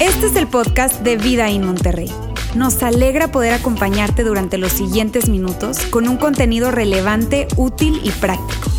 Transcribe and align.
Este 0.00 0.26
es 0.26 0.36
el 0.36 0.48
podcast 0.48 1.02
de 1.02 1.16
Vida 1.16 1.50
en 1.50 1.64
Monterrey. 1.64 2.10
Nos 2.56 2.82
alegra 2.82 3.30
poder 3.30 3.54
acompañarte 3.54 4.24
durante 4.24 4.58
los 4.58 4.72
siguientes 4.72 5.28
minutos 5.28 5.78
con 5.86 6.08
un 6.08 6.16
contenido 6.16 6.72
relevante, 6.72 7.46
útil 7.56 8.00
y 8.02 8.10
práctico. 8.10 8.71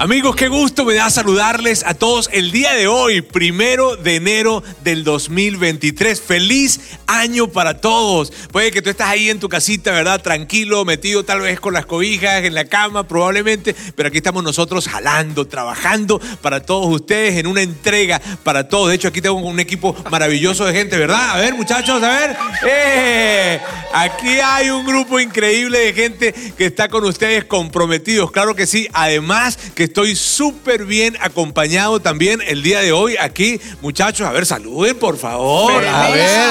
Amigos, 0.00 0.34
qué 0.34 0.48
gusto 0.48 0.86
me 0.86 0.94
da 0.94 1.10
saludarles 1.10 1.84
a 1.84 1.92
todos 1.92 2.30
el 2.32 2.52
día 2.52 2.72
de 2.72 2.88
hoy, 2.88 3.20
primero 3.20 3.96
de 3.96 4.16
enero 4.16 4.62
del 4.82 5.04
2023. 5.04 6.18
Feliz 6.22 6.80
año 7.06 7.48
para 7.48 7.82
todos. 7.82 8.32
Puede 8.50 8.70
que 8.70 8.80
tú 8.80 8.88
estás 8.88 9.10
ahí 9.10 9.28
en 9.28 9.40
tu 9.40 9.50
casita, 9.50 9.92
¿verdad? 9.92 10.22
Tranquilo, 10.22 10.86
metido 10.86 11.22
tal 11.26 11.40
vez 11.40 11.60
con 11.60 11.74
las 11.74 11.84
cobijas 11.84 12.44
en 12.44 12.54
la 12.54 12.64
cama, 12.64 13.06
probablemente, 13.06 13.76
pero 13.94 14.08
aquí 14.08 14.16
estamos 14.16 14.42
nosotros 14.42 14.88
jalando, 14.88 15.46
trabajando 15.46 16.18
para 16.40 16.62
todos 16.62 16.86
ustedes 16.94 17.36
en 17.36 17.46
una 17.46 17.60
entrega 17.60 18.22
para 18.42 18.68
todos. 18.68 18.88
De 18.88 18.94
hecho, 18.94 19.08
aquí 19.08 19.20
tengo 19.20 19.36
un 19.36 19.60
equipo 19.60 19.94
maravilloso 20.10 20.64
de 20.64 20.72
gente, 20.72 20.96
¿verdad? 20.96 21.32
A 21.32 21.40
ver, 21.40 21.52
muchachos, 21.52 22.02
a 22.02 22.08
ver. 22.08 22.36
¡Eh! 22.66 23.60
Aquí 23.92 24.38
hay 24.42 24.70
un 24.70 24.86
grupo 24.86 25.20
increíble 25.20 25.78
de 25.78 25.92
gente 25.92 26.34
que 26.56 26.64
está 26.64 26.88
con 26.88 27.04
ustedes 27.04 27.44
comprometidos, 27.44 28.30
claro 28.30 28.54
que 28.54 28.66
sí. 28.66 28.88
Además, 28.94 29.58
que 29.74 29.89
estoy 29.90 30.14
súper 30.14 30.84
bien 30.84 31.16
acompañado 31.20 31.98
también 31.98 32.40
el 32.46 32.62
día 32.62 32.78
de 32.78 32.92
hoy 32.92 33.16
aquí. 33.20 33.60
Muchachos, 33.82 34.24
a 34.24 34.30
ver, 34.30 34.46
saluden, 34.46 34.96
por 34.96 35.18
favor. 35.18 35.84
a 35.84 36.10
ver. 36.10 36.50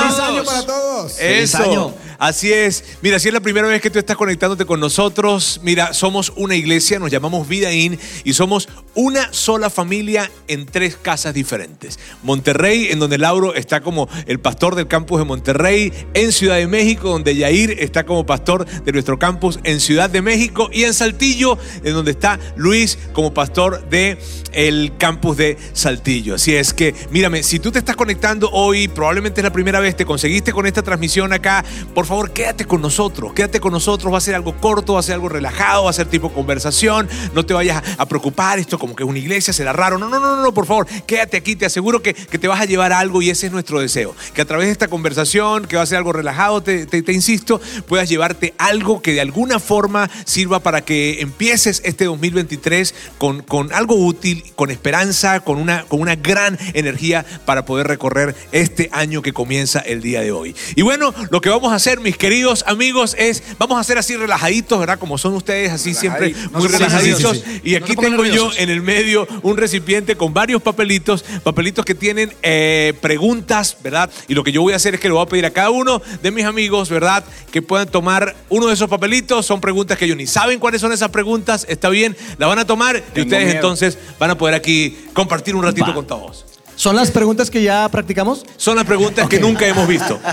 ¡Feliz 0.00 0.18
año 0.18 0.44
para 0.44 0.64
todos! 0.64 1.20
Eso. 1.20 1.94
Así 2.18 2.52
es. 2.52 2.82
Mira, 3.00 3.20
si 3.20 3.28
es 3.28 3.34
la 3.34 3.38
primera 3.38 3.68
vez 3.68 3.80
que 3.80 3.90
tú 3.90 4.00
estás 4.00 4.16
conectándote 4.16 4.64
con 4.64 4.80
nosotros, 4.80 5.60
mira, 5.62 5.94
somos 5.94 6.32
una 6.34 6.56
iglesia, 6.56 6.98
nos 6.98 7.12
llamamos 7.12 7.46
Vida 7.46 7.72
In 7.72 7.96
y 8.24 8.32
somos 8.32 8.68
una 8.94 9.32
sola 9.32 9.70
familia 9.70 10.28
en 10.48 10.66
tres 10.66 10.96
casas 10.96 11.32
diferentes. 11.32 12.00
Monterrey, 12.24 12.88
en 12.90 12.98
donde 12.98 13.18
Lauro 13.18 13.54
está 13.54 13.82
como 13.82 14.08
el 14.26 14.40
pastor 14.40 14.74
del 14.74 14.88
campus 14.88 15.20
de 15.20 15.26
Monterrey, 15.26 15.92
en 16.14 16.32
Ciudad 16.32 16.56
de 16.56 16.66
México, 16.66 17.08
donde 17.08 17.36
Yair 17.36 17.76
está 17.78 18.04
como 18.04 18.26
pastor 18.26 18.66
de 18.66 18.90
nuestro 18.90 19.20
campus 19.20 19.60
en 19.62 19.78
Ciudad 19.78 20.10
de 20.10 20.20
México 20.20 20.70
y 20.72 20.82
en 20.82 20.94
Saltillo, 20.94 21.56
en 21.84 21.94
donde 21.94 22.10
está 22.10 22.40
Luis 22.56 22.98
como 23.12 23.32
pastor 23.32 23.88
de 23.90 24.18
el 24.52 24.96
campus 24.98 25.36
de 25.36 25.56
Saltillo. 25.72 26.34
Así 26.34 26.56
es 26.56 26.74
que, 26.74 26.96
mírame, 27.12 27.44
si 27.44 27.60
tú 27.60 27.70
te 27.70 27.78
estás 27.78 27.94
conectando 27.94 28.50
hoy, 28.50 28.88
probablemente 28.88 29.40
es 29.40 29.44
la 29.44 29.52
primera 29.52 29.78
vez, 29.78 29.94
te 29.94 30.04
conseguiste 30.04 30.52
con 30.52 30.66
esta 30.66 30.82
transmisión 30.82 31.32
acá, 31.32 31.64
por 31.94 32.07
favor, 32.08 32.32
quédate 32.32 32.64
con 32.64 32.80
nosotros, 32.80 33.32
quédate 33.34 33.60
con 33.60 33.72
nosotros, 33.72 34.12
va 34.12 34.18
a 34.18 34.20
ser 34.20 34.34
algo 34.34 34.56
corto, 34.56 34.94
va 34.94 35.00
a 35.00 35.02
ser 35.02 35.14
algo 35.14 35.28
relajado, 35.28 35.84
va 35.84 35.90
a 35.90 35.92
ser 35.92 36.06
tipo 36.06 36.32
conversación, 36.32 37.08
no 37.34 37.44
te 37.44 37.54
vayas 37.54 37.82
a 37.96 38.06
preocupar, 38.06 38.58
esto 38.58 38.78
como 38.78 38.96
que 38.96 39.04
es 39.04 39.08
una 39.08 39.18
iglesia, 39.18 39.52
será 39.52 39.72
raro, 39.72 39.98
no, 39.98 40.08
no, 40.08 40.18
no, 40.18 40.42
no, 40.42 40.54
por 40.54 40.66
favor, 40.66 40.86
quédate 41.06 41.36
aquí, 41.36 41.54
te 41.54 41.66
aseguro 41.66 42.02
que, 42.02 42.14
que 42.14 42.38
te 42.38 42.48
vas 42.48 42.60
a 42.60 42.64
llevar 42.64 42.92
algo 42.92 43.22
y 43.22 43.30
ese 43.30 43.46
es 43.46 43.52
nuestro 43.52 43.80
deseo, 43.80 44.14
que 44.34 44.40
a 44.40 44.44
través 44.44 44.66
de 44.66 44.72
esta 44.72 44.88
conversación, 44.88 45.66
que 45.66 45.76
va 45.76 45.82
a 45.82 45.86
ser 45.86 45.98
algo 45.98 46.12
relajado, 46.12 46.62
te, 46.62 46.86
te, 46.86 47.02
te 47.02 47.12
insisto, 47.12 47.60
puedas 47.86 48.08
llevarte 48.08 48.54
algo 48.58 49.02
que 49.02 49.12
de 49.12 49.20
alguna 49.20 49.58
forma 49.60 50.10
sirva 50.24 50.60
para 50.60 50.80
que 50.80 51.20
empieces 51.20 51.82
este 51.84 52.06
2023 52.06 52.94
con, 53.18 53.42
con 53.42 53.72
algo 53.72 53.94
útil, 53.94 54.44
con 54.56 54.70
esperanza, 54.70 55.40
con 55.40 55.58
una, 55.58 55.84
con 55.84 56.00
una 56.00 56.16
gran 56.16 56.58
energía 56.74 57.24
para 57.44 57.64
poder 57.64 57.86
recorrer 57.86 58.34
este 58.52 58.88
año 58.92 59.22
que 59.22 59.32
comienza 59.32 59.80
el 59.80 60.00
día 60.00 60.20
de 60.20 60.32
hoy. 60.32 60.56
Y 60.74 60.82
bueno, 60.82 61.14
lo 61.30 61.40
que 61.40 61.50
vamos 61.50 61.72
a 61.72 61.76
hacer, 61.76 61.97
mis 62.00 62.16
queridos 62.16 62.64
amigos, 62.66 63.14
es, 63.18 63.42
vamos 63.58 63.78
a 63.78 63.80
hacer 63.80 63.98
así 63.98 64.16
relajaditos, 64.16 64.78
¿verdad? 64.78 64.98
Como 64.98 65.18
son 65.18 65.34
ustedes, 65.34 65.70
así 65.70 65.94
siempre 65.94 66.34
muy 66.52 66.68
relajaditos. 66.68 67.42
Y 67.62 67.74
aquí 67.74 67.96
tengo 67.96 68.24
yo 68.24 68.50
en 68.56 68.70
el 68.70 68.82
medio 68.82 69.26
un 69.42 69.56
recipiente 69.56 70.16
con 70.16 70.34
varios 70.34 70.62
papelitos, 70.62 71.24
papelitos 71.42 71.84
que 71.84 71.94
tienen 71.94 72.32
eh, 72.42 72.94
preguntas, 73.00 73.76
¿verdad? 73.82 74.10
Y 74.28 74.34
lo 74.34 74.44
que 74.44 74.52
yo 74.52 74.62
voy 74.62 74.72
a 74.72 74.76
hacer 74.76 74.94
es 74.94 75.00
que 75.00 75.08
le 75.08 75.14
voy 75.14 75.22
a 75.22 75.26
pedir 75.26 75.46
a 75.46 75.50
cada 75.50 75.70
uno 75.70 76.02
de 76.22 76.30
mis 76.30 76.44
amigos, 76.44 76.88
¿verdad? 76.90 77.24
Que 77.50 77.62
puedan 77.62 77.88
tomar 77.88 78.36
uno 78.48 78.66
de 78.68 78.74
esos 78.74 78.88
papelitos. 78.88 79.46
Son 79.46 79.60
preguntas 79.60 79.98
que 79.98 80.04
ellos 80.04 80.16
ni 80.16 80.26
saben 80.26 80.58
cuáles 80.58 80.80
son 80.80 80.92
esas 80.92 81.10
preguntas. 81.10 81.66
Está 81.68 81.88
bien, 81.88 82.16
la 82.38 82.46
van 82.46 82.58
a 82.58 82.66
tomar 82.66 83.02
y 83.14 83.20
ustedes 83.20 83.54
entonces 83.54 83.98
van 84.18 84.30
a 84.30 84.38
poder 84.38 84.54
aquí 84.54 84.96
compartir 85.12 85.54
un 85.54 85.62
ratito 85.62 85.88
Va. 85.88 85.94
con 85.94 86.06
todos. 86.06 86.44
¿Son 86.78 86.94
las 86.94 87.10
preguntas 87.10 87.50
que 87.50 87.60
ya 87.60 87.88
practicamos? 87.88 88.44
Son 88.56 88.76
las 88.76 88.84
preguntas 88.84 89.28
que 89.28 89.40
nunca 89.40 89.66
hemos 89.66 89.86
visto. 89.88 90.18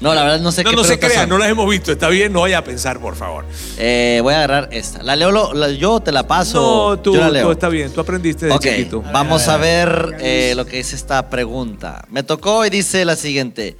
No, 0.00 0.14
la 0.14 0.22
verdad 0.22 0.40
no 0.40 0.50
sé 0.50 0.64
No, 0.64 0.70
qué 0.70 0.76
no 0.76 0.82
se 0.82 0.88
preguntas 0.96 1.10
crean, 1.12 1.28
no 1.28 1.36
las 1.38 1.48
hemos 1.50 1.68
visto. 1.70 1.92
Está 1.92 2.08
bien, 2.08 2.32
no 2.32 2.40
vaya 2.40 2.58
a 2.58 2.64
pensar, 2.64 2.98
por 3.00 3.14
favor. 3.16 3.44
Eh, 3.78 4.20
voy 4.22 4.32
a 4.34 4.38
agarrar 4.38 4.68
esta. 4.72 5.02
La 5.02 5.14
leo, 5.14 5.30
lo- 5.30 5.52
la- 5.52 5.70
yo 5.70 6.00
te 6.00 6.10
la 6.10 6.26
paso. 6.26 6.90
No, 6.96 6.98
tú, 7.00 7.14
yo 7.14 7.20
la 7.20 7.30
leo. 7.30 7.46
tú 7.46 7.52
está 7.52 7.68
bien. 7.68 7.92
Tú 7.92 8.00
aprendiste 8.00 8.46
de 8.46 8.52
Ok, 8.52 8.62
chiquito. 8.62 9.02
vamos 9.12 9.46
a 9.48 9.56
ver 9.58 10.16
eh, 10.20 10.54
lo 10.56 10.64
que 10.66 10.78
dice 10.78 10.96
esta 10.96 11.28
pregunta. 11.28 12.04
Me 12.08 12.22
tocó 12.22 12.64
y 12.64 12.70
dice 12.70 13.04
la 13.04 13.14
siguiente. 13.14 13.76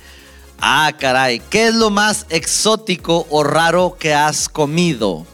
Ah, 0.60 0.92
caray, 0.98 1.40
¿qué 1.48 1.68
es 1.68 1.74
lo 1.74 1.88
más 1.90 2.26
exótico 2.28 3.26
o 3.30 3.42
raro 3.42 3.96
que 3.98 4.12
has 4.14 4.48
comido? 4.48 5.26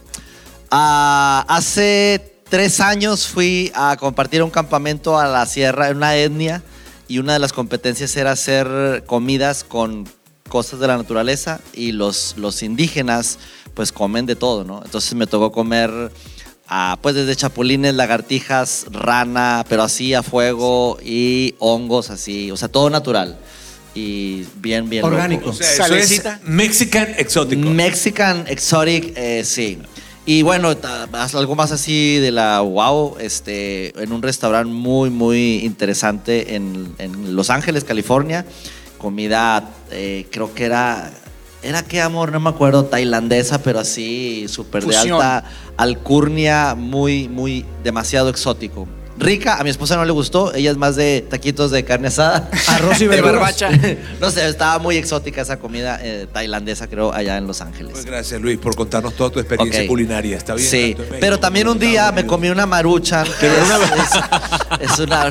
Ah, 0.71 1.45
hace 1.49 2.36
tres 2.49 2.79
años 2.79 3.27
fui 3.27 3.71
a 3.75 3.97
compartir 3.97 4.43
un 4.43 4.49
campamento 4.49 5.19
a 5.19 5.27
la 5.27 5.45
sierra, 5.45 5.89
en 5.89 5.97
una 5.97 6.15
etnia, 6.15 6.63
y 7.07 7.19
una 7.19 7.33
de 7.33 7.39
las 7.39 7.53
competencias 7.53 8.15
era 8.15 8.31
hacer 8.31 9.03
comidas 9.05 9.63
con 9.63 10.07
cosas 10.49 10.79
de 10.79 10.87
la 10.87 10.97
naturaleza 10.97 11.59
y 11.73 11.91
los, 11.91 12.35
los 12.37 12.63
indígenas 12.63 13.37
pues 13.73 13.91
comen 13.91 14.25
de 14.25 14.35
todo, 14.35 14.63
¿no? 14.63 14.81
Entonces 14.83 15.13
me 15.13 15.27
tocó 15.27 15.51
comer 15.51 15.91
ah, 16.67 16.97
pues 17.01 17.15
desde 17.15 17.35
chapulines, 17.35 17.93
lagartijas, 17.93 18.87
rana, 18.91 19.65
pero 19.69 19.83
así 19.83 20.13
a 20.13 20.23
fuego 20.23 20.97
y 21.03 21.55
hongos 21.59 22.09
así, 22.09 22.51
o 22.51 22.57
sea, 22.57 22.69
todo 22.69 22.89
natural 22.89 23.37
y 23.97 24.45
bien, 24.57 24.89
bien 24.89 25.01
loco. 25.01 25.15
Orgánico. 25.15 25.49
O 25.49 25.53
sea, 25.53 25.85
eso 25.85 25.95
es. 25.95 26.23
Mexican 26.43 27.15
exótico. 27.17 27.67
Mexican 27.69 28.45
Exotic, 28.47 29.13
eh, 29.15 29.43
sí. 29.43 29.79
Y 30.27 30.41
bueno, 30.41 30.75
algo 31.35 31.55
más 31.55 31.71
así 31.71 32.17
de 32.17 32.31
la 32.31 32.59
wow, 32.59 33.15
este, 33.17 33.97
en 33.97 34.11
un 34.11 34.21
restaurante 34.21 34.69
muy, 34.69 35.09
muy 35.09 35.59
interesante 35.63 36.55
en, 36.55 36.93
en 36.97 37.33
Los 37.33 37.49
Ángeles, 37.49 37.85
California. 37.85 38.45
Comida, 38.97 39.69
eh, 39.89 40.27
creo 40.29 40.53
que 40.53 40.65
era, 40.65 41.11
era 41.63 41.81
qué 41.81 42.01
amor, 42.01 42.33
no 42.33 42.41
me 42.41 42.49
acuerdo, 42.49 42.83
tailandesa, 42.83 43.63
pero 43.63 43.79
así, 43.79 44.47
súper 44.49 44.85
de 44.85 44.97
alta 44.97 45.45
alcurnia, 45.77 46.75
muy, 46.75 47.29
muy, 47.29 47.65
demasiado 47.81 48.27
exótico. 48.27 48.85
Rica, 49.19 49.55
a 49.59 49.63
mi 49.63 49.69
esposa 49.69 49.95
no 49.95 50.05
le 50.05 50.11
gustó, 50.11 50.53
ella 50.53 50.71
es 50.71 50.77
más 50.77 50.95
de 50.95 51.25
taquitos 51.29 51.71
de 51.71 51.83
carne 51.83 52.07
asada. 52.09 52.49
Arroz 52.67 52.97
y 53.01 53.05
De 53.05 53.07
verduras. 53.09 53.33
barbacha. 53.61 53.69
no 54.21 54.29
sé, 54.31 54.47
estaba 54.47 54.77
muy 54.79 54.97
exótica 54.97 55.41
esa 55.41 55.57
comida 55.57 55.99
eh, 56.01 56.27
tailandesa, 56.31 56.87
creo, 56.87 57.11
allá 57.13 57.37
en 57.37 57.47
Los 57.47 57.61
Ángeles. 57.61 57.93
Pues 57.93 58.05
gracias, 58.05 58.39
Luis, 58.41 58.57
por 58.59 58.75
contarnos 58.75 59.13
toda 59.15 59.29
tu 59.29 59.39
experiencia 59.39 59.85
culinaria. 59.87 60.37
Está 60.37 60.53
bien. 60.55 60.69
Sí, 60.69 60.95
México 60.97 61.15
pero 61.19 61.39
también 61.39 61.67
un 61.67 61.79
día 61.79 62.11
me 62.11 62.25
comí 62.25 62.49
una 62.49 62.65
maruchan, 62.65 63.25
que 63.39 63.47
es, 63.47 64.91
es 64.91 64.99
una 64.99 65.29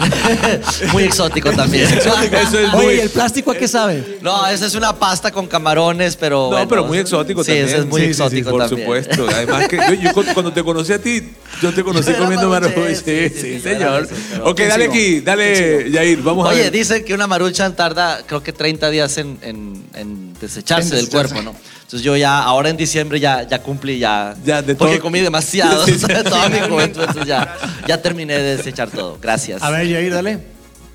muy 0.92 1.04
exótico 1.04 1.50
también. 1.52 1.84
Eso 1.84 2.58
es 2.58 2.72
muy. 2.72 2.86
Oye, 2.86 2.96
¿y 2.96 3.00
el 3.00 3.10
plástico 3.10 3.50
a 3.50 3.56
qué 3.56 3.68
sabe? 3.68 4.18
No, 4.22 4.46
esa 4.46 4.66
es 4.66 4.74
una 4.74 4.94
pasta 4.94 5.30
con 5.30 5.46
camarones, 5.46 6.16
pero 6.16 6.44
No, 6.44 6.48
bueno, 6.50 6.68
pero 6.68 6.84
muy 6.84 6.98
exótico 6.98 7.42
sí, 7.42 7.48
también. 7.50 7.66
ese 7.68 7.78
es 7.78 7.86
muy 7.86 8.00
Sí, 8.02 8.06
sí, 8.08 8.14
sí, 8.14 8.22
exótico 8.22 8.50
por 8.50 8.60
también. 8.62 8.80
supuesto. 8.86 9.26
Además 9.32 9.68
que 9.68 9.76
yo, 9.76 9.94
yo 9.94 10.12
cu- 10.12 10.24
cuando 10.34 10.52
te 10.52 10.62
conocí 10.64 10.92
a 10.92 11.00
ti, 11.00 11.32
yo 11.62 11.72
te 11.72 11.82
conocí 11.84 12.10
Yo 12.12 12.18
comiendo. 12.18 12.46
Sí, 12.56 12.72
sí, 12.94 12.94
sí, 13.04 13.40
sí, 13.40 13.60
sí, 13.62 13.75
señor. 13.78 14.08
Ok, 14.44 14.60
dale 14.60 14.84
aquí, 14.86 15.20
dale, 15.20 15.90
Yair, 15.90 16.22
vamos 16.22 16.46
a 16.46 16.50
Oye, 16.50 16.62
ver. 16.62 16.72
dice 16.72 17.04
que 17.04 17.14
una 17.14 17.26
maruchan 17.26 17.74
tarda, 17.76 18.22
creo 18.26 18.42
que 18.42 18.52
30 18.52 18.90
días 18.90 19.16
en, 19.18 19.38
en- 19.42 19.84
en 19.94 20.34
desecharse 20.40 20.88
En 20.88 20.96
del 20.96 21.04
desecharse. 21.06 21.34
cuerpo, 21.34 21.52
¿no? 21.52 21.58
Entonces 21.82 22.02
yo 22.02 22.16
ya, 22.16 22.42
ahora 22.42 22.68
en 22.68 22.76
diciembre 22.76 23.20
ya, 23.20 23.44
ya 23.44 23.62
cumplí 23.62 23.98
ya. 23.98 24.34
Ya, 24.44 24.60
de 24.60 24.74
porque 24.74 24.94
todo- 24.96 25.02
comí 25.04 25.20
demasiado, 25.20 25.84
Sí, 25.86 25.94
sí. 25.98 26.06
toda 26.24 26.48
mi 26.48 26.58
juventud, 26.60 27.00
entonces 27.00 27.26
ya, 27.26 27.56
ya 27.86 28.02
terminé 28.02 28.34
de 28.38 28.56
desechar 28.56 28.90
todo. 28.90 29.18
Gracias. 29.22 29.62
A 29.62 29.70
ver, 29.70 29.88
Jair, 29.90 30.12
dale. 30.12 30.38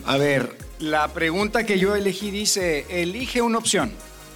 A 0.06 0.18
ver, 0.18 0.57
la 0.80 1.07
pregunta 1.10 1.63
que 1.66 1.80
yo 1.80 1.95
elegí 1.95 2.30
dice, 2.31 2.86
elige 2.89 3.42
una 3.42 3.57
opción, 3.60 3.92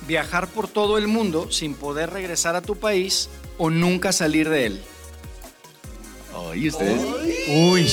viajar 0.08 0.48
por 0.48 0.68
todo 0.68 0.98
el 0.98 1.08
mundo 1.08 1.52
sin 1.52 1.74
poder 1.74 2.12
regresar 2.12 2.56
a 2.56 2.62
tu 2.62 2.76
país 2.78 3.30
o 3.58 3.70
nunca 3.70 4.12
salir 4.14 4.50
de 4.50 4.66
él. 4.68 4.82
Oye, 6.36 6.70
ustedes. 6.70 7.02
Uy. 7.50 7.88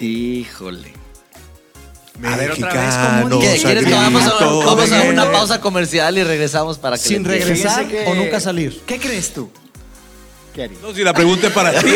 Híjole. 0.00 0.92
A 2.24 2.36
ver, 2.36 2.50
otra 2.52 2.72
vez, 2.72 2.94
¿cómo 3.22 3.40
¿Qué, 3.40 3.52
dice? 3.52 3.64
¿Quieres 3.66 3.84
que 3.84 3.92
vamos 3.92 4.22
a, 4.24 4.44
vamos 4.44 4.90
una 5.08 5.30
pausa 5.30 5.60
comercial 5.60 6.16
y 6.16 6.24
regresamos 6.24 6.78
para 6.78 6.96
que 6.96 7.02
Sin 7.02 7.22
le 7.22 7.28
regresar 7.28 7.86
que- 7.86 8.06
o 8.06 8.14
nunca 8.14 8.40
salir. 8.40 8.80
¿Qué 8.86 8.98
crees 8.98 9.34
tú? 9.34 9.50
¿Qué 10.54 10.62
harías? 10.64 10.80
No, 10.80 10.94
si 10.94 11.04
la 11.04 11.12
pregunta 11.12 11.48
es 11.48 11.52
para 11.52 11.78
ti. 11.78 11.90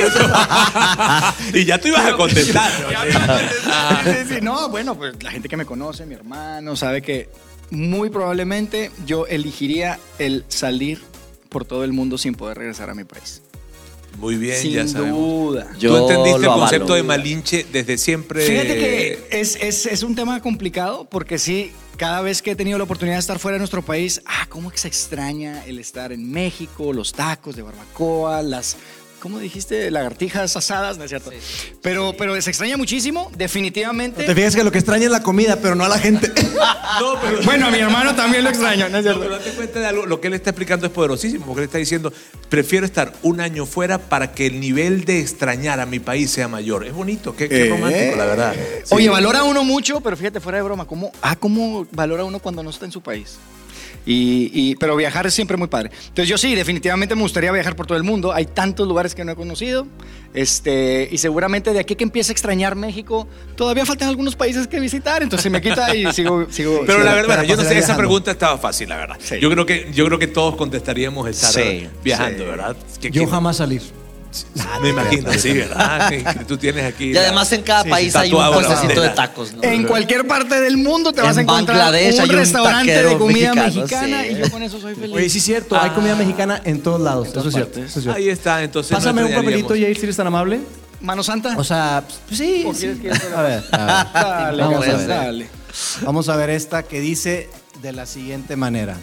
y 1.59 1.65
ya 1.65 1.79
tú 1.79 1.89
ibas 1.89 2.05
a 2.07 2.17
contestar. 2.17 2.71
Sí. 4.29 4.37
No, 4.43 4.69
bueno, 4.69 4.95
pues 4.97 5.15
la 5.23 5.31
gente 5.31 5.49
que 5.49 5.57
me 5.57 5.65
conoce, 5.65 6.05
mi 6.07 6.15
hermano, 6.15 6.77
sabe 6.77 7.03
que 7.03 7.29
muy 7.71 8.11
probablemente 8.11 8.91
yo 9.07 9.27
elegiría 9.27 9.99
el 10.19 10.45
salir 10.49 11.01
por 11.49 11.65
todo 11.65 11.85
el 11.85 11.93
mundo 11.93 12.19
sin 12.19 12.35
poder 12.35 12.59
regresar 12.59 12.91
a 12.91 12.95
mi 12.95 13.05
país. 13.05 13.43
Muy 14.19 14.37
bien, 14.37 14.61
sin 14.61 14.73
ya 14.73 14.87
sabemos. 14.87 15.19
duda. 15.19 15.73
Yo 15.79 15.91
Tú 15.97 16.09
entendiste 16.09 16.41
el 16.41 16.47
concepto 16.47 16.95
de 16.95 17.03
Malinche 17.03 17.67
desde 17.73 17.97
siempre. 17.99 18.45
Fíjate 18.45 18.75
que 18.75 19.27
es, 19.31 19.57
es- 19.61 19.87
es 19.87 20.03
un 20.03 20.15
tema 20.15 20.41
complicado 20.43 21.07
porque 21.11 21.39
sí, 21.39 21.73
cada 21.97 22.21
vez 22.23 22.43
que 22.43 22.51
he 22.53 22.57
tenido 22.57 22.77
la 22.79 22.85
oportunidad 22.85 23.17
de 23.17 23.21
estar 23.21 23.39
fuera 23.39 23.55
de 23.55 23.61
nuestro 23.61 23.83
país, 23.83 24.21
ah, 24.27 24.47
cómo 24.49 24.71
que 24.71 24.79
se 24.79 24.89
extraña 24.89 25.65
el 25.67 25.79
estar 25.79 26.13
en 26.13 26.31
México, 26.31 26.93
los 26.93 27.13
tacos 27.13 27.57
de 27.57 27.63
barbacoa, 27.63 28.43
las, 28.43 28.77
¿cómo 29.21 29.39
dijiste? 29.39 29.91
Lagartijas 29.91 30.57
asadas, 30.57 30.99
¿no 30.99 31.05
es 31.05 31.11
cierto? 31.11 31.31
Pero, 31.83 32.15
pero 32.19 32.41
se 32.43 32.51
extraña 32.51 32.77
muchísimo, 32.77 33.31
definitivamente. 33.37 34.25
Te 34.25 34.35
fijas 34.35 34.57
que 34.57 34.65
lo 34.65 34.73
que 34.73 34.79
extraña 34.79 35.05
es 35.05 35.11
la 35.11 35.23
comida, 35.23 35.57
pero 35.63 35.75
no 35.75 35.85
a 35.85 35.89
la 35.89 35.99
gente. 35.99 36.33
No, 37.01 37.19
pero, 37.21 37.41
Bueno, 37.45 37.69
a 37.69 37.71
mi 37.71 37.79
hermano 37.79 38.15
también 38.17 38.43
lo 38.43 38.51
extraño, 38.51 38.89
¿no 38.89 38.99
es 38.99 39.05
no, 39.05 39.11
cierto? 39.13 39.21
pero 39.21 39.39
date 39.39 39.51
cuenta 39.53 39.79
de 39.81 39.87
algo. 39.87 40.07
Lo 40.07 40.21
que 40.21 40.27
él 40.27 40.35
está 40.35 40.51
explicando 40.51 40.87
es 40.87 40.93
poderosísimo. 40.93 41.47
Porque 41.47 41.61
él 41.61 41.65
está 41.67 41.79
diciendo: 41.79 42.13
prefiero 42.49 42.85
estar 42.85 43.13
un 43.23 43.41
año 43.41 43.65
fuera 43.65 43.99
para 43.99 44.33
que 44.33 44.47
el 44.47 44.59
nivel 44.61 45.05
de 45.05 45.21
extrañar 45.21 45.79
a 45.81 45.87
mi 45.87 46.01
país 46.01 46.31
sea 46.31 46.49
mayor. 46.49 46.85
Es 46.85 46.93
bonito, 46.93 47.35
qué, 47.37 47.49
qué 47.49 47.67
Eh. 47.67 47.71
romántico, 47.71 48.17
la 48.17 48.25
verdad. 48.27 48.55
Sí. 48.85 48.95
Oye, 48.95 49.09
valora 49.09 49.45
uno 49.45 49.63
mucho, 49.65 50.01
pero 50.01 50.17
fíjate, 50.17 50.41
fuera 50.41 50.59
de 50.59 50.65
broma, 50.65 50.85
¿cómo, 50.87 51.13
ah, 51.23 51.37
¿cómo 51.37 51.87
valora 51.93 52.25
uno 52.25 52.41
cuando 52.41 52.63
no 52.63 52.71
está 52.71 52.85
en 52.87 52.93
su 52.93 53.01
país? 53.01 53.39
Y, 54.07 54.51
y- 54.55 54.77
pero 54.77 54.97
viajar 54.97 55.27
es 55.27 55.35
siempre 55.35 55.57
muy 55.57 55.69
padre. 55.69 55.91
Entonces 56.09 56.29
yo 56.29 56.39
sí, 56.39 56.55
definitivamente 56.55 57.15
me 57.15 57.23
gustaría 57.23 57.53
viajar 57.53 57.77
por 57.77 57.87
todo 57.87 57.99
el 57.99 58.05
mundo. 58.05 58.33
Hay 58.33 58.47
tantos 58.47 58.89
lugares 58.89 59.15
que 59.15 59.25
no 59.25 59.33
he 59.33 59.37
conocido. 59.37 59.87
Este, 60.33 61.09
y 61.11 61.19
seguramente 61.19 61.73
de 61.73 61.81
aquí 61.81 61.97
que 61.97 62.05
empiece 62.05 62.31
a 62.31 62.35
extrañar 62.35 62.77
México, 62.77 63.27
todavía 63.57 63.85
faltan 63.85 64.09
algunos 64.09 64.37
países 64.37 64.67
que 64.69 64.81
visitar. 64.81 65.23
Entonces 65.23 65.43
se 65.43 65.51
me 65.51 65.61
quita 65.61 65.95
y 65.95 66.11
sigo... 66.13 66.47
sigo 66.51 66.81
Pero 66.87 67.01
sigo- 67.01 67.05
la 67.05 67.15
verdad, 67.15 67.43
yo 67.45 67.57
no 67.57 67.63
sé, 67.63 67.79
esa 67.79 67.97
pregunta 67.97 68.31
estaba 68.31 68.57
fácil, 68.59 68.89
la 68.89 68.97
verdad. 68.97 69.17
Sí. 69.21 69.37
Yo, 69.41 69.51
creo 69.51 69.67
que, 69.67 69.91
yo 69.93 70.07
creo 70.07 70.19
que 70.19 70.27
todos 70.29 70.57
contestaríamos 70.57 71.29
estar 71.29 71.53
Sí, 71.53 71.87
viajando, 72.03 72.45
sí. 72.45 72.51
¿verdad? 72.51 72.77
Yo 73.11 73.27
jamás 73.27 73.57
salir. 73.59 73.83
Ah, 74.61 74.79
me 74.81 74.91
imagino, 74.91 75.33
sí, 75.33 75.53
¿verdad? 75.55 76.09
Que- 76.09 76.45
tú 76.47 76.57
tienes 76.57 76.85
aquí. 76.85 77.13
Y 77.13 77.17
además 77.17 77.51
en 77.53 77.63
cada 77.63 77.83
sí, 77.83 77.91
país 77.91 78.15
hay 78.15 78.33
un 78.33 78.53
puestecito 78.53 79.01
de 79.01 79.09
tacos, 79.11 79.53
¿no? 79.53 79.63
En 79.63 79.85
cualquier 79.85 80.27
parte 80.27 80.61
del 80.61 80.77
mundo 80.77 81.13
te 81.13 81.21
vas 81.21 81.37
a 81.37 81.41
En 81.41 81.47
encontrar 81.49 81.79
Bangladesh 81.79 82.15
un 82.15 82.21
hay 82.21 82.31
un 82.31 82.37
restaurante 82.37 83.03
de 83.03 83.19
comida 83.19 83.55
mexicano, 83.55 83.83
mexicana 83.83 84.23
sí. 84.23 84.29
y 84.31 84.37
yo 84.39 84.51
con 84.51 84.63
eso 84.63 84.81
soy 84.81 84.95
feliz. 84.95 85.17
Oye, 85.17 85.29
sí 85.29 85.39
es 85.39 85.45
cierto, 85.45 85.81
hay 85.81 85.91
comida 85.91 86.15
mexicana 86.15 86.61
en 86.65 86.81
todos 86.81 87.01
lados. 87.01 87.29
Eso 87.29 87.41
es 87.49 87.55
cierto. 87.55 87.73
partes. 87.73 87.91
eso 87.91 87.99
es 87.99 88.03
cierto. 88.05 88.19
Ahí 88.19 88.29
está, 88.29 88.63
entonces. 88.63 88.93
no 88.93 88.99
Pásame 88.99 89.25
un 89.25 89.35
papelito, 89.35 89.75
Yair, 89.75 89.97
si 89.97 90.03
eres 90.05 90.17
tan 90.17 90.27
amable. 90.29 90.61
Mano 91.01 91.23
Santa. 91.23 91.57
O 91.57 91.65
sea, 91.65 92.05
pues 92.29 92.39
sí. 92.39 92.65
¿O 92.67 92.75
sí. 92.75 92.81
quieres 92.81 92.99
que 93.01 93.09
yo 93.09 93.15
te 93.15 93.31
la- 93.31 93.39
A 93.39 93.43
ver, 93.43 93.65
a 93.73 93.85
ver. 93.87 94.13
Dale, 94.13 94.63
Vamos 94.63 94.87
a 94.87 94.97
ver. 94.97 95.07
dale. 95.09 95.49
Vamos 96.03 96.29
a 96.29 96.37
ver 96.37 96.51
esta 96.51 96.83
que 96.83 97.01
dice 97.01 97.49
de 97.83 97.93
la 97.93 98.05
siguiente 98.07 98.55
manera. 98.57 98.97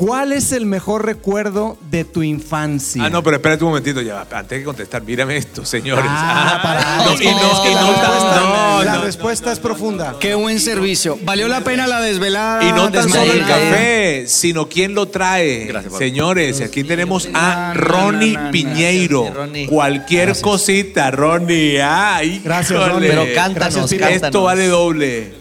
¿Cuál 0.00 0.32
es 0.32 0.52
el 0.52 0.64
mejor 0.64 1.04
recuerdo 1.04 1.76
de 1.90 2.06
tu 2.06 2.22
infancia? 2.22 3.04
Ah, 3.04 3.10
no, 3.10 3.22
pero 3.22 3.36
espérate 3.36 3.64
un 3.64 3.68
momentito 3.68 4.00
ya. 4.00 4.26
Antes 4.32 4.58
de 4.60 4.64
contestar, 4.64 5.02
mírame 5.02 5.36
esto, 5.36 5.62
señores. 5.66 6.06
Ah, 6.08 6.58
para. 6.62 7.04
No, 7.04 7.12
es 7.12 7.20
y 7.20 7.24
que- 7.24 7.30
no, 7.32 7.36
no, 7.42 7.48
respuesta, 7.50 8.40
no, 8.40 8.82
la 8.82 8.94
no. 8.94 9.02
respuesta 9.02 9.52
es 9.52 9.58
profunda. 9.58 10.16
Qué 10.18 10.34
buen 10.34 10.58
servicio. 10.58 11.18
Valió 11.22 11.48
la 11.48 11.60
pena 11.60 11.86
la 11.86 12.00
desvelada. 12.00 12.64
Y 12.64 12.72
no 12.72 12.90
tan 12.90 13.10
solo 13.10 13.30
el 13.30 13.44
café, 13.44 14.24
sino 14.26 14.70
quién 14.70 14.94
lo 14.94 15.06
trae. 15.08 15.66
Gracias. 15.66 15.98
Señores, 15.98 16.62
aquí 16.62 16.82
tenemos 16.82 17.28
a 17.34 17.74
Ronnie 17.74 18.32
no, 18.38 18.44
no, 18.44 18.50
Piñeiro. 18.52 19.20
gracias, 19.24 19.36
Ronnie. 19.36 19.66
Cualquier 19.66 20.40
cosita, 20.40 21.10
Ronnie. 21.10 21.82
Ay, 21.82 22.40
Gracias. 22.42 22.88
Ronnie. 22.88 23.10
Pero 23.10 23.26
cántanos, 23.34 23.90
cántanos. 23.90 24.22
Esto 24.22 24.44
vale 24.44 24.66
doble. 24.66 25.34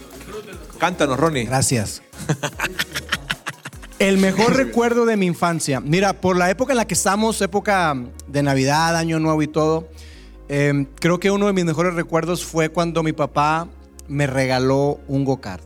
Cántanos, 0.79 1.17
Ronnie. 1.17 1.45
Gracias. 1.45 2.01
El 3.99 4.17
mejor 4.17 4.55
recuerdo 4.55 5.05
de 5.05 5.17
mi 5.17 5.25
infancia. 5.25 5.81
Mira, 5.81 6.13
por 6.13 6.37
la 6.37 6.49
época 6.49 6.71
en 6.71 6.77
la 6.77 6.87
que 6.87 6.93
estamos, 6.93 7.41
época 7.41 7.97
de 8.27 8.43
Navidad, 8.43 8.95
Año 8.95 9.19
Nuevo 9.19 9.41
y 9.41 9.47
todo, 9.47 9.89
eh, 10.47 10.85
creo 11.01 11.19
que 11.19 11.31
uno 11.31 11.47
de 11.47 11.53
mis 11.53 11.65
mejores 11.65 11.93
recuerdos 11.95 12.45
fue 12.45 12.69
cuando 12.69 13.03
mi 13.03 13.11
papá 13.11 13.67
me 14.07 14.25
regaló 14.25 15.01
un 15.09 15.25
go-kart. 15.25 15.65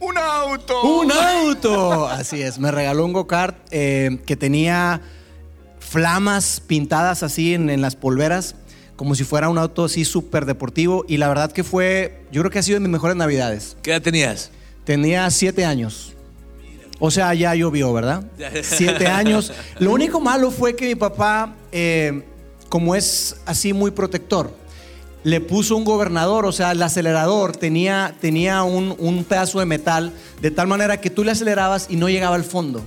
Un 0.00 0.16
auto. 0.16 0.82
¡Un 0.82 1.12
auto! 1.12 2.08
Así 2.08 2.40
es, 2.40 2.58
me 2.58 2.70
regaló 2.70 3.04
un 3.04 3.12
go-kart 3.12 3.58
eh, 3.70 4.20
que 4.24 4.36
tenía 4.36 5.02
flamas 5.80 6.62
pintadas 6.66 7.22
así 7.22 7.52
en, 7.52 7.68
en 7.68 7.82
las 7.82 7.94
polveras, 7.94 8.54
como 8.96 9.14
si 9.14 9.24
fuera 9.24 9.50
un 9.50 9.58
auto 9.58 9.84
así 9.84 10.06
súper 10.06 10.46
deportivo. 10.46 11.04
Y 11.08 11.18
la 11.18 11.28
verdad 11.28 11.52
que 11.52 11.62
fue, 11.62 12.22
yo 12.32 12.40
creo 12.40 12.50
que 12.50 12.58
ha 12.58 12.62
sido 12.62 12.76
de 12.76 12.80
mis 12.80 12.90
mejores 12.90 13.18
navidades. 13.18 13.76
¿Qué 13.82 13.90
edad 13.90 14.00
tenías? 14.00 14.50
Tenía 14.84 15.28
siete 15.30 15.66
años. 15.66 16.14
O 17.00 17.10
sea, 17.10 17.32
ya 17.34 17.54
llovió, 17.54 17.92
¿verdad? 17.92 18.22
Siete 18.62 19.06
años. 19.08 19.52
Lo 19.78 19.90
único 19.92 20.20
malo 20.20 20.50
fue 20.50 20.76
que 20.76 20.86
mi 20.86 20.94
papá, 20.94 21.54
eh, 21.72 22.22
como 22.68 22.94
es 22.94 23.36
así 23.46 23.72
muy 23.72 23.90
protector, 23.90 24.54
le 25.24 25.40
puso 25.40 25.76
un 25.76 25.84
gobernador, 25.84 26.46
o 26.46 26.52
sea, 26.52 26.70
el 26.72 26.82
acelerador 26.82 27.56
tenía, 27.56 28.14
tenía 28.20 28.62
un, 28.62 28.94
un 28.98 29.24
pedazo 29.24 29.58
de 29.60 29.66
metal, 29.66 30.12
de 30.40 30.50
tal 30.50 30.66
manera 30.66 31.00
que 31.00 31.10
tú 31.10 31.24
le 31.24 31.30
acelerabas 31.32 31.86
y 31.90 31.96
no 31.96 32.08
llegaba 32.08 32.36
al 32.36 32.44
fondo. 32.44 32.82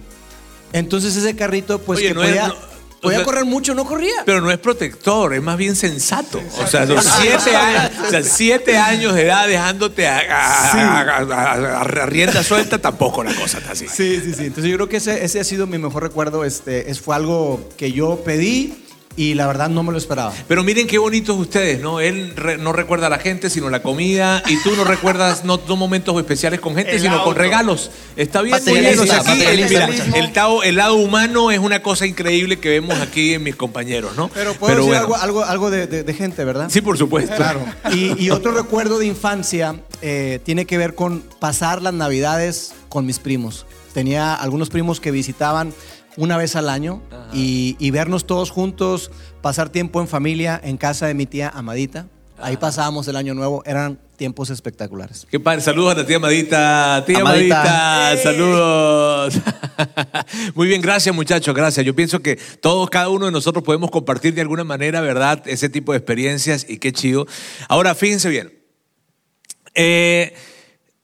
Entonces 0.71 1.15
ese 1.15 1.35
carrito, 1.35 1.79
pues 1.79 1.99
Oye, 1.99 2.07
que 2.09 2.13
no 2.13 2.21
podía, 2.21 2.47
no- 2.47 2.55
podía 3.03 3.17
sea- 3.19 3.25
correr 3.25 3.45
mucho, 3.45 3.75
no 3.75 3.85
corría. 3.85 4.13
Pero 4.25 4.41
no 4.41 4.49
es 4.49 4.57
protector, 4.57 5.33
es 5.35 5.41
más 5.43 5.57
bien 5.57 5.75
sensato. 5.75 6.41
O 6.59 6.67
sea, 6.67 6.85
los 6.85 7.03
siete 7.05 7.55
años, 7.55 7.91
o 8.07 8.09
sea, 8.09 8.23
siete 8.23 8.77
años 8.77 9.13
de 9.13 9.23
edad 9.23 9.47
dejándote 9.47 10.07
a, 10.07 10.17
a- 10.17 10.71
a- 10.71 11.01
a- 11.01 11.53
a- 11.53 11.81
a 11.81 12.05
rienda 12.05 12.43
suelta, 12.43 12.79
tampoco 12.79 13.23
la 13.23 13.33
cosa 13.35 13.59
está 13.59 13.73
así. 13.73 13.87
Sí, 13.87 14.19
sí, 14.23 14.33
sí. 14.33 14.45
Entonces 14.45 14.71
yo 14.71 14.77
creo 14.77 14.89
que 14.89 14.97
ese, 14.97 15.23
ese 15.23 15.39
ha 15.39 15.43
sido 15.43 15.67
mi 15.67 15.77
mejor 15.77 16.03
recuerdo. 16.03 16.43
Este, 16.45 16.89
es, 16.89 16.99
fue 16.99 17.15
algo 17.15 17.69
que 17.77 17.91
yo 17.91 18.23
pedí 18.23 18.82
y 19.15 19.35
la 19.35 19.45
verdad 19.45 19.69
no 19.69 19.83
me 19.83 19.91
lo 19.91 19.97
esperaba. 19.99 20.33
Pero 20.47 20.63
miren 20.63 20.87
qué 20.87 20.97
bonitos 20.97 21.37
ustedes, 21.37 21.79
¿no? 21.81 21.99
Él 21.99 22.33
re- 22.35 22.57
no 22.57 22.73
recuerda 22.73 23.07
a 23.07 23.09
la 23.11 23.19
gente, 23.19 23.49
sino 23.51 23.69
la 23.69 23.83
comida. 23.83 24.41
Y 24.47 24.57
tú 24.63 24.75
no 24.75 24.83
recuerdas 24.83 25.45
no, 25.45 25.59
no 25.67 25.75
momentos 25.75 26.17
especiales 26.17 26.59
con 26.59 26.75
gente, 26.75 26.93
El 26.95 26.99
sino 27.01 27.13
con 27.19 27.27
auto. 27.29 27.33
regalos. 27.39 27.91
Está 28.15 28.41
bien, 28.41 28.57
muy 28.65 28.79
bien. 28.79 28.97
O 28.97 29.05
sea, 29.05 29.19
aquí, 29.19 29.43
el, 29.43 29.69
mira, 29.69 29.87
el, 30.15 30.33
tao- 30.33 30.63
el 30.63 30.75
lado 30.77 30.95
humano 30.95 31.51
es 31.51 31.59
una 31.59 31.83
cosa 31.83 32.07
increíble 32.07 32.57
que 32.59 32.69
vemos 32.69 32.99
aquí 33.01 33.33
en 33.35 33.43
mis 33.43 33.55
compañeros, 33.55 34.15
¿no? 34.17 34.29
Pero 34.33 34.53
puedo 34.55 34.73
decir 34.75 34.87
bueno. 34.89 35.01
algo, 35.03 35.15
algo, 35.15 35.43
algo 35.43 35.69
de, 35.69 35.85
de- 35.85 36.03
de 36.03 36.13
gente, 36.15 36.43
¿verdad? 36.43 36.69
Sí, 36.71 36.81
por 36.81 36.97
supuesto. 36.97 37.35
Claro. 37.35 37.59
Y, 37.93 38.19
y 38.23 38.31
otro 38.31 38.51
recuerdo 38.53 38.97
de 38.97 39.05
infancia 39.05 39.75
eh, 40.01 40.39
tiene 40.43 40.65
que 40.65 40.77
ver 40.79 40.95
con 40.95 41.21
pasar 41.39 41.81
las 41.83 41.93
navidades 41.93 42.73
con 42.89 43.05
mis 43.05 43.19
primos. 43.19 43.65
Tenía 43.93 44.33
algunos 44.33 44.69
primos 44.69 44.99
que 44.99 45.11
visitaban 45.11 45.71
una 46.17 46.37
vez 46.37 46.55
al 46.55 46.69
año 46.69 47.01
y, 47.33 47.75
y 47.79 47.91
vernos 47.91 48.25
todos 48.25 48.51
juntos, 48.51 49.11
pasar 49.41 49.69
tiempo 49.69 50.01
en 50.01 50.07
familia 50.07 50.59
en 50.63 50.77
casa 50.77 51.07
de 51.07 51.13
mi 51.13 51.25
tía 51.25 51.49
Amadita. 51.49 52.07
Ahí 52.39 52.57
pasábamos 52.57 53.07
el 53.07 53.15
año 53.15 53.33
nuevo, 53.33 53.63
eran 53.65 53.99
tiempos 54.17 54.49
espectaculares. 54.49 55.27
Qué 55.29 55.39
padre. 55.39 55.61
Saludos 55.61 55.93
a 55.93 55.97
la 55.99 56.05
tía 56.05 56.17
Amadita. 56.17 57.03
Tía 57.05 57.19
Amadita. 57.19 57.61
Amadita, 57.61 58.23
saludos. 58.23 59.33
Muy 60.55 60.67
bien, 60.67 60.81
gracias 60.81 61.13
muchachos, 61.15 61.55
gracias. 61.55 61.85
Yo 61.85 61.95
pienso 61.95 62.21
que 62.21 62.37
todos, 62.61 62.89
cada 62.89 63.09
uno 63.09 63.27
de 63.27 63.31
nosotros 63.31 63.63
podemos 63.63 63.91
compartir 63.91 64.33
de 64.33 64.41
alguna 64.41 64.63
manera, 64.63 65.01
¿verdad? 65.01 65.43
Ese 65.45 65.69
tipo 65.69 65.93
de 65.93 65.99
experiencias 65.99 66.65
y 66.67 66.77
qué 66.77 66.91
chido. 66.91 67.27
Ahora, 67.67 67.95
fíjense 67.95 68.29
bien. 68.29 68.53
Eh, 69.75 70.33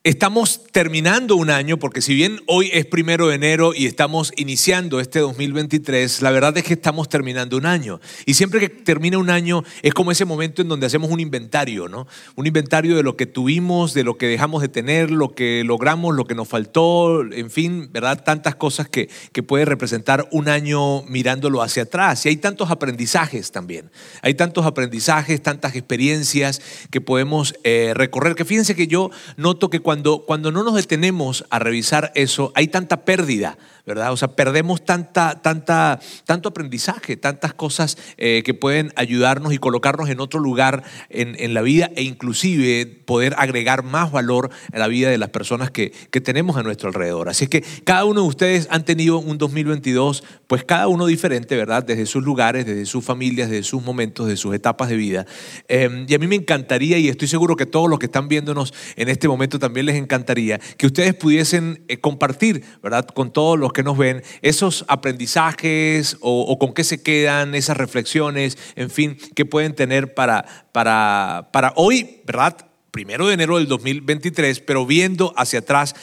Estamos 0.10 0.64
terminando 0.72 1.36
un 1.36 1.52
año, 1.52 1.78
porque 1.78 2.02
si 2.02 2.16
bien 2.16 2.42
hoy 2.48 2.72
es 2.74 2.88
primero 2.88 3.28
de 3.28 3.36
enero 3.36 3.74
y 3.76 3.86
estamos 3.86 4.34
iniciando 4.38 5.00
este 5.00 5.20
2023, 5.20 6.24
la 6.24 6.32
verdad 6.32 6.58
es 6.58 6.64
que 6.64 6.74
estamos 6.74 7.10
terminando 7.10 7.58
un 7.58 7.68
año. 7.68 8.02
Y 8.26 8.34
siempre 8.34 8.60
que 8.60 8.70
termina 8.70 9.20
un 9.20 9.30
año 9.30 9.64
es 9.84 9.94
como 9.94 10.10
ese 10.10 10.26
momento 10.26 10.64
en 10.64 10.68
donde 10.68 10.88
hacemos 10.88 11.12
un 11.12 11.20
inventario, 11.20 11.88
¿no? 11.88 12.08
Un 12.36 12.48
inventario 12.48 12.96
de 12.98 13.04
lo 13.04 13.16
que 13.16 13.28
tuvimos, 13.28 13.94
de 13.94 14.04
lo 14.04 14.18
que 14.18 14.26
dejamos 14.26 14.64
de 14.64 14.70
tener, 14.70 15.12
lo 15.12 15.36
que 15.36 15.64
logramos, 15.64 16.16
lo 16.16 16.26
que 16.26 16.34
nos 16.34 16.48
faltó, 16.48 17.22
en 17.32 17.52
fin, 17.52 17.92
¿verdad? 17.92 18.24
Tantas 18.24 18.56
cosas 18.56 18.90
que, 18.90 19.12
que 19.32 19.44
puede 19.44 19.66
representar 19.66 20.28
un 20.32 20.50
año 20.50 21.04
mirándolo 21.04 21.62
hacia 21.62 21.84
atrás. 21.84 22.26
Y 22.26 22.30
hay 22.30 22.38
tantos 22.38 22.72
aprendizajes 22.72 23.52
también. 23.52 23.92
Hay 24.24 24.34
tantos 24.34 24.66
aprendizajes, 24.66 25.44
tantas 25.44 25.76
experiencias 25.76 26.64
que 26.90 27.00
podemos 27.00 27.54
eh, 27.64 27.94
recorrer. 27.94 28.34
Que 28.34 28.44
fíjense 28.44 28.76
que 28.76 28.88
yo 28.88 29.12
noto 29.38 29.70
que 29.70 29.82
cuando, 29.82 29.99
cuando 30.26 30.52
no 30.52 30.64
nos 30.64 30.76
detenemos 30.76 31.46
a 31.50 31.60
revisar 31.60 32.12
eso, 32.16 32.52
hay 32.56 32.68
tanta 32.68 33.06
pérdida, 33.06 33.58
¿verdad? 33.86 34.12
O 34.12 34.18
sea, 34.18 34.30
perdemos 34.30 34.84
tanta, 34.84 35.42
tanta, 35.42 36.00
tanto 36.26 36.50
aprendizaje, 36.50 37.16
tantas 37.16 37.54
cosas 37.54 37.98
eh, 38.18 38.44
que 38.44 38.54
pueden 38.54 38.92
ayudarnos 38.96 39.54
y 39.54 39.58
colocarnos 39.58 40.10
en 40.10 40.20
otro 40.20 40.40
lugar 40.40 40.84
en, 41.10 41.36
en 41.40 41.54
la 41.54 41.62
vida 41.62 41.90
e 41.96 42.04
inclusive 42.04 42.86
poder 43.06 43.34
agregar 43.38 43.84
más 43.84 44.12
valor 44.12 44.50
a 44.74 44.78
la 44.78 44.88
vida 44.88 45.10
de 45.10 45.18
las 45.18 45.30
personas 45.30 45.72
que, 45.72 45.92
que 46.12 46.20
tenemos 46.20 46.58
a 46.58 46.64
nuestro 46.64 46.90
alrededor. 46.90 47.30
Así 47.30 47.46
es 47.46 47.50
que 47.50 47.64
cada 47.86 48.04
uno 48.04 48.24
de 48.24 48.28
ustedes 48.28 48.68
han 48.70 48.84
tenido 48.84 49.20
un 49.20 49.38
2022, 49.38 50.24
pues 50.48 50.66
cada 50.66 50.88
uno 50.88 51.06
diferente, 51.06 51.56
¿verdad? 51.56 51.84
Desde 51.86 52.06
sus 52.06 52.24
lugares, 52.24 52.66
desde 52.66 52.86
sus 52.86 53.06
familias, 53.06 53.50
desde 53.50 53.64
sus 53.64 53.82
momentos, 53.82 54.28
de 54.28 54.36
sus 54.36 54.54
etapas 54.54 54.90
de 54.90 54.98
vida. 54.98 55.26
Eh, 55.70 56.06
y 56.08 56.14
a 56.14 56.20
mí 56.20 56.28
me 56.28 56.36
encantaría, 56.36 56.98
y 56.98 57.08
estoy 57.08 57.30
seguro 57.30 57.56
que 57.56 57.66
todos 57.66 57.90
los 57.90 57.98
que 57.98 58.08
están 58.08 58.28
viéndonos 58.28 58.74
en 58.98 59.08
este 59.08 59.28
momento 59.28 59.58
también 59.58 59.70
también 59.70 59.86
les 59.86 59.98
encantaría 59.98 60.60
que 60.78 60.88
ustedes 60.88 61.14
pudiesen 61.14 61.84
eh, 61.88 62.00
compartir, 62.00 62.64
¿verdad? 62.82 63.06
Con 63.06 63.32
todos 63.32 63.60
los 63.60 63.69
que 63.74 63.84
nos 63.84 63.98
ven, 63.98 64.24
esos 64.42 64.86
aprendizajes 64.88 66.18
o, 66.22 66.58
con 66.60 66.74
qué 66.74 66.84
se 66.84 67.02
quedan, 67.02 67.56
esas 67.56 67.78
reflexiones, 67.78 68.58
en 68.76 68.90
fin, 68.90 69.18
que 69.36 69.46
pueden 69.46 69.76
tener 69.76 70.14
para, 70.14 70.46
para, 70.72 71.50
para 71.52 71.74
hoy, 71.76 72.22
¿verdad? 72.26 72.58
Primero 72.92 73.28
de 73.28 73.34
enero 73.36 73.58
del 73.58 73.68
2023, 73.68 74.60
pero 74.62 74.86
viendo 74.86 75.34
hacia 75.38 75.60
atrás 75.60 75.96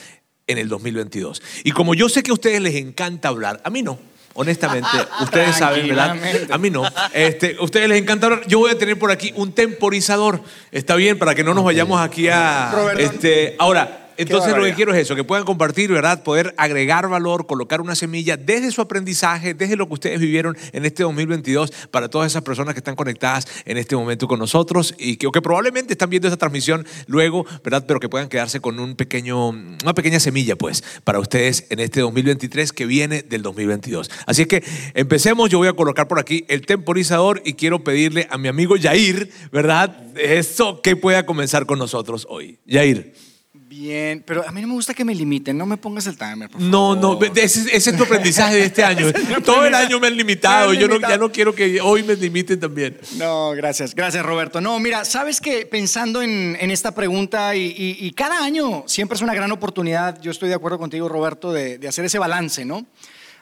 en 0.47 0.57
el 0.57 0.69
2022. 0.69 1.41
Y 1.63 1.71
como 1.71 1.93
yo 1.93 2.09
sé 2.09 2.23
que 2.23 2.31
a 2.31 2.33
ustedes 2.33 2.61
les 2.61 2.75
encanta 2.75 3.29
hablar, 3.29 3.61
a 3.63 3.69
mí 3.69 3.83
no. 3.83 3.99
Honestamente, 4.33 4.87
ustedes 5.21 5.55
saben, 5.55 5.87
¿verdad? 5.87 6.15
A 6.51 6.57
mí 6.57 6.69
no. 6.69 6.83
Este, 7.11 7.57
ustedes 7.59 7.89
les 7.89 8.01
encanta 8.01 8.27
hablar. 8.27 8.47
Yo 8.47 8.59
voy 8.59 8.71
a 8.71 8.77
tener 8.77 8.97
por 8.97 9.11
aquí 9.11 9.33
un 9.35 9.51
temporizador. 9.51 10.41
Está 10.71 10.95
bien, 10.95 11.17
para 11.17 11.33
que 11.33 11.43
no 11.43 11.55
nos 11.55 11.63
vayamos 11.63 11.99
aquí 11.99 12.27
a. 12.29 12.71
Este, 12.97 13.55
ahora, 13.57 14.06
entonces 14.17 14.55
lo 14.55 14.63
que 14.63 14.73
quiero 14.73 14.93
es 14.93 15.01
eso, 15.01 15.15
que 15.15 15.23
puedan 15.23 15.45
compartir, 15.45 15.91
¿verdad? 15.91 16.23
Poder 16.23 16.53
agregar 16.57 17.07
valor, 17.07 17.45
colocar 17.45 17.81
una 17.81 17.95
semilla 17.95 18.37
desde 18.37 18.71
su 18.71 18.81
aprendizaje, 18.81 19.53
desde 19.53 19.75
lo 19.75 19.87
que 19.87 19.93
ustedes 19.93 20.19
vivieron 20.19 20.57
en 20.73 20.85
este 20.85 21.03
2022 21.03 21.71
para 21.91 22.09
todas 22.09 22.31
esas 22.31 22.41
personas 22.41 22.73
que 22.73 22.79
están 22.79 22.95
conectadas 22.95 23.47
en 23.65 23.77
este 23.77 23.95
momento 23.95 24.27
con 24.27 24.39
nosotros 24.39 24.95
y 24.97 25.17
que, 25.17 25.29
que 25.31 25.41
probablemente 25.41 25.93
están 25.93 26.09
viendo 26.09 26.27
esta 26.27 26.37
transmisión 26.37 26.85
luego, 27.07 27.45
¿verdad? 27.63 27.85
Pero 27.87 27.99
que 27.99 28.09
puedan 28.09 28.29
quedarse 28.29 28.59
con 28.59 28.79
un 28.79 28.95
pequeño, 28.95 29.49
una 29.49 29.93
pequeña 29.93 30.19
semilla, 30.19 30.55
pues, 30.55 30.83
para 31.03 31.19
ustedes 31.19 31.65
en 31.69 31.79
este 31.79 32.01
2023 32.01 32.71
que 32.71 32.85
viene 32.85 33.21
del 33.21 33.41
2022. 33.41 34.09
Así 34.25 34.43
es 34.43 34.47
que 34.47 34.63
empecemos, 34.93 35.49
yo 35.49 35.59
voy 35.59 35.67
a 35.67 35.73
colocar 35.73 36.07
por 36.07 36.19
aquí 36.19 36.45
el 36.47 36.65
temporizador 36.65 37.41
y 37.45 37.53
quiero 37.53 37.83
pedirle 37.83 38.27
a 38.29 38.37
mi 38.37 38.47
amigo 38.47 38.75
Yair, 38.75 39.29
¿verdad? 39.51 39.95
Eso 40.15 40.81
que 40.81 40.95
pueda 40.95 41.25
comenzar 41.25 41.65
con 41.65 41.79
nosotros 41.79 42.25
hoy. 42.29 42.57
Yair. 42.65 43.26
Bien, 43.77 44.23
pero 44.25 44.47
a 44.47 44.51
mí 44.51 44.59
no 44.59 44.69
me 44.69 44.73
gusta 44.73 44.91
que 44.95 45.05
me 45.05 45.13
limiten, 45.13 45.55
no 45.55 45.67
me 45.67 45.77
pongas 45.77 46.07
el 46.07 46.17
timer, 46.17 46.49
por 46.49 46.59
No, 46.59 46.95
no, 46.95 47.19
ese, 47.35 47.75
es 47.75 47.95
tu 47.95 48.03
aprendizaje 48.03 48.55
de 48.55 48.65
este 48.65 48.83
año. 48.83 49.11
Todo 49.45 49.65
el 49.65 49.75
año 49.75 49.99
me 49.99 50.07
han 50.07 50.17
limitado, 50.17 50.73
yo 50.73 50.87
ya 50.99 51.17
no 51.17 51.31
quiero 51.31 51.53
que 51.53 51.79
hoy 51.79 52.01
me 52.01 52.15
limiten 52.15 52.59
también. 52.59 52.97
No, 53.17 53.51
gracias, 53.51 53.93
gracias 53.93 54.25
Roberto. 54.25 54.61
No, 54.61 54.79
mira, 54.79 55.05
sabes 55.05 55.39
que 55.39 55.67
pensando 55.67 56.23
en, 56.23 56.57
esta 56.71 56.95
pregunta 56.95 57.55
y, 57.55 58.11
cada 58.15 58.43
año 58.43 58.83
siempre 58.87 59.15
es 59.15 59.21
una 59.21 59.35
gran 59.35 59.51
oportunidad, 59.51 60.19
yo 60.21 60.31
estoy 60.31 60.49
de 60.49 60.55
acuerdo 60.55 60.79
contigo 60.79 61.07
Roberto, 61.07 61.53
de, 61.53 61.77
de 61.77 61.87
hacer 61.87 62.03
ese 62.03 62.17
balance, 62.17 62.65
¿no? 62.65 62.87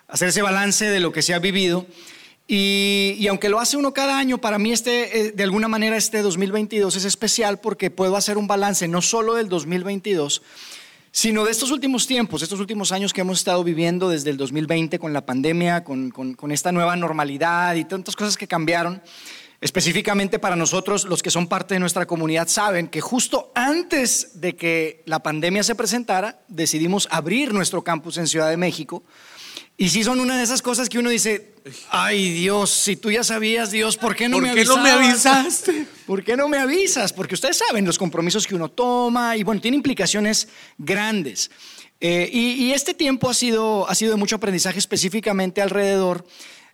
Hacer 0.10 0.28
ese 0.28 0.42
balance 0.42 0.86
de 0.86 1.00
lo 1.00 1.14
que 1.14 1.22
se 1.22 1.34
ha 1.34 1.40
vivido. 1.40 1.86
Y, 2.48 3.26
aunque 3.28 3.50
lo 3.50 3.60
hace 3.60 3.76
uno 3.76 3.92
cada 3.94 4.20
año, 4.20 4.40
para 4.40 4.60
mí 4.60 4.72
este, 4.72 5.20
eh, 5.20 5.32
de 5.32 5.44
alguna 5.44 5.68
manera 5.68 5.98
este 5.98 6.22
2022 6.22 6.96
es 6.96 7.06
especial 7.06 7.60
porque 7.60 7.90
puedo 7.90 8.16
hacer 8.16 8.38
un 8.38 8.48
balance 8.48 8.88
no 8.88 9.02
solo 9.02 9.34
del 9.34 9.50
2022, 9.50 10.44
sino 11.12 11.44
de 11.44 11.52
estos 11.52 11.72
últimos 11.72 12.06
tiempos, 12.06 12.44
estos 12.44 12.60
últimos 12.60 12.92
años 12.92 13.14
que 13.14 13.22
hemos 13.22 13.40
estado 13.40 13.64
viviendo 13.64 14.10
desde 14.10 14.30
el 14.30 14.38
2020 14.38 15.00
con 15.00 15.12
la 15.12 15.26
pandemia, 15.26 15.84
con, 15.84 16.12
con 16.12 16.52
esta 16.52 16.72
nueva 16.72 16.96
normalidad 16.96 17.74
y 17.76 17.86
tantas 17.86 18.16
cosas 18.16 18.38
que 18.38 18.48
cambiaron. 18.48 19.02
Específicamente 19.62 20.38
para 20.38 20.56
nosotros, 20.56 21.06
los 21.06 21.24
que 21.24 21.32
son 21.32 21.48
parte 21.48 21.74
de 21.74 21.80
nuestra 21.80 22.06
comunidad 22.06 22.48
saben 22.48 22.88
que 22.90 23.02
justo 23.02 23.52
antes 23.56 24.40
de 24.40 24.56
que 24.56 25.02
la 25.06 25.24
pandemia 25.24 25.64
se 25.64 25.74
presentara, 25.74 26.42
decidimos 26.48 27.08
abrir 27.10 27.54
nuestro 27.54 27.84
campus 27.84 28.18
en 28.18 28.28
Ciudad 28.28 28.50
de 28.50 28.58
México 28.58 29.02
y 29.78 29.90
sí 29.90 30.04
son 30.04 30.20
una 30.20 30.38
de 30.38 30.44
esas 30.44 30.62
cosas 30.62 30.88
que 30.88 31.00
uno 31.00 31.10
dice, 31.10 31.54
ay 31.90 32.32
Dios, 32.32 32.70
si 32.70 32.96
tú 32.96 33.12
ya 33.12 33.24
sabías, 33.24 33.72
Dios, 33.72 33.98
¿por 33.98 34.16
qué 34.16 34.30
no 34.30 34.40
me 34.40 34.64
no 34.64 34.78
me 34.78 34.90
avisaste? 34.90 35.86
¿Por 36.06 36.24
qué 36.24 36.38
no 36.38 36.48
me 36.48 36.58
avisas? 36.58 37.12
Porque 37.12 37.36
ustedes 37.36 37.58
saben 37.58 37.86
los 37.86 37.98
compromisos 37.98 38.48
que 38.48 38.56
uno 38.56 38.70
toma 38.70 39.36
y 39.36 39.44
bueno, 39.44 39.60
tiene 39.60 39.76
implicaciones 39.76 40.48
grandes. 40.78 41.52
Eh, 42.00 42.30
y, 42.32 42.66
y, 42.66 42.74
este 42.74 42.94
tiempo 42.94 43.30
ha 43.30 43.34
sido, 43.34 43.90
ha 43.90 43.96
sido 43.96 44.12
de 44.12 44.18
mucho 44.18 44.36
aprendizaje 44.36 44.78
específicamente 44.80 45.62
alrededor 45.62 46.26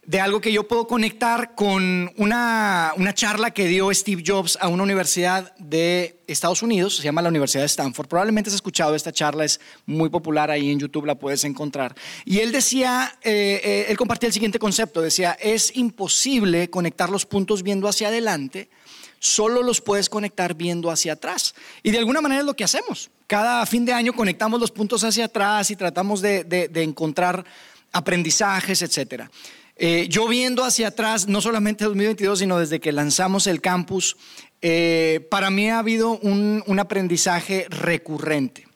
de 0.04 0.20
algo 0.20 0.42
que 0.42 0.52
yo 0.52 0.68
puedo 0.68 0.88
conectar 0.88 1.54
con 1.54 2.12
una, 2.18 2.94
una, 2.98 3.14
charla 3.14 3.52
que 3.52 3.68
dio 3.68 3.94
Steve 3.94 4.24
Jobs 4.26 4.58
a 4.60 4.68
una 4.68 4.82
universidad 4.82 5.56
de 5.58 6.24
Estados 6.26 6.64
Unidos, 6.64 6.96
se 6.96 7.04
llama 7.04 7.22
la 7.22 7.30
Universidad 7.30 7.62
de 7.62 7.68
Stanford. 7.68 8.08
Probablemente 8.08 8.50
has 8.50 8.56
escuchado 8.56 8.96
esta 8.96 9.12
charla, 9.12 9.46
es 9.46 9.60
muy 9.86 10.10
popular 10.10 10.50
ahí 10.50 10.72
en 10.72 10.80
YouTube, 10.80 11.06
la 11.06 11.16
puedes 11.16 11.44
encontrar. 11.44 11.96
Y 12.26 12.40
él 12.40 12.52
decía, 12.52 13.16
eh, 13.22 13.62
eh, 13.64 13.86
él 13.90 13.98
compartía 13.98 14.28
el 14.28 14.34
siguiente 14.34 14.58
concepto, 14.58 15.02
decía, 15.02 15.38
es 15.40 15.76
imposible 15.78 16.70
conectar 16.72 17.12
los 17.12 17.28
puntos 17.28 17.62
viendo 17.62 17.88
hacia 17.88 18.08
adelante, 18.08 18.70
solo 19.20 19.62
los 19.62 19.82
puedes 19.82 20.10
conectar 20.10 20.56
viendo 20.56 20.90
hacia 20.90 21.14
atrás. 21.14 21.54
Y 21.84 21.92
de 21.92 22.00
alguna 22.00 22.22
manera 22.22 22.42
es 22.42 22.48
lo 22.48 22.56
que 22.56 22.64
hacemos. 22.64 23.12
Cada 23.28 23.64
fin 23.68 23.86
de 23.86 23.94
año 23.94 24.14
conectamos 24.14 24.60
los 24.60 24.72
puntos 24.72 25.04
hacia 25.04 25.26
atrás 25.26 25.70
y 25.70 25.76
tratamos 25.76 26.22
de, 26.22 26.44
de, 26.44 26.70
de 26.70 26.82
encontrar 26.82 27.46
aprendizajes, 27.92 28.82
etcétera. 28.82 29.30
Eh, 29.84 30.06
yo 30.10 30.28
viendo 30.28 30.64
hacia 30.64 30.90
atrás, 30.90 31.28
no 31.28 31.42
solamente 31.42 31.86
2022, 31.86 32.38
sino 32.38 32.60
desde 32.60 32.80
que 32.80 32.92
lanzamos 32.92 33.48
el 33.48 33.62
campus, 33.62 34.16
eh, 34.62 35.28
para 35.32 35.50
mí 35.50 35.72
ha 35.72 35.80
habido 35.80 36.20
un, 36.20 36.64
aprendizaje 36.78 37.66
recurrente. 37.68 38.68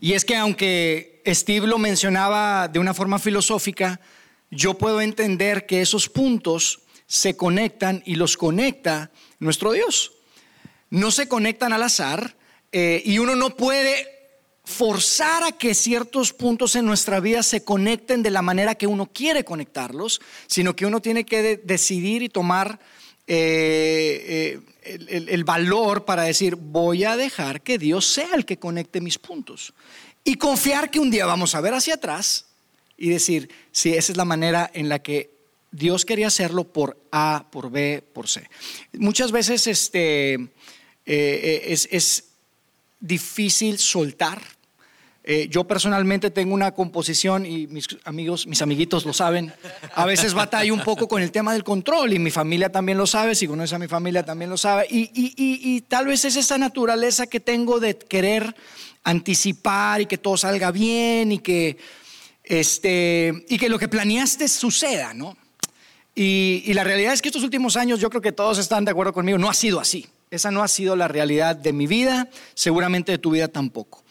Y 0.00 0.12
es 0.12 0.26
que 0.26 0.36
aunque 0.36 1.22
Steve 1.26 1.66
lo 1.66 1.78
mencionaba 1.78 2.68
de 2.68 2.80
una 2.80 2.92
forma 2.92 3.18
filosófica, 3.18 3.98
yo 4.50 4.74
puedo 4.74 5.00
entender 5.00 5.64
que 5.64 5.80
esos 5.80 6.10
puntos 6.10 6.80
se 7.06 7.34
conectan 7.34 8.02
y 8.04 8.16
los 8.16 8.36
conecta 8.36 9.10
nuestro 9.38 9.72
Dios. 9.72 10.12
No 10.90 11.12
se 11.12 11.28
conectan 11.28 11.72
al 11.72 11.82
azar 11.82 12.36
eh, 12.72 13.00
y 13.06 13.20
uno 13.20 13.36
no 13.36 13.56
puede 13.56 14.13
forzar 14.64 15.42
a 15.44 15.52
que 15.52 15.74
ciertos 15.74 16.32
puntos 16.32 16.74
en 16.74 16.86
nuestra 16.86 17.20
vida 17.20 17.42
se 17.42 17.62
conecten 17.62 18.22
de 18.22 18.30
la 18.30 18.40
manera 18.40 18.74
que 18.74 18.86
uno 18.86 19.06
quiere 19.06 19.44
conectarlos, 19.44 20.20
sino 20.46 20.74
que 20.74 20.86
uno 20.86 21.00
tiene 21.00 21.24
que 21.24 21.58
decidir 21.58 22.22
y 22.22 22.30
tomar 22.30 22.80
eh, 23.26 24.58
eh, 24.82 25.26
el, 25.28 25.44
valor 25.44 26.06
para 26.06 26.22
decir, 26.22 26.56
voy 26.56 27.04
a 27.04 27.16
dejar 27.16 27.60
que 27.60 27.78
Dios 27.78 28.06
sea 28.06 28.34
el 28.34 28.46
que 28.46 28.58
conecte 28.58 29.02
mis 29.02 29.18
puntos. 29.18 29.74
Y 30.24 30.36
confiar 30.36 30.90
que 30.90 30.98
un 30.98 31.10
día 31.10 31.26
vamos 31.26 31.54
a 31.54 31.60
ver 31.60 31.74
hacia 31.74 31.94
atrás 31.94 32.46
y 32.96 33.10
decir, 33.10 33.50
si 33.70 33.92
esa 33.92 34.12
es 34.12 34.16
la 34.16 34.24
manera 34.24 34.70
en 34.72 34.88
la 34.88 35.00
que 35.00 35.30
Dios 35.72 36.06
quería 36.06 36.28
hacerlo 36.28 36.64
por 36.64 36.98
A, 37.12 37.46
por 37.50 37.70
B, 37.70 38.02
por 38.14 38.28
C. 38.28 38.48
Muchas 38.94 39.30
veces 39.30 39.66
este, 39.66 40.34
eh, 41.04 41.62
es, 41.66 41.88
es 41.90 42.24
difícil 43.00 43.78
soltar 43.78 44.53
eh, 45.26 45.48
yo 45.50 45.64
personalmente 45.64 46.30
tengo 46.30 46.52
una 46.52 46.72
composición 46.72 47.46
y 47.46 47.66
mis 47.66 47.88
amigos, 48.04 48.46
mis 48.46 48.60
amiguitos 48.60 49.06
lo 49.06 49.14
saben. 49.14 49.54
A 49.94 50.04
veces 50.04 50.34
batallo 50.34 50.74
un 50.74 50.82
poco 50.84 51.08
con 51.08 51.22
el 51.22 51.32
tema 51.32 51.54
del 51.54 51.64
control 51.64 52.12
y 52.12 52.18
mi 52.18 52.30
familia 52.30 52.70
también 52.70 52.98
lo 52.98 53.06
sabe. 53.06 53.34
Si 53.34 53.46
conoces 53.46 53.72
a 53.72 53.78
mi 53.78 53.88
familia 53.88 54.22
también 54.22 54.50
lo 54.50 54.58
sabe. 54.58 54.86
Y, 54.90 55.80
tal 55.88 56.08
vez 56.08 56.26
es 56.26 56.36
esa 56.36 56.58
naturaleza 56.58 57.26
que 57.26 57.40
tengo 57.40 57.80
de 57.80 57.96
querer 57.96 58.54
anticipar 59.02 60.02
y 60.02 60.06
que 60.06 60.18
todo 60.18 60.36
salga 60.36 60.70
bien 60.70 61.32
y 61.32 61.38
que, 61.38 61.78
este, 62.42 63.46
y 63.48 63.56
que 63.56 63.70
lo 63.70 63.78
que 63.78 63.88
planeaste 63.88 64.46
suceda, 64.46 65.14
¿no? 65.14 65.38
Y, 66.14 66.62
y 66.66 66.74
la 66.74 66.84
realidad 66.84 67.14
es 67.14 67.22
que 67.22 67.28
estos 67.28 67.42
últimos 67.42 67.76
años, 67.76 67.98
yo 67.98 68.10
creo 68.10 68.20
que 68.20 68.32
todos 68.32 68.58
están 68.58 68.84
de 68.84 68.90
acuerdo 68.90 69.14
conmigo, 69.14 69.38
no 69.38 69.48
ha 69.48 69.54
sido 69.54 69.80
así. 69.80 70.06
Esa 70.30 70.50
no 70.50 70.62
ha 70.62 70.68
sido 70.68 70.96
la 70.96 71.08
realidad 71.08 71.56
de 71.56 71.72
mi 71.72 71.86
vida, 71.86 72.28
seguramente 72.54 73.12
de 73.12 73.18
tu 73.18 73.30
vida 73.30 73.48
tampoco. 73.48 74.03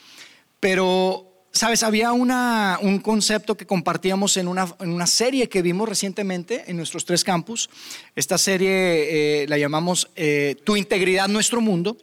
Pero, 0.64 1.50
¿sabes? 1.52 1.84
Había 1.84 2.14
un 2.14 3.00
concepto 3.00 3.58
que 3.58 3.66
compartíamos 3.66 4.38
en 4.38 4.48
una, 4.48 5.08
serie 5.08 5.50
que 5.50 5.62
vimos 5.62 5.90
recientemente 5.90 6.64
en 6.68 6.78
nuestros 6.78 7.04
tres 7.04 7.26
campus. 7.26 7.70
Esta 8.16 8.38
serie 8.38 9.42
eh, 9.42 9.48
la 9.50 9.58
llamamos 9.58 10.10
eh, 10.16 10.56
Tu 10.64 10.78
integridad, 10.78 11.28
nuestro 11.28 11.60
mundo. 11.60 11.98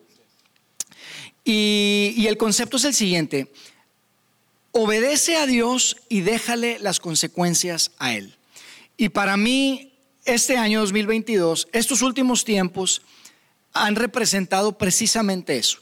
Y, 1.42 2.12
y 2.18 2.26
el 2.26 2.36
concepto 2.36 2.76
es 2.76 2.84
el 2.84 2.92
siguiente. 2.92 3.50
Obedece 4.72 5.38
a 5.38 5.46
Dios 5.46 5.96
y 6.10 6.20
déjale 6.20 6.78
las 6.80 7.00
consecuencias 7.00 7.92
a 7.98 8.12
Él. 8.12 8.36
Y 8.98 9.08
para 9.08 9.38
mí, 9.38 9.94
este 10.26 10.58
año 10.58 10.80
2022, 10.80 11.68
estos 11.72 12.02
últimos 12.02 12.44
tiempos 12.44 13.00
han 13.72 13.96
representado 13.96 14.76
precisamente 14.76 15.56
eso. 15.56 15.78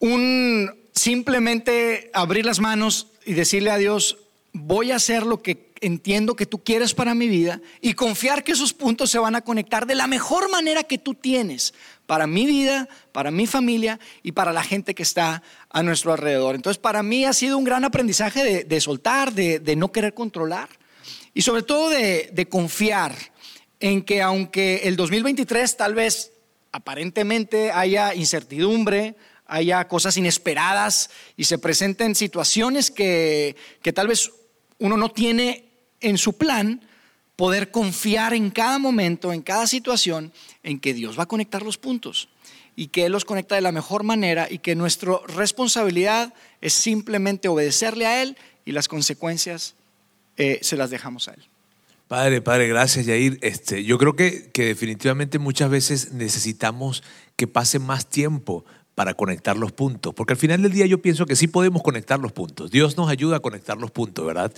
Un, 0.00 0.85
simplemente 0.96 2.10
abrir 2.12 2.44
las 2.44 2.58
manos 2.58 3.08
y 3.24 3.34
decirle 3.34 3.70
a 3.70 3.78
Dios, 3.78 4.18
voy 4.52 4.90
a 4.90 4.96
hacer 4.96 5.24
lo 5.24 5.42
que 5.42 5.66
entiendo 5.82 6.34
que 6.36 6.46
tú 6.46 6.64
quieres 6.64 6.94
para 6.94 7.14
mi 7.14 7.28
vida 7.28 7.60
y 7.82 7.92
confiar 7.92 8.42
que 8.42 8.52
esos 8.52 8.72
puntos 8.72 9.10
se 9.10 9.18
van 9.18 9.34
a 9.34 9.42
conectar 9.42 9.86
de 9.86 9.94
la 9.94 10.06
mejor 10.06 10.50
manera 10.50 10.84
que 10.84 10.96
tú 10.96 11.14
tienes 11.14 11.74
para 12.06 12.26
mi 12.26 12.46
vida, 12.46 12.88
para 13.12 13.30
mi 13.30 13.46
familia 13.46 14.00
y 14.22 14.32
para 14.32 14.52
la 14.52 14.62
gente 14.62 14.94
que 14.94 15.02
está 15.02 15.42
a 15.68 15.82
nuestro 15.82 16.12
alrededor. 16.12 16.54
Entonces, 16.54 16.78
para 16.78 17.02
mí 17.02 17.26
ha 17.26 17.34
sido 17.34 17.58
un 17.58 17.64
gran 17.64 17.84
aprendizaje 17.84 18.64
de, 18.64 18.80
soltar, 18.80 19.32
de, 19.32 19.76
no 19.76 19.92
querer 19.92 20.14
controlar 20.14 20.68
y 21.34 21.42
sobre 21.42 21.62
todo 21.62 21.90
de, 21.90 22.48
confiar 22.48 23.14
en 23.80 24.02
que 24.02 24.22
aunque 24.22 24.82
el 24.84 24.96
2023 24.96 25.76
tal 25.76 25.94
vez 25.94 26.32
aparentemente 26.72 27.70
haya 27.70 28.14
incertidumbre, 28.14 29.14
haya 29.46 29.86
cosas 29.88 30.16
inesperadas 30.16 31.10
y 31.36 31.44
se 31.44 31.58
presenten 31.58 32.14
situaciones 32.14 32.90
que, 32.90 33.56
que 33.82 33.92
tal 33.92 34.08
vez 34.08 34.30
uno 34.78 34.96
no 34.96 35.10
tiene 35.10 35.64
en 36.00 36.18
su 36.18 36.34
plan, 36.34 36.80
poder 37.36 37.70
confiar 37.70 38.34
en 38.34 38.50
cada 38.50 38.78
momento, 38.78 39.32
en 39.32 39.42
cada 39.42 39.66
situación, 39.66 40.32
en 40.62 40.80
que 40.80 40.94
Dios 40.94 41.18
va 41.18 41.24
a 41.24 41.28
conectar 41.28 41.62
los 41.62 41.78
puntos 41.78 42.28
y 42.74 42.88
que 42.88 43.06
Él 43.06 43.12
los 43.12 43.24
conecta 43.24 43.54
de 43.54 43.60
la 43.60 43.72
mejor 43.72 44.04
manera 44.04 44.48
y 44.50 44.58
que 44.58 44.74
nuestra 44.74 45.18
responsabilidad 45.28 46.34
es 46.60 46.74
simplemente 46.74 47.48
obedecerle 47.48 48.06
a 48.06 48.22
Él 48.22 48.36
y 48.64 48.72
las 48.72 48.88
consecuencias 48.88 49.74
eh, 50.36 50.58
se 50.62 50.76
las 50.76 50.90
dejamos 50.90 51.28
a 51.28 51.34
Él. 51.34 51.44
Padre, 52.08 52.40
padre, 52.40 52.68
gracias, 52.68 53.06
Yair. 53.06 53.38
Este, 53.42 53.82
yo 53.82 53.98
creo 53.98 54.14
que, 54.14 54.50
que 54.52 54.66
definitivamente 54.66 55.38
muchas 55.38 55.70
veces 55.70 56.12
necesitamos 56.12 57.02
que 57.34 57.48
pase 57.48 57.78
más 57.80 58.06
tiempo 58.06 58.64
para 58.96 59.12
conectar 59.12 59.58
los 59.58 59.72
puntos. 59.72 60.14
Porque 60.14 60.32
al 60.32 60.38
final 60.38 60.62
del 60.62 60.72
día 60.72 60.86
yo 60.86 61.02
pienso 61.02 61.26
que 61.26 61.36
sí 61.36 61.48
podemos 61.48 61.82
conectar 61.82 62.18
los 62.18 62.32
puntos. 62.32 62.70
Dios 62.70 62.96
nos 62.96 63.10
ayuda 63.10 63.36
a 63.36 63.40
conectar 63.40 63.76
los 63.76 63.90
puntos, 63.90 64.24
¿verdad? 64.26 64.50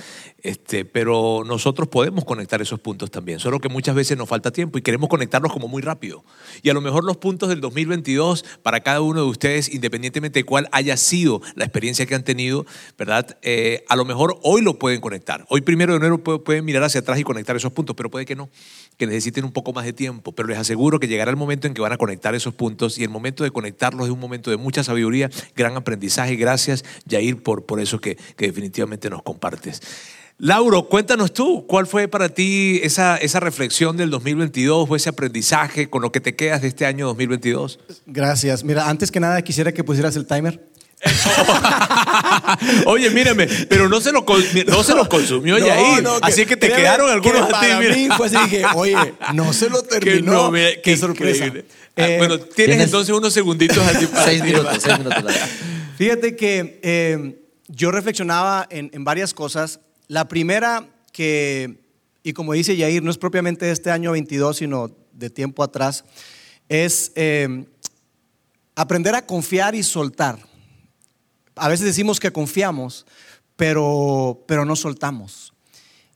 Este, 0.45 0.85
pero 0.85 1.43
nosotros 1.45 1.89
podemos 1.89 2.25
conectar 2.25 2.63
esos 2.63 2.79
puntos 2.79 3.11
también. 3.11 3.41
Solo 3.41 3.59
que 3.59 3.69
muchas 3.69 3.97
veces 3.97 4.17
nos 4.17 4.29
falta 4.29 4.53
tiempo 4.53 4.79
y 4.79 4.83
queremos 4.83 5.09
conectarlos 5.09 5.53
como 5.53 5.67
muy 5.67 5.83
rápido. 5.83 6.25
Y 6.63 6.71
a 6.71 6.73
lo 6.73 6.81
mejor 6.81 7.03
los 7.03 7.17
puntos 7.17 7.49
del 7.49 7.61
2022 7.61 8.45
para 8.63 8.81
cada 8.81 9.01
uno 9.01 9.23
de 9.23 9.29
ustedes, 9.29 9.75
independientemente 9.75 10.39
de 10.39 10.45
cuál 10.45 10.69
haya 10.71 10.97
sido 10.97 11.43
la 11.57 11.65
experiencia 11.65 12.07
que 12.07 12.15
han 12.15 12.23
tenido, 12.23 12.65
¿verdad? 12.97 13.37
Eh, 13.43 13.85
a 13.89 13.97
lo 13.97 14.05
mejor 14.05 14.39
hoy 14.45 14.63
lo 14.63 14.79
pueden 14.79 15.01
conectar. 15.01 15.47
Hoy 15.49 15.63
primero 15.63 15.95
de 15.95 15.97
enero 15.97 16.23
pueden 16.23 16.65
mirar 16.65 16.85
hacia 16.85 17.01
atrás 17.01 17.19
y 17.19 17.25
conectar 17.25 17.57
esos 17.57 17.73
puntos, 17.73 17.97
pero 17.97 18.09
puede 18.09 18.25
que 18.25 18.37
no, 18.37 18.51
que 18.99 19.09
necesiten 19.09 19.45
un 19.45 19.53
poco 19.53 19.73
más 19.73 19.85
de 19.85 19.93
tiempo. 19.93 20.31
Pero 20.31 20.47
les 20.47 20.59
aseguro 20.59 21.01
que 21.01 21.09
llegará 21.09 21.33
el 21.33 21.37
momento 21.37 21.67
en 21.67 21.75
que 21.75 21.81
van 21.81 21.93
a 21.93 21.97
conectar 21.97 22.37
esos 22.37 22.55
puntos 22.55 22.99
y 22.99 23.03
el 23.03 23.11
momento 23.11 23.43
de 23.43 23.51
conectarlos 23.51 24.07
es 24.07 24.13
un 24.13 24.21
momento 24.21 24.28
de 24.31 24.57
mucha 24.57 24.85
sabiduría, 24.85 25.31
gran 25.57 25.77
aprendizaje. 25.77 26.37
Gracias, 26.37 26.85
Jair, 27.09 27.43
por, 27.43 27.67
por 27.67 27.81
eso 27.81 28.01
que, 28.01 28.17
definitivamente 28.37 29.11
nos 29.11 29.23
compartes. 29.23 29.81
Lauro, 30.39 30.89
cuéntanos 30.89 31.33
tú, 31.33 31.67
¿cuál 31.67 31.89
fue 31.89 32.07
para 32.07 32.29
ti 32.29 32.79
esa, 32.85 33.17
esa 33.17 33.41
reflexión 33.41 33.97
del 33.97 34.09
2022 34.11 34.87
o 34.89 34.95
ese 34.95 35.09
aprendizaje 35.09 35.91
con 35.91 36.01
lo 36.01 36.13
que 36.13 36.21
te 36.21 36.37
quedas 36.37 36.63
de 36.63 36.69
este 36.69 36.87
año 36.87 37.07
2022? 37.07 37.81
Gracias. 38.07 38.63
Mira, 38.63 38.89
antes 38.89 39.11
que 39.11 39.19
nada 39.19 39.43
quisiera 39.43 39.73
que 39.73 39.83
pusieras 39.83 40.15
el 40.15 40.27
timer. 40.27 40.69
Oye, 42.87 43.11
mírame, 43.11 43.47
pero 43.69 43.89
no 43.89 44.01
se 44.01 44.13
lo, 44.13 44.25
no 44.67 44.83
se 44.83 44.95
lo 44.95 45.09
consumió 45.09 45.59
Yair. 45.59 46.05
así 46.23 46.45
que 46.47 46.57
te 46.57 46.69
quedaron 46.69 47.11
algunos 47.11 47.53
a 47.53 47.61
ti. 47.61 47.67
Mira. 47.79 48.17
Fue 48.17 48.27
así, 48.27 48.37
dije, 48.45 48.65
oye, 48.75 48.97
no 49.35 49.53
se 49.53 49.71
lo 49.71 49.83
terminó. 49.89 50.51
Qué, 50.83 50.97
sorpresa. 50.97 51.53
Ah, 51.97 52.09
eh, 52.09 52.19
bueno, 52.19 52.39
tienes, 52.39 52.81
entonces 52.81 53.15
unos 53.15 53.33
segunditos 53.33 53.79
así 53.79 54.07
para 54.07 54.25
seis 54.25 54.43
minutos, 54.43 54.79
seis 54.81 54.99
minutos. 54.99 55.25
Fíjate 55.99 56.37
que 56.37 56.81
eh, 56.83 57.41
yo 57.69 57.91
reflexionaba 57.91 58.67
en, 58.71 58.91
en, 58.93 59.05
varias 59.05 59.35
cosas. 59.35 59.81
La 60.07 60.29
primera 60.29 60.87
que, 61.13 61.79
y 62.23 62.33
como 62.33 62.53
dice 62.53 62.77
Yair, 62.77 63.03
no 63.03 63.11
es 63.11 63.19
propiamente 63.19 63.67
de 63.67 63.73
este 63.73 63.91
año 63.91 64.13
22, 64.13 64.57
sino 64.57 64.91
de 65.13 65.31
tiempo 65.31 65.65
atrás, 65.65 66.05
es 66.69 67.13
eh, 67.17 67.67
aprender 68.77 69.15
a 69.15 69.27
confiar 69.27 69.75
y 69.75 69.83
soltar. 69.83 70.39
A 71.61 71.69
veces 71.69 71.87
decimos 71.87 72.21
que 72.21 72.31
confiamos, 72.31 73.07
pero, 73.57 74.45
pero 74.47 74.65
no 74.65 74.77
soltamos. 74.77 75.53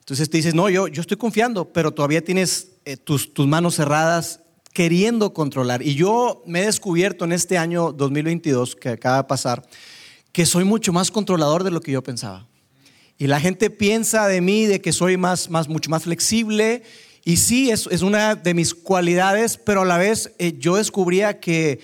Entonces 0.00 0.28
te 0.28 0.36
dices, 0.36 0.54
no, 0.54 0.68
yo, 0.68 0.88
yo 0.88 1.00
estoy 1.00 1.16
confiando, 1.16 1.72
pero 1.72 1.92
todavía 1.92 2.24
tienes 2.24 2.72
tus, 3.04 3.32
tus 3.32 3.46
manos 3.46 3.76
cerradas 3.76 4.40
queriendo 4.72 5.32
controlar. 5.32 5.82
Y 5.82 5.94
yo 5.94 6.42
me 6.46 6.62
he 6.62 6.66
descubierto 6.66 7.24
en 7.24 7.32
este 7.32 7.58
año 7.58 7.92
2022 7.92 8.76
que 8.76 8.90
acaba 8.90 9.18
de 9.18 9.24
pasar 9.24 9.62
que 10.32 10.46
soy 10.46 10.64
mucho 10.64 10.92
más 10.92 11.10
controlador 11.10 11.62
de 11.62 11.70
lo 11.70 11.80
que 11.80 11.92
yo 11.92 12.02
pensaba. 12.02 12.46
Y 13.18 13.26
la 13.26 13.38
gente 13.38 13.70
piensa 13.70 14.26
de 14.26 14.40
mí 14.40 14.66
de 14.66 14.80
que 14.80 14.92
soy 14.92 15.16
más, 15.16 15.50
más, 15.50 15.68
mucho 15.68 15.90
más 15.90 16.04
flexible. 16.04 16.82
Y 17.22 17.36
sí, 17.36 17.70
es, 17.70 17.86
es 17.90 18.02
una 18.02 18.34
de 18.34 18.54
mis 18.54 18.74
cualidades, 18.74 19.58
pero 19.58 19.82
a 19.82 19.84
la 19.84 19.98
vez 19.98 20.32
eh, 20.38 20.54
yo 20.58 20.76
descubría 20.76 21.38
que, 21.38 21.80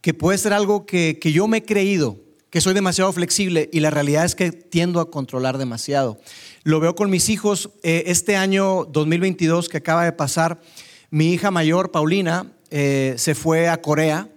que 0.00 0.12
puede 0.12 0.36
ser 0.36 0.52
algo 0.52 0.84
que, 0.84 1.18
que 1.20 1.32
yo 1.32 1.46
me 1.46 1.58
he 1.58 1.64
creído, 1.64 2.18
que 2.52 2.60
soy 2.60 2.74
demasiado 2.74 3.10
flexible 3.14 3.70
y 3.72 3.80
la 3.80 3.88
realidad 3.88 4.26
es 4.26 4.34
que 4.34 4.52
tiendo 4.52 5.00
a 5.00 5.10
controlar 5.10 5.56
demasiado. 5.56 6.20
Lo 6.64 6.80
veo 6.80 6.94
con 6.94 7.08
mis 7.08 7.30
hijos 7.30 7.70
eh, 7.82 8.04
este 8.08 8.36
año 8.36 8.84
2022 8.84 9.70
que 9.70 9.78
acaba 9.78 10.04
de 10.04 10.12
pasar. 10.12 10.60
Mi 11.08 11.32
hija 11.32 11.50
mayor, 11.50 11.90
Paulina, 11.90 12.52
eh, 12.70 13.14
se 13.16 13.34
fue 13.34 13.70
a 13.70 13.80
Corea 13.80 14.28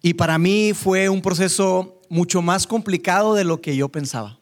y 0.00 0.14
para 0.14 0.38
mí 0.38 0.72
fue 0.72 1.10
un 1.10 1.20
proceso 1.20 2.00
mucho 2.08 2.40
más 2.40 2.66
complicado 2.66 3.34
de 3.34 3.44
lo 3.44 3.60
que 3.60 3.76
yo 3.76 3.90
pensaba. 3.90 4.38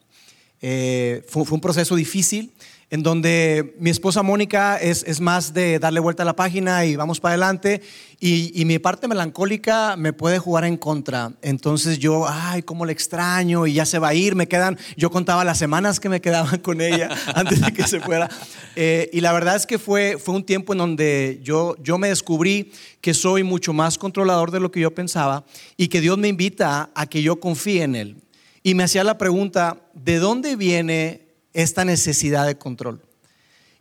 Eh, 0.62 1.26
fue, 1.26 1.42
un 1.50 1.60
proceso 1.60 1.96
difícil 1.96 2.52
en 2.88 3.02
donde 3.02 3.74
mi 3.80 3.90
esposa 3.90 4.22
Mónica 4.22 4.76
es, 4.76 5.02
es, 5.08 5.20
más 5.20 5.52
de 5.52 5.80
darle 5.80 5.98
vuelta 5.98 6.22
a 6.22 6.26
la 6.26 6.36
página 6.36 6.84
y 6.84 6.94
vamos 6.94 7.18
para 7.18 7.32
adelante, 7.32 7.82
y, 8.20 8.58
y, 8.58 8.64
mi 8.64 8.78
parte 8.78 9.08
melancólica 9.08 9.96
me 9.96 10.12
puede 10.12 10.38
jugar 10.38 10.64
en 10.64 10.76
contra. 10.76 11.32
Entonces 11.42 11.98
yo, 11.98 12.26
ay, 12.28 12.62
cómo 12.62 12.86
le 12.86 12.92
extraño, 12.92 13.66
y 13.66 13.74
ya 13.74 13.84
se 13.84 13.98
va 13.98 14.08
a 14.08 14.14
ir, 14.14 14.36
me 14.36 14.46
quedan, 14.46 14.78
yo 14.96 15.10
contaba 15.10 15.44
las 15.44 15.58
semanas 15.58 15.98
que 15.98 16.08
me 16.08 16.20
quedaban 16.20 16.60
con 16.62 16.80
ella 16.80 17.10
antes 17.34 17.60
de 17.60 17.72
que 17.72 17.88
se 17.88 18.00
fuera. 18.00 18.30
Eh, 18.76 19.10
y 19.12 19.20
la 19.20 19.32
verdad 19.32 19.56
es 19.56 19.66
que 19.66 19.80
fue, 19.80 20.16
fue 20.16 20.36
un 20.36 20.44
tiempo 20.44 20.72
en 20.72 20.78
donde 20.78 21.40
yo, 21.42 21.74
yo 21.82 21.98
me 21.98 22.08
descubrí 22.08 22.70
que 23.00 23.14
soy 23.14 23.42
mucho 23.42 23.72
más 23.72 23.98
controlador 23.98 24.52
de 24.52 24.60
lo 24.60 24.70
que 24.70 24.80
yo 24.80 24.94
pensaba 24.94 25.44
y 25.76 25.88
que 25.88 26.00
Dios 26.00 26.18
me 26.18 26.28
invita 26.28 26.90
a 26.94 27.06
que 27.06 27.20
yo 27.20 27.40
confíe 27.40 27.82
en 27.82 27.96
Él. 27.96 28.16
Y 28.62 28.74
me 28.74 28.84
hacía 28.84 29.04
la 29.04 29.18
pregunta, 29.18 29.78
¿de 29.94 30.18
dónde 30.18 30.56
viene 30.56 31.25
esta 31.56 31.84
necesidad 31.84 32.46
de 32.46 32.58
control? 32.58 33.02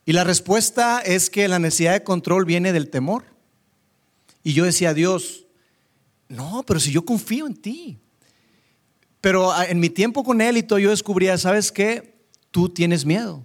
Y 0.05 0.13
la 0.13 0.23
respuesta 0.23 0.99
es 0.99 1.29
que 1.29 1.47
la 1.47 1.59
necesidad 1.59 1.93
de 1.93 2.03
control 2.03 2.45
viene 2.45 2.73
del 2.73 2.89
temor. 2.89 3.25
Y 4.43 4.53
yo 4.53 4.65
decía, 4.65 4.93
Dios, 4.93 5.45
no, 6.27 6.63
pero 6.65 6.79
si 6.79 6.91
yo 6.91 7.05
confío 7.05 7.47
en 7.47 7.55
ti. 7.55 7.97
Pero 9.21 9.51
ah, 9.51 9.65
en 9.65 9.79
mi 9.79 9.89
tiempo 9.89 10.23
con 10.23 10.41
él 10.41 10.57
y 10.57 10.63
todo, 10.63 10.77
yo 10.77 10.91
descubría, 10.91 11.37
¿sabes 11.37 11.71
qué? 11.71 12.15
Tú 12.51 12.69
tienes 12.69 13.05
miedo. 13.05 13.43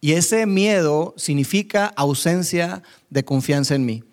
Y 0.00 0.12
ese 0.12 0.44
miedo 0.44 1.14
significa 1.16 1.86
ausencia 1.86 2.82
de 3.08 3.24
confianza 3.24 3.74
en 3.74 3.86
mí. 3.86 4.04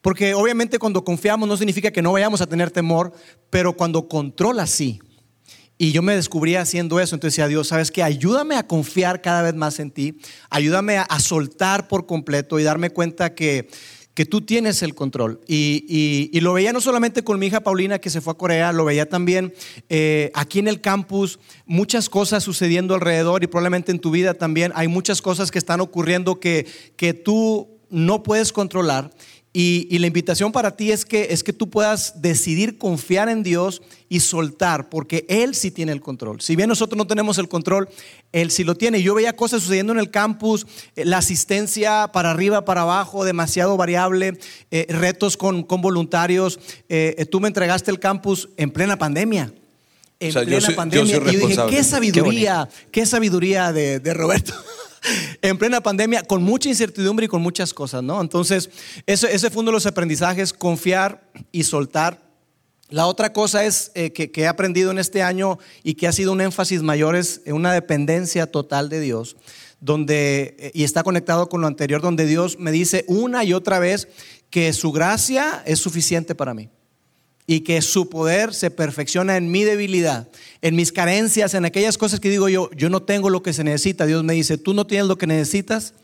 Porque 0.00 0.34
obviamente 0.34 0.78
cuando 0.78 1.04
confiamos 1.04 1.48
no 1.48 1.56
significa 1.56 1.90
que 1.90 2.02
no 2.02 2.12
vayamos 2.12 2.40
a 2.40 2.46
tener 2.46 2.70
temor, 2.70 3.12
pero 3.50 3.76
cuando 3.76 4.08
controla 4.08 4.68
sí. 4.68 5.00
Y 5.82 5.92
yo 5.92 6.02
me 6.02 6.14
descubrí 6.14 6.56
haciendo 6.56 7.00
eso. 7.00 7.16
Entonces 7.16 7.36
decía, 7.36 7.48
Dios, 7.48 7.68
¿sabes 7.68 7.90
qué? 7.90 8.02
Ayúdame 8.02 8.54
a 8.56 8.66
confiar 8.66 9.22
cada 9.22 9.40
vez 9.40 9.54
más 9.54 9.80
en 9.80 9.90
ti. 9.90 10.20
Ayúdame 10.50 10.98
a, 10.98 11.18
soltar 11.20 11.88
por 11.88 12.04
completo 12.04 12.58
y 12.58 12.64
darme 12.64 12.90
cuenta 12.90 13.34
que, 13.34 13.70
que 14.12 14.26
tú 14.26 14.42
tienes 14.42 14.82
el 14.82 14.94
control. 14.94 15.40
Y, 15.48 16.28
y, 16.34 16.38
lo 16.40 16.52
veía 16.52 16.74
no 16.74 16.82
solamente 16.82 17.24
con 17.24 17.38
mi 17.38 17.46
hija 17.46 17.60
Paulina 17.60 17.98
que 17.98 18.10
se 18.10 18.20
fue 18.20 18.34
a 18.34 18.36
Corea, 18.36 18.74
lo 18.74 18.84
veía 18.84 19.08
también 19.08 19.54
eh, 19.88 20.30
aquí 20.34 20.58
en 20.58 20.68
el 20.68 20.82
campus, 20.82 21.38
muchas 21.64 22.10
cosas 22.10 22.44
sucediendo 22.44 22.92
alrededor 22.92 23.42
y 23.42 23.46
probablemente 23.46 23.90
en 23.90 24.00
tu 24.00 24.10
vida 24.10 24.34
también 24.34 24.72
hay 24.74 24.88
muchas 24.88 25.22
cosas 25.22 25.50
que 25.50 25.58
están 25.58 25.80
ocurriendo 25.80 26.40
que, 26.40 26.66
que 26.96 27.14
tú 27.14 27.80
no 27.88 28.22
puedes 28.22 28.52
controlar 28.52 29.12
y, 29.52 29.98
la 29.98 30.06
invitación 30.06 30.52
para 30.52 30.76
ti 30.76 30.92
es 30.92 31.04
que, 31.04 31.28
es 31.30 31.42
que 31.42 31.52
tú 31.52 31.70
puedas 31.70 32.22
decidir 32.22 32.78
confiar 32.78 33.28
en 33.28 33.42
Dios 33.42 33.82
y 34.08 34.20
soltar, 34.20 34.88
porque 34.88 35.26
Él 35.28 35.56
sí 35.56 35.72
tiene 35.72 35.90
el 35.90 36.00
control. 36.00 36.40
Si 36.40 36.54
bien 36.54 36.68
nosotros 36.68 36.96
no 36.96 37.08
tenemos 37.08 37.36
el 37.38 37.48
control, 37.48 37.88
Él 38.30 38.52
sí 38.52 38.62
lo 38.62 38.76
tiene. 38.76 39.02
Yo 39.02 39.12
veía 39.12 39.34
cosas 39.34 39.62
sucediendo 39.62 39.92
en 39.92 39.98
el 39.98 40.12
campus, 40.12 40.68
eh, 40.94 41.04
la 41.04 41.18
asistencia 41.18 42.10
para 42.12 42.30
arriba, 42.30 42.64
para 42.64 42.82
abajo, 42.82 43.24
demasiado 43.24 43.76
variable, 43.76 44.38
eh, 44.70 44.86
retos 44.88 45.36
con, 45.36 45.64
con 45.64 45.82
voluntarios. 45.82 46.60
Eh, 46.88 47.26
tú 47.28 47.40
me 47.40 47.48
entregaste 47.48 47.90
el 47.90 47.98
campus 47.98 48.50
en 48.56 48.70
plena 48.70 48.98
pandemia. 48.98 49.52
En 50.20 50.32
plena 50.32 50.68
pandemia. 50.76 51.16
y 51.16 51.32
yo 51.32 51.48
dije, 51.48 51.62
qué 51.68 51.82
sabiduría, 51.82 52.68
qué, 52.92 53.04
sabiduría 53.04 53.72
de, 53.72 53.98
de 53.98 54.14
Roberto. 54.14 54.54
en 55.42 55.58
plena 55.58 55.80
pandemia, 55.80 56.22
con 56.22 56.42
mucha 56.42 56.68
incertidumbre 56.68 57.26
y 57.26 57.28
con 57.28 57.42
muchas 57.42 57.74
cosas, 57.74 58.02
¿no? 58.02 58.20
Entonces, 58.20 58.70
ese, 59.06 59.32
ese 59.34 59.50
fue 59.50 59.62
uno 59.62 59.70
de 59.70 59.76
los 59.76 59.86
aprendizajes, 59.86 60.52
confiar 60.52 61.22
y 61.52 61.64
soltar. 61.64 62.30
La 62.88 63.06
otra 63.06 63.32
cosa 63.32 63.64
es 63.64 63.92
eh, 63.94 64.12
que, 64.12 64.30
he 64.34 64.48
aprendido 64.48 64.90
en 64.90 64.98
este 64.98 65.22
año 65.22 65.58
y 65.84 65.94
que 65.94 66.08
ha 66.08 66.12
sido 66.12 66.32
un 66.32 66.40
énfasis 66.40 66.82
mayor 66.82 67.14
es 67.14 67.40
una 67.46 67.72
dependencia 67.72 68.50
total 68.50 68.88
de 68.88 69.00
Dios, 69.00 69.36
donde, 69.80 70.56
eh, 70.58 70.70
y 70.74 70.82
está 70.82 71.04
conectado 71.04 71.48
con 71.48 71.60
lo 71.60 71.68
anterior, 71.68 72.02
donde 72.02 72.26
Dios 72.26 72.58
me 72.58 72.72
dice 72.72 73.04
una 73.06 73.44
y 73.44 73.52
otra 73.52 73.78
vez 73.78 74.08
que 74.50 74.72
su 74.72 74.90
gracia 74.90 75.62
es 75.66 75.78
suficiente 75.78 76.34
para 76.34 76.54
mí 76.54 76.68
y 77.50 77.62
que 77.62 77.82
su 77.82 78.08
poder 78.08 78.54
se 78.54 78.70
perfecciona 78.70 79.36
en 79.36 79.50
mi 79.50 79.64
debilidad, 79.64 80.28
en 80.62 80.76
mis 80.76 80.92
carencias, 80.92 81.52
en 81.54 81.64
aquellas 81.64 81.98
cosas 81.98 82.20
que 82.20 82.30
digo 82.30 82.48
yo, 82.48 82.70
yo 82.76 82.90
no 82.90 83.02
tengo 83.02 83.28
lo 83.28 83.42
que 83.42 83.52
se 83.52 83.64
necesita. 83.64 84.06
Dios 84.06 84.22
me 84.22 84.34
dice, 84.34 84.56
tú 84.56 84.72
no 84.72 84.86
tienes 84.86 85.08
lo 85.08 85.18
que 85.18 85.26
necesitas, 85.26 85.94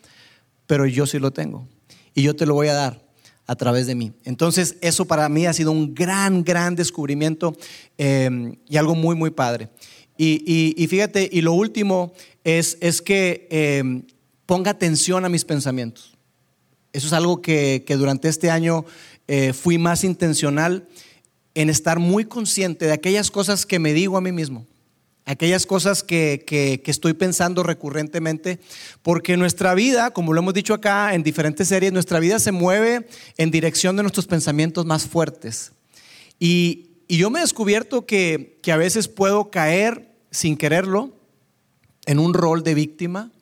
pero 0.67 0.87
yo 0.87 1.07
sí 1.07 1.21
lo 1.21 1.31
tengo 1.31 1.69
y 2.15 2.23
yo 2.23 2.35
te 2.35 2.47
lo 2.47 2.55
voy 2.55 2.67
a 2.67 2.75
dar. 2.75 3.07
a 3.47 3.55
través 3.55 3.87
de 3.87 3.95
mí. 3.95 4.11
Entonces, 4.25 4.75
eso 4.81 5.05
para 5.05 5.29
mí 5.29 5.47
ha 5.47 5.53
sido 5.53 5.71
un 5.71 5.95
gran, 5.95 6.43
gran 6.43 6.75
descubrimiento 6.75 7.57
eh, 7.97 8.57
y 8.69 8.77
algo 8.77 8.97
muy, 8.97 9.15
muy 9.15 9.31
padre. 9.31 9.69
Y, 10.19 10.85
fíjate, 10.91 11.31
y 11.31 11.43
lo 11.43 11.53
último 11.53 12.13
es, 12.43 12.77
es 12.81 13.01
que 13.01 13.47
eh, 13.53 14.03
ponga 14.47 14.73
atención 14.73 15.25
a 15.25 15.29
mis 15.29 15.45
pensamientos. 15.45 16.17
Eso 16.93 17.07
es 17.07 17.13
algo 17.13 17.41
que, 17.41 17.85
durante 17.87 18.29
este 18.29 18.51
año 18.51 18.85
eh, 19.29 19.53
fui 19.53 19.79
más 19.79 20.03
intencional 20.03 20.89
en 21.57 21.71
estar 21.71 21.99
muy 21.99 22.27
consciente 22.27 22.85
de 22.85 22.93
aquellas 22.93 23.31
cosas 23.33 23.67
que 23.67 23.81
me 23.81 23.93
digo 23.93 24.17
a 24.17 24.21
mí 24.21 24.31
mismo 24.31 24.67
aquellas 25.29 25.67
cosas 25.67 26.05
que, 26.05 26.45
que, 26.47 26.81
estoy 26.89 27.13
pensando 27.13 27.65
recurrentemente, 27.65 28.61
porque 29.03 29.37
nuestra 29.37 29.75
vida, 29.75 30.13
como 30.13 30.33
lo 30.33 30.41
hemos 30.41 30.55
dicho 30.55 30.73
acá 30.73 31.15
en 31.15 31.25
diferentes 31.25 31.67
series, 31.67 31.93
nuestra 31.93 32.21
vida 32.21 32.39
se 32.39 32.53
mueve 32.53 33.09
en 33.37 33.51
dirección 33.51 33.97
de 33.97 34.05
nuestros 34.05 34.29
pensamientos 34.29 34.87
más 34.87 35.05
fuertes. 35.05 35.73
Y, 36.39 36.91
y 37.09 37.17
yo 37.17 37.29
me 37.29 37.41
he 37.41 37.43
descubierto 37.43 38.07
que, 38.07 38.61
que 38.63 38.71
a 38.71 38.77
veces 38.77 39.09
puedo 39.09 39.51
caer 39.51 40.15
sin 40.31 40.57
quererlo 40.57 41.11
en 42.07 42.21
un 42.21 42.33
rol 42.33 42.63
de 42.63 42.75
víctima 42.75 43.33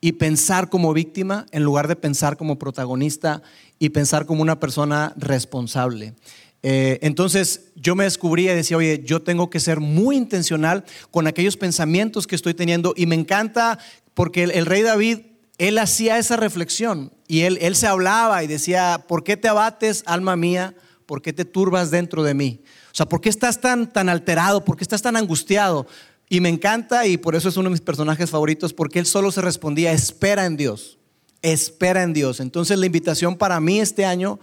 y 0.00 0.12
pensar 0.12 0.68
como 0.70 0.92
víctima 0.92 1.46
en 1.52 1.62
lugar 1.62 1.86
de 1.86 1.94
pensar 1.94 2.36
como 2.36 2.58
protagonista 2.58 3.42
y 3.78 3.90
pensar 3.90 4.26
como 4.26 4.42
una 4.42 4.58
persona 4.58 5.14
responsable. 5.16 6.14
Eh, 6.62 6.98
entonces 7.02 7.72
yo 7.74 7.96
me 7.96 8.04
descubrí 8.04 8.44
y 8.44 8.54
decía, 8.54 8.76
oye, 8.76 9.02
yo 9.04 9.22
tengo 9.22 9.50
que 9.50 9.60
ser 9.60 9.80
muy 9.80 10.16
intencional 10.16 10.84
con 11.10 11.26
aquellos 11.26 11.56
pensamientos 11.56 12.26
que 12.26 12.36
estoy 12.36 12.54
teniendo 12.54 12.94
y 12.96 13.06
me 13.06 13.16
encanta 13.16 13.78
porque 14.14 14.44
el, 14.44 14.66
rey 14.66 14.82
David, 14.82 15.18
él 15.58 15.78
hacía 15.78 16.18
esa 16.18 16.36
reflexión 16.36 17.12
y 17.26 17.40
él, 17.40 17.58
él 17.60 17.74
se 17.74 17.86
hablaba 17.88 18.44
y 18.44 18.46
decía, 18.46 19.04
¿por 19.08 19.24
qué 19.24 19.36
te 19.36 19.48
abates, 19.48 20.04
alma 20.06 20.36
mía? 20.36 20.74
¿Por 21.06 21.20
qué 21.20 21.32
te 21.32 21.44
turbas 21.44 21.90
dentro 21.90 22.22
de 22.22 22.34
mí? 22.34 22.60
O 22.92 22.94
sea, 22.94 23.06
¿por 23.06 23.20
qué 23.20 23.28
estás 23.28 23.60
tan, 23.60 23.92
tan 23.92 24.08
alterado? 24.08 24.64
¿Por 24.64 24.76
qué 24.76 24.84
estás 24.84 25.02
tan 25.02 25.16
angustiado? 25.16 25.86
Y 26.28 26.40
me 26.40 26.48
encanta 26.48 27.06
y 27.06 27.16
por 27.16 27.34
eso 27.34 27.48
es 27.48 27.56
uno 27.56 27.68
de 27.68 27.72
mis 27.72 27.80
personajes 27.80 28.30
favoritos, 28.30 28.72
porque 28.72 28.98
él 28.98 29.06
solo 29.06 29.32
se 29.32 29.40
respondía, 29.40 29.92
espera 29.92 30.46
en 30.46 30.56
Dios, 30.56 30.98
espera 31.42 32.02
en 32.02 32.12
Dios. 32.12 32.40
Entonces 32.40 32.78
la 32.78 32.86
invitación 32.86 33.36
para 33.36 33.60
mí 33.60 33.80
este 33.80 34.04
año 34.04 34.38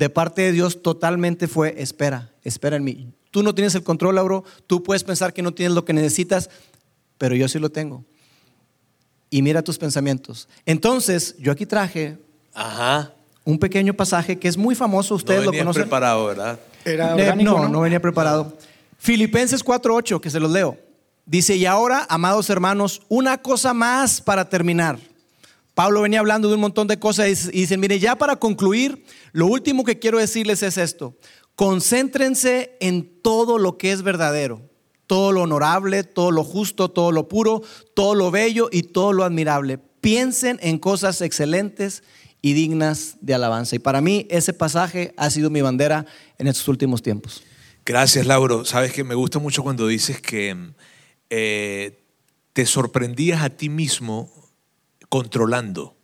de 0.00 0.08
parte 0.08 0.40
de 0.40 0.52
Dios 0.52 0.80
totalmente 0.80 1.46
fue, 1.46 1.74
espera, 1.76 2.30
espera 2.42 2.76
en 2.76 2.84
mí. 2.84 3.12
Tú 3.30 3.42
no 3.42 3.54
tienes 3.54 3.74
el 3.74 3.82
control, 3.82 4.14
Lauro, 4.14 4.44
tú 4.66 4.82
puedes 4.82 5.04
pensar 5.04 5.34
que 5.34 5.42
no 5.42 5.52
tienes 5.52 5.74
lo 5.74 5.84
que 5.84 5.92
necesitas, 5.92 6.48
pero 7.18 7.34
yo 7.34 7.46
sí 7.48 7.58
lo 7.58 7.68
tengo. 7.68 8.02
Y 9.28 9.42
mira 9.42 9.60
tus 9.60 9.76
pensamientos. 9.76 10.48
Entonces, 10.64 11.36
yo 11.38 11.52
aquí 11.52 11.66
traje 11.66 12.16
un 13.44 13.58
pequeño 13.58 13.92
pasaje 13.92 14.38
que 14.38 14.48
es 14.48 14.56
muy 14.56 14.74
famoso, 14.74 15.16
ustedes 15.16 15.44
no 15.44 15.52
lo 15.52 15.58
conocen. 15.58 15.82
preparado, 15.82 16.24
¿verdad? 16.24 16.58
Era 16.82 17.14
eh, 17.18 17.36
no, 17.36 17.68
no, 17.68 17.82
venía 17.82 18.00
preparado. 18.00 18.56
Filipenses 18.96 19.62
4:8, 19.62 20.18
que 20.18 20.30
se 20.30 20.40
los 20.40 20.50
leo. 20.50 20.78
Dice, 21.26 21.56
"Y 21.56 21.66
ahora, 21.66 22.06
amados 22.08 22.48
hermanos, 22.48 23.02
una 23.10 23.36
cosa 23.36 23.74
más 23.74 24.22
para 24.22 24.48
terminar." 24.48 24.98
Pablo 25.74 26.02
venía 26.02 26.20
hablando 26.20 26.48
de 26.48 26.54
un 26.54 26.60
montón 26.60 26.88
de 26.88 26.98
cosas 26.98 27.48
y 27.52 27.60
dice, 27.60 27.76
mire, 27.76 27.98
ya 27.98 28.16
para 28.16 28.36
concluir, 28.36 29.04
lo 29.32 29.46
último 29.46 29.84
que 29.84 29.98
quiero 29.98 30.18
decirles 30.18 30.62
es 30.62 30.76
esto. 30.76 31.16
Concéntrense 31.54 32.76
en 32.80 33.20
todo 33.22 33.58
lo 33.58 33.78
que 33.78 33.92
es 33.92 34.02
verdadero, 34.02 34.62
todo 35.06 35.32
lo 35.32 35.42
honorable, 35.42 36.04
todo 36.04 36.30
lo 36.30 36.44
justo, 36.44 36.90
todo 36.90 37.12
lo 37.12 37.28
puro, 37.28 37.62
todo 37.94 38.14
lo 38.14 38.30
bello 38.30 38.68
y 38.72 38.82
todo 38.82 39.12
lo 39.12 39.24
admirable. 39.24 39.78
Piensen 40.00 40.58
en 40.62 40.78
cosas 40.78 41.20
excelentes 41.20 42.02
y 42.42 42.54
dignas 42.54 43.16
de 43.20 43.34
alabanza. 43.34 43.76
Y 43.76 43.78
para 43.78 44.00
mí 44.00 44.26
ese 44.30 44.52
pasaje 44.52 45.12
ha 45.16 45.30
sido 45.30 45.50
mi 45.50 45.60
bandera 45.60 46.06
en 46.38 46.46
estos 46.46 46.66
últimos 46.68 47.02
tiempos. 47.02 47.42
Gracias, 47.84 48.26
Lauro. 48.26 48.64
Sabes 48.64 48.92
que 48.92 49.04
me 49.04 49.14
gusta 49.14 49.38
mucho 49.38 49.62
cuando 49.62 49.86
dices 49.86 50.20
que 50.20 50.56
eh, 51.28 52.02
te 52.52 52.66
sorprendías 52.66 53.42
a 53.42 53.50
ti 53.50 53.68
mismo 53.68 54.30
controlando, 55.10 55.96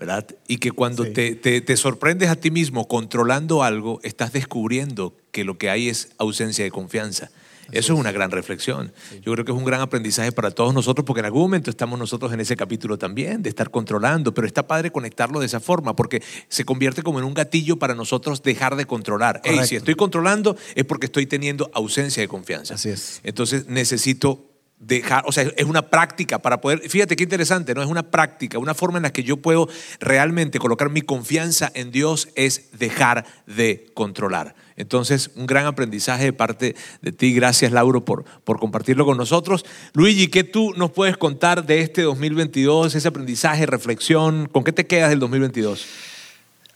¿verdad? 0.00 0.26
Y 0.48 0.56
que 0.56 0.72
cuando 0.72 1.04
te, 1.04 1.76
sorprendes 1.76 2.30
a 2.30 2.36
ti 2.36 2.50
mismo 2.50 2.88
controlando 2.88 3.62
algo, 3.62 4.00
estás 4.02 4.32
descubriendo 4.32 5.14
que 5.30 5.44
lo 5.44 5.58
que 5.58 5.70
hay 5.70 5.88
es 5.88 6.08
ausencia 6.18 6.64
de 6.64 6.72
confianza. 6.72 7.30
Eso 7.72 7.94
es 7.94 7.98
una 7.98 8.12
gran 8.12 8.30
reflexión. 8.30 8.92
Yo 9.22 9.32
creo 9.32 9.44
que 9.44 9.50
es 9.50 9.58
un 9.58 9.64
gran 9.64 9.80
aprendizaje 9.80 10.30
para 10.30 10.52
todos 10.52 10.72
nosotros 10.72 11.04
porque 11.04 11.18
en 11.18 11.26
algún 11.26 11.42
momento 11.42 11.68
estamos 11.68 11.98
nosotros 11.98 12.32
en 12.32 12.40
ese 12.40 12.56
capítulo 12.56 12.96
también, 12.96 13.42
de 13.42 13.48
estar 13.48 13.70
controlando, 13.70 14.32
pero 14.32 14.46
está 14.46 14.68
padre 14.68 14.92
conectarlo 14.92 15.40
de 15.40 15.46
esa 15.46 15.58
forma 15.58 15.96
porque 15.96 16.22
se 16.48 16.64
convierte 16.64 17.02
como 17.02 17.18
en 17.18 17.24
un 17.24 17.34
gatillo 17.34 17.76
para 17.76 17.94
nosotros 17.94 18.42
dejar 18.42 18.76
de 18.76 18.86
controlar. 18.86 19.40
Hey, 19.44 19.60
si 19.64 19.76
estoy 19.76 19.96
controlando 19.96 20.56
es 20.76 20.84
porque 20.84 21.06
estoy 21.06 21.26
teniendo 21.26 21.68
ausencia 21.74 22.22
de 22.22 22.28
confianza. 22.28 22.74
Así 22.74 22.90
es. 22.90 23.20
Entonces 23.24 23.66
necesito 23.66 24.55
dejar, 24.78 25.24
o 25.26 25.32
sea, 25.32 25.44
es 25.56 25.64
una 25.64 25.88
práctica 25.90 26.38
para 26.38 26.60
poder, 26.60 26.80
fíjate 26.88 27.16
qué 27.16 27.24
interesante, 27.24 27.74
¿no? 27.74 27.82
Es 27.82 27.88
una 27.88 28.10
práctica, 28.10 28.58
una 28.58 28.74
forma 28.74 28.98
en 28.98 29.04
la 29.04 29.12
que 29.12 29.22
yo 29.22 29.38
puedo 29.38 29.68
realmente 30.00 30.58
colocar 30.58 30.90
mi 30.90 31.02
confianza 31.02 31.70
en 31.74 31.90
Dios 31.90 32.28
es 32.34 32.70
dejar 32.72 33.24
de 33.46 33.86
controlar. 33.94 34.54
Entonces, 34.76 35.30
un 35.36 35.46
gran 35.46 35.64
aprendizaje 35.64 36.24
de 36.24 36.32
parte 36.34 36.76
de 37.00 37.12
ti. 37.12 37.32
Gracias, 37.32 37.72
Lauro, 37.72 38.04
por, 38.04 38.24
por 38.44 38.58
compartirlo 38.58 39.06
con 39.06 39.16
nosotros. 39.16 39.64
Luigi, 39.94 40.28
¿qué 40.28 40.44
tú 40.44 40.74
nos 40.76 40.90
puedes 40.90 41.16
contar 41.16 41.64
de 41.64 41.80
este 41.80 42.02
2022, 42.02 42.94
ese 42.94 43.08
aprendizaje, 43.08 43.64
reflexión? 43.64 44.46
¿Con 44.52 44.64
qué 44.64 44.72
te 44.72 44.86
quedas 44.86 45.08
del 45.08 45.18
2022? 45.20 45.86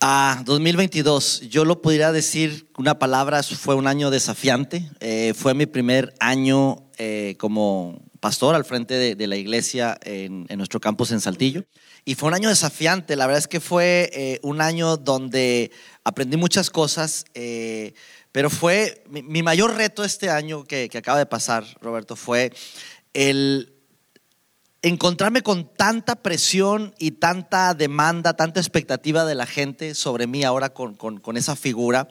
Ah, 0.03 0.41
2022, 0.47 1.43
yo 1.51 1.67
lo 1.67 1.83
podría 1.83 2.11
decir 2.11 2.71
una 2.79 2.99
palabra, 2.99 3.43
fue 3.43 3.75
un 3.75 3.87
año 3.87 4.11
desafiante. 4.11 4.91
Eh, 5.01 5.35
fue 5.37 5.53
mi 5.53 5.67
primer 5.67 6.15
año 6.21 6.89
eh, 6.97 7.37
como 7.39 8.01
pastor 8.19 8.55
al 8.55 8.65
frente 8.65 9.15
de, 9.15 9.27
la 9.27 9.37
iglesia 9.37 9.99
en, 10.03 10.47
nuestro 10.57 10.81
campus 10.81 11.13
en 11.13 11.21
Saltillo. 11.21 11.67
Y 12.07 12.15
fue 12.15 12.29
un 12.29 12.35
año 12.35 12.49
desafiante, 12.49 13.15
la 13.15 13.27
verdad 13.27 13.41
es 13.41 13.49
que 13.49 13.61
fue 13.61 14.11
eh, 14.15 14.41
un 14.43 14.63
año 14.63 14.97
donde 14.97 15.71
aprendí 16.03 16.39
muchas 16.39 16.71
cosas, 16.71 17.27
eh, 17.35 17.93
pero 18.33 18.49
fue 18.49 19.05
mi, 19.11 19.43
mayor 19.43 19.77
reto 19.77 20.03
este 20.03 20.31
año 20.31 20.65
que, 20.65 20.89
que 20.89 20.97
acaba 20.97 21.19
de 21.19 21.27
pasar, 21.27 21.67
Roberto, 21.83 22.17
fue 22.17 22.55
el 23.13 23.80
encontrarme 24.83 25.43
con 25.43 25.69
tanta 25.75 26.16
presión 26.16 26.95
y 26.99 27.12
tanta 27.12 27.75
demanda, 27.75 28.35
tanta 28.35 28.61
expectativa 28.61 29.25
de 29.25 29.35
la 29.35 29.47
gente 29.47 29.95
sobre 29.95 30.27
mí 30.27 30.43
ahora 30.43 30.71
con, 30.71 30.95
con, 30.95 31.37
esa 31.37 31.55
figura. 31.55 32.09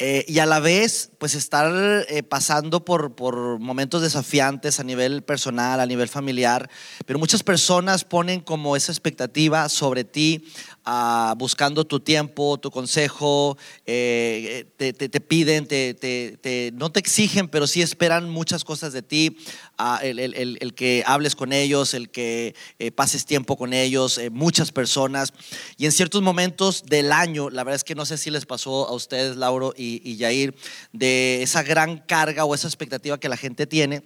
Eh, 0.00 0.24
y 0.28 0.38
a 0.38 0.46
la 0.46 0.60
vez, 0.60 1.10
pues 1.18 1.34
estar 1.34 2.06
eh, 2.08 2.22
pasando 2.22 2.84
por, 2.84 3.16
por, 3.16 3.58
momentos 3.58 4.00
desafiantes 4.00 4.78
a 4.78 4.84
nivel 4.84 5.22
personal, 5.22 5.80
a 5.80 5.86
nivel 5.86 6.08
familiar, 6.08 6.70
pero 7.04 7.18
muchas 7.18 7.42
personas 7.42 8.04
ponen 8.04 8.40
como 8.40 8.76
esa 8.76 8.92
expectativa 8.92 9.68
sobre 9.68 10.04
ti, 10.04 10.46
ah, 10.90 11.34
buscando 11.36 11.84
tu 11.84 12.00
tiempo, 12.00 12.58
tu 12.58 12.70
consejo, 12.70 13.58
eh, 13.86 14.64
te, 14.76 14.92
te, 14.92 15.20
piden, 15.20 15.66
te, 15.66 16.72
no 16.74 16.90
te 16.90 17.00
exigen, 17.00 17.48
pero 17.48 17.66
sí 17.66 17.82
esperan 17.82 18.30
muchas 18.30 18.64
cosas 18.64 18.92
de 18.92 19.02
ti, 19.02 19.36
ah, 19.76 20.00
el, 20.02 20.18
el, 20.18 20.58
el, 20.60 20.74
que 20.74 21.02
hables 21.06 21.36
con 21.36 21.52
ellos, 21.52 21.94
el 21.94 22.10
que 22.10 22.54
pases 22.94 23.26
tiempo 23.26 23.56
con 23.56 23.72
ellos, 23.72 24.20
muchas 24.32 24.72
personas. 24.72 25.32
Y 25.76 25.86
en 25.86 25.92
ciertos 25.92 26.22
momentos 26.22 26.84
del 26.86 27.12
año, 27.12 27.50
la 27.50 27.64
verdad 27.64 27.76
es 27.76 27.84
que 27.84 27.94
no 27.94 28.06
sé 28.06 28.16
si 28.16 28.30
les 28.30 28.46
pasó 28.46 28.88
a 28.88 28.94
ustedes, 28.94 29.36
Lauro, 29.36 29.74
y 29.76 29.98
y, 30.04 30.52
de 30.92 31.42
esa 31.42 31.62
gran 31.62 31.98
carga 31.98 32.44
o 32.44 32.54
esa 32.54 32.68
expectativa 32.68 33.18
que 33.18 33.28
la 33.28 33.36
gente 33.36 33.66
tiene. 33.66 34.02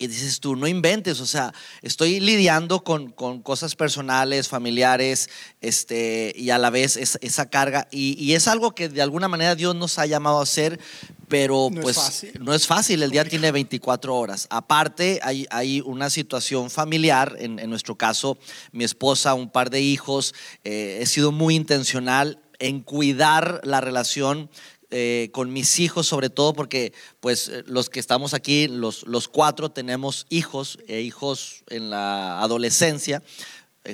Y 0.00 0.06
dices 0.06 0.40
tú, 0.40 0.56
no 0.56 0.66
inventes, 0.66 1.20
o 1.20 1.26
sea, 1.26 1.52
estoy 1.82 2.20
lidiando 2.20 2.82
con, 2.82 3.12
con 3.12 3.42
cosas 3.42 3.76
personales, 3.76 4.48
familiares, 4.48 5.28
este, 5.60 6.32
y 6.34 6.48
a 6.48 6.56
la 6.56 6.70
vez 6.70 6.96
esa 6.96 7.50
carga. 7.50 7.86
Y, 7.90 8.32
es 8.32 8.48
algo 8.48 8.74
que 8.74 8.88
de 8.88 9.02
alguna 9.02 9.28
manera 9.28 9.54
Dios 9.54 9.76
nos 9.76 9.98
ha 9.98 10.06
llamado 10.06 10.40
a 10.40 10.44
hacer, 10.44 10.80
pero 11.28 11.68
pues 11.82 12.24
no 12.40 12.54
es 12.54 12.66
fácil, 12.66 13.02
el 13.02 13.10
día 13.10 13.26
tiene 13.26 13.52
24 13.52 14.16
horas. 14.16 14.46
Aparte, 14.48 15.20
hay, 15.22 15.46
hay 15.50 15.82
una 15.82 16.08
situación 16.08 16.70
familiar, 16.70 17.36
en, 17.38 17.58
en, 17.58 17.68
nuestro 17.68 17.96
caso, 17.96 18.38
mi 18.72 18.84
esposa, 18.84 19.34
un 19.34 19.50
par 19.50 19.68
de 19.68 19.82
hijos, 19.82 20.34
eh, 20.64 21.00
he 21.02 21.04
sido 21.04 21.30
muy 21.30 21.54
intencional 21.56 22.40
en 22.58 22.80
cuidar 22.80 23.60
la 23.64 23.82
relación 23.82 24.48
eh, 24.90 25.30
con 25.32 25.52
mis 25.52 25.78
hijos, 25.78 26.06
sobre 26.06 26.30
todo 26.30 26.52
porque 26.52 26.92
pues 27.20 27.48
eh, 27.48 27.62
los 27.66 27.88
que 27.88 28.00
estamos 28.00 28.34
aquí, 28.34 28.66
los, 28.66 29.06
los 29.06 29.28
cuatro 29.28 29.70
tenemos 29.70 30.26
hijos, 30.30 30.78
e 30.88 31.00
hijos 31.00 31.62
en 31.68 31.90
la 31.90 32.40
adolescencia, 32.40 33.22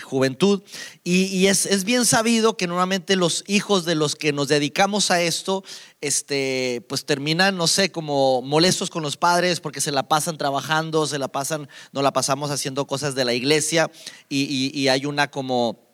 juventud, 0.02 0.62
y, 1.04 1.46
es, 1.46 1.64
es, 1.64 1.84
bien 1.84 2.04
sabido 2.04 2.56
que 2.56 2.66
normalmente 2.66 3.14
los 3.14 3.44
hijos 3.46 3.84
de 3.84 3.94
los 3.94 4.16
que 4.16 4.32
nos 4.32 4.48
dedicamos 4.48 5.12
a 5.12 5.22
esto, 5.22 5.62
este, 6.00 6.84
pues 6.88 7.06
terminan, 7.06 7.56
no 7.56 7.68
sé, 7.68 7.92
como 7.92 8.42
molestos 8.42 8.90
con 8.90 9.02
los 9.02 9.16
padres 9.16 9.60
porque 9.60 9.80
se 9.80 9.92
la 9.92 10.08
pasan 10.08 10.38
trabajando, 10.38 11.06
se 11.06 11.18
la 11.18 11.28
pasan, 11.28 11.68
no 11.92 12.02
la 12.02 12.12
pasamos 12.12 12.50
haciendo 12.50 12.86
cosas 12.86 13.14
de 13.14 13.24
la 13.24 13.34
iglesia 13.34 13.90
y, 14.28 14.70
y 14.74 14.88
hay 14.88 15.06
una 15.06 15.30
como 15.30 15.85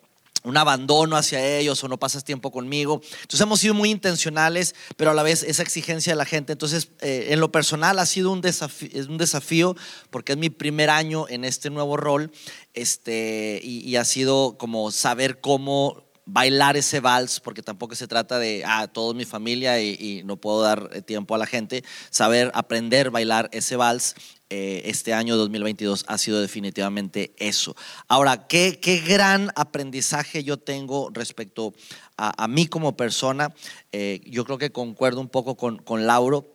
un 0.44 0.56
abandono 0.56 1.16
hacia 1.16 1.44
ellos 1.58 1.82
o 1.82 1.88
no 1.88 1.98
pasas 1.98 2.24
tiempo 2.24 2.50
conmigo. 2.50 3.00
Entonces 3.22 3.40
hemos 3.40 3.60
sido 3.60 3.74
muy 3.74 3.90
intencionales, 3.90 4.74
pero 4.96 5.10
a 5.10 5.14
la 5.14 5.22
vez 5.22 5.42
esa 5.42 5.62
exigencia 5.62 6.12
de 6.12 6.16
la 6.16 6.24
gente. 6.24 6.52
Entonces, 6.52 6.88
eh, 7.00 7.28
en 7.30 7.40
lo 7.40 7.52
personal 7.52 7.98
ha 7.98 8.06
sido 8.06 8.30
un 8.30 8.40
desafío, 8.40 8.90
un 9.08 9.18
desafío 9.18 9.76
porque 10.10 10.32
es 10.32 10.38
mi 10.38 10.50
primer 10.50 10.90
año 10.90 11.26
en 11.28 11.44
este 11.44 11.70
nuevo 11.70 11.96
rol 11.96 12.32
este, 12.74 13.60
y, 13.62 13.96
ha 13.96 14.04
sido 14.04 14.56
como 14.58 14.90
saber 14.90 15.40
cómo 15.40 16.04
bailar 16.24 16.76
ese 16.76 17.00
vals, 17.00 17.40
porque 17.40 17.62
tampoco 17.62 17.94
se 17.94 18.06
trata 18.06 18.38
de, 18.38 18.62
ah, 18.64 18.88
toda 18.88 19.12
mi 19.12 19.24
familia 19.24 19.80
y, 19.80 19.96
y, 19.98 20.22
no 20.24 20.36
puedo 20.36 20.62
dar 20.62 20.88
eh, 20.92 21.02
tiempo 21.02 21.34
a 21.34 21.38
la 21.38 21.46
gente, 21.46 21.84
saber 22.10 22.50
aprender 22.54 23.10
bailar 23.10 23.50
ese 23.52 23.76
vals 23.76 24.14
eh, 24.54 24.82
este 24.90 25.14
año 25.14 25.38
2022 25.38 26.04
ha 26.08 26.18
sido 26.18 26.38
definitivamente 26.42 27.32
eso. 27.38 27.74
Ahora, 28.06 28.48
¿qué, 28.48 28.78
qué 28.82 28.98
gran 28.98 29.50
aprendizaje 29.56 30.44
yo 30.44 30.58
tengo 30.58 31.08
respecto 31.10 31.72
a, 32.18 32.46
mí 32.48 32.66
como 32.66 32.94
persona? 32.94 33.54
Eh, 33.92 34.20
yo 34.26 34.44
creo 34.44 34.58
que 34.58 34.70
concuerdo 34.70 35.22
un 35.22 35.30
poco 35.30 35.56
con, 35.56 35.78
con 35.78 36.06
Lauro 36.06 36.52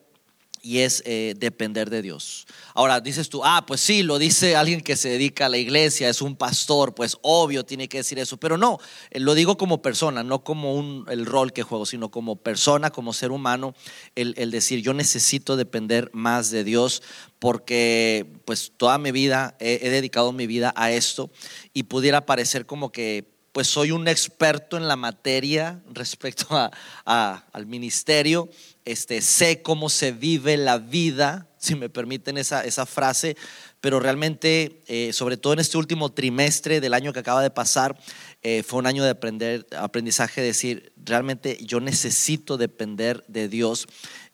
y 0.62 0.78
es 0.78 1.02
eh, 1.06 1.34
depender 1.38 1.90
de 1.90 2.02
Dios. 2.02 2.46
Ahora 2.74 3.00
dices 3.00 3.28
tú, 3.28 3.42
ah, 3.44 3.64
pues 3.66 3.80
sí, 3.80 4.02
lo 4.02 4.18
dice 4.18 4.56
alguien 4.56 4.80
que 4.80 4.96
se 4.96 5.08
dedica 5.08 5.46
a 5.46 5.48
la 5.48 5.58
iglesia, 5.58 6.08
es 6.08 6.22
un 6.22 6.36
pastor, 6.36 6.94
pues 6.94 7.16
obvio 7.22 7.64
tiene 7.64 7.88
que 7.88 7.98
decir 7.98 8.18
eso, 8.18 8.36
pero 8.36 8.56
no, 8.56 8.78
eh, 9.10 9.20
lo 9.20 9.34
digo 9.34 9.56
como 9.56 9.82
persona, 9.82 10.22
no 10.22 10.44
como 10.44 10.74
un, 10.74 11.04
el 11.08 11.26
rol 11.26 11.52
que 11.52 11.62
juego, 11.62 11.86
sino 11.86 12.10
como 12.10 12.36
persona, 12.36 12.90
como 12.90 13.12
ser 13.12 13.30
humano, 13.30 13.74
el, 14.14 14.34
el 14.36 14.50
decir, 14.50 14.82
yo 14.82 14.94
necesito 14.94 15.56
depender 15.56 16.10
más 16.12 16.50
de 16.50 16.64
Dios 16.64 17.02
porque 17.38 18.26
pues 18.44 18.72
toda 18.76 18.98
mi 18.98 19.12
vida 19.12 19.56
he, 19.60 19.80
he 19.82 19.90
dedicado 19.90 20.32
mi 20.32 20.46
vida 20.46 20.72
a 20.76 20.90
esto 20.90 21.30
y 21.72 21.84
pudiera 21.84 22.26
parecer 22.26 22.66
como 22.66 22.92
que 22.92 23.37
pues 23.58 23.66
soy 23.66 23.90
un 23.90 24.06
experto 24.06 24.76
en 24.76 24.86
la 24.86 24.94
materia 24.94 25.82
respecto 25.92 26.46
a, 27.04 27.44
al 27.52 27.66
ministerio, 27.66 28.48
este, 28.84 29.20
sé 29.20 29.62
cómo 29.62 29.88
se 29.88 30.12
vive 30.12 30.56
la 30.56 30.78
vida, 30.78 31.48
si 31.58 31.74
me 31.74 31.88
permiten 31.88 32.38
esa, 32.38 32.64
esa 32.64 32.86
frase, 32.86 33.36
pero 33.80 33.98
realmente, 33.98 34.84
eh, 34.86 35.12
sobre 35.12 35.38
todo 35.38 35.54
en 35.54 35.58
este 35.58 35.76
último 35.76 36.12
trimestre 36.12 36.80
del 36.80 36.94
año 36.94 37.12
que 37.12 37.18
acaba 37.18 37.42
de 37.42 37.50
pasar, 37.50 37.98
eh, 38.44 38.62
fue 38.62 38.78
un 38.78 38.86
año 38.86 39.02
de 39.02 39.10
aprender, 39.10 39.66
aprendizaje, 39.76 40.40
decir, 40.40 40.92
realmente 40.96 41.58
yo 41.60 41.80
necesito 41.80 42.58
depender 42.58 43.24
de 43.26 43.48
Dios 43.48 43.88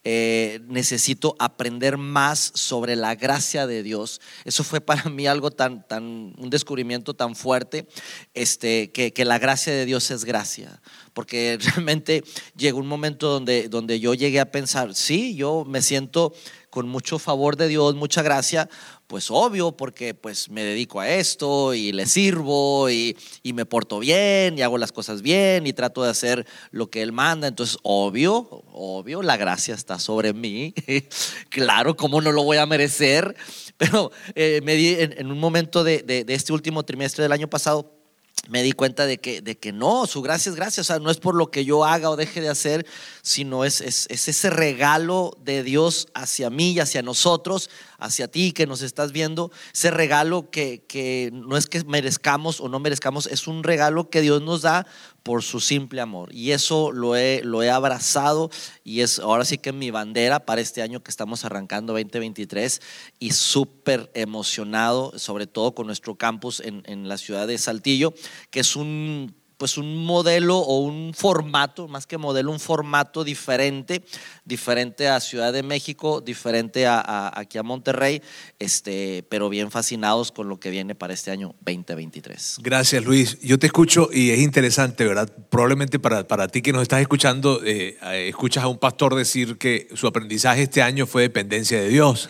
eh, 0.04 0.60
necesito 0.68 1.34
aprender 1.38 1.96
más 1.96 2.52
sobre 2.54 2.94
la 2.94 3.14
gracia 3.14 3.66
de 3.66 3.82
Dios. 3.82 4.20
Eso 4.44 4.62
fue 4.62 4.82
para 4.82 5.08
mí 5.08 5.26
algo 5.26 5.50
tan, 5.50 5.86
tan, 5.88 6.34
un 6.36 6.50
descubrimiento 6.50 7.14
tan 7.14 7.34
fuerte, 7.34 7.88
este, 8.34 8.92
que, 8.92 9.14
que 9.14 9.24
la 9.24 9.38
gracia 9.38 9.72
de 9.72 9.86
Dios 9.86 10.10
es 10.10 10.26
gracia. 10.26 10.82
Porque 11.14 11.58
realmente 11.74 12.22
llegó 12.54 12.78
un 12.78 12.86
momento 12.86 13.30
donde, 13.30 13.68
donde 13.68 13.98
yo 13.98 14.12
llegué 14.12 14.40
a 14.40 14.50
pensar, 14.50 14.94
sí, 14.94 15.34
yo 15.36 15.64
me 15.66 15.80
siento 15.80 16.34
con 16.74 16.88
mucho 16.88 17.20
favor 17.20 17.56
de 17.56 17.68
Dios, 17.68 17.94
mucha 17.94 18.20
gracia, 18.20 18.68
pues 19.06 19.30
obvio, 19.30 19.76
porque 19.76 20.12
pues 20.12 20.50
me 20.50 20.64
dedico 20.64 20.98
a 20.98 21.08
esto 21.08 21.72
y 21.72 21.92
le 21.92 22.04
sirvo 22.04 22.90
y, 22.90 23.16
y, 23.44 23.52
me 23.52 23.64
porto 23.64 24.00
bien 24.00 24.58
y 24.58 24.62
hago 24.62 24.76
las 24.76 24.90
cosas 24.90 25.22
bien 25.22 25.68
y 25.68 25.72
trato 25.72 26.02
de 26.02 26.10
hacer 26.10 26.48
lo 26.72 26.90
que 26.90 27.02
Él 27.02 27.12
manda. 27.12 27.46
Entonces, 27.46 27.78
obvio, 27.84 28.64
obvio, 28.72 29.22
la 29.22 29.36
gracia 29.36 29.72
está 29.72 30.00
sobre 30.00 30.32
mí. 30.32 30.74
claro, 31.48 31.94
¿cómo 31.94 32.20
no 32.20 32.32
lo 32.32 32.42
voy 32.42 32.56
a 32.56 32.66
merecer? 32.66 33.36
Pero 33.76 34.10
eh, 34.34 34.60
me 34.64 34.74
di 34.74 34.96
en, 34.98 35.30
un 35.30 35.38
momento 35.38 35.84
de, 35.84 36.02
de, 36.02 36.24
de 36.24 36.34
este 36.34 36.52
último 36.52 36.82
trimestre 36.82 37.22
del 37.22 37.30
año 37.30 37.48
pasado, 37.48 38.03
me 38.48 38.62
di 38.62 38.72
cuenta 38.72 39.06
de 39.06 39.18
que, 39.18 39.40
de 39.40 39.56
que 39.56 39.72
no, 39.72 40.06
su 40.06 40.20
gracia 40.20 40.50
es 40.50 40.56
gracia, 40.56 40.82
o 40.82 40.84
sea, 40.84 40.98
no 40.98 41.10
es 41.10 41.18
por 41.18 41.34
lo 41.34 41.50
que 41.50 41.64
yo 41.64 41.84
haga 41.84 42.10
o 42.10 42.16
deje 42.16 42.40
de 42.40 42.48
hacer, 42.48 42.86
sino 43.22 43.64
es, 43.64 43.80
es, 43.80 44.06
es, 44.10 44.28
ese 44.28 44.50
regalo 44.50 45.36
de 45.42 45.62
Dios 45.62 46.08
hacia 46.14 46.50
mí 46.50 46.72
y 46.72 46.80
hacia 46.80 47.02
nosotros, 47.02 47.70
hacia 47.98 48.28
ti 48.28 48.52
que 48.52 48.66
nos 48.66 48.82
estás 48.82 49.12
viendo, 49.12 49.50
ese 49.72 49.90
regalo 49.90 50.50
que, 50.50 50.84
que 50.86 51.30
no 51.32 51.56
es 51.56 51.66
que 51.66 51.82
merezcamos 51.84 52.60
o 52.60 52.68
no 52.68 52.80
merezcamos, 52.80 53.26
es 53.26 53.46
un 53.46 53.62
regalo 53.62 54.10
que 54.10 54.20
Dios 54.20 54.42
nos 54.42 54.62
da 54.62 54.86
por 55.24 55.42
su 55.42 55.58
simple 55.58 56.00
amor. 56.00 56.32
Y 56.32 56.52
eso 56.52 56.92
lo 56.92 57.16
he, 57.16 57.40
lo 57.42 57.62
he 57.62 57.70
abrazado 57.70 58.50
y 58.84 59.00
es 59.00 59.18
ahora 59.18 59.44
sí 59.44 59.58
que 59.58 59.72
mi 59.72 59.90
bandera 59.90 60.46
para 60.46 60.60
este 60.60 60.82
año 60.82 61.02
que 61.02 61.10
estamos 61.10 61.44
arrancando 61.44 61.94
2023 61.94 62.80
y 63.18 63.32
súper 63.32 64.10
emocionado, 64.14 65.18
sobre 65.18 65.46
todo 65.46 65.74
con 65.74 65.86
nuestro 65.86 66.14
campus 66.14 66.60
en, 66.60 66.82
en 66.86 67.08
la 67.08 67.16
ciudad 67.16 67.48
de 67.48 67.58
Saltillo, 67.58 68.14
que 68.50 68.60
es 68.60 68.76
un 68.76 69.34
pues 69.56 69.78
un 69.78 70.04
modelo 70.04 70.58
o 70.58 70.80
un 70.80 71.14
formato, 71.14 71.88
más 71.88 72.06
que 72.06 72.18
modelo, 72.18 72.50
un 72.50 72.60
formato 72.60 73.24
diferente, 73.24 74.02
diferente 74.44 75.08
a 75.08 75.20
Ciudad 75.20 75.52
de 75.52 75.62
México, 75.62 76.20
diferente 76.20 76.86
a, 76.86 77.32
aquí 77.34 77.58
a 77.58 77.62
Monterrey, 77.62 78.22
este, 78.58 79.24
pero 79.28 79.48
bien 79.48 79.70
fascinados 79.70 80.32
con 80.32 80.48
lo 80.48 80.58
que 80.58 80.70
viene 80.70 80.94
para 80.94 81.14
este 81.14 81.30
año 81.30 81.54
2023. 81.60 82.58
Gracias 82.62 83.04
Luis, 83.04 83.38
yo 83.40 83.58
te 83.58 83.66
escucho 83.66 84.08
y 84.12 84.30
es 84.30 84.40
interesante, 84.40 85.04
¿verdad? 85.04 85.30
Probablemente 85.50 85.98
para, 85.98 86.26
para 86.26 86.48
ti 86.48 86.62
que 86.62 86.72
nos 86.72 86.82
estás 86.82 87.00
escuchando, 87.00 87.62
eh, 87.64 87.96
eh, 88.02 88.28
escuchas 88.28 88.64
a 88.64 88.68
un 88.68 88.78
pastor 88.78 89.14
decir 89.14 89.58
que 89.58 89.88
su 89.94 90.06
aprendizaje 90.06 90.62
este 90.62 90.82
año 90.82 91.06
fue 91.06 91.22
dependencia 91.22 91.80
de 91.80 91.88
Dios, 91.88 92.28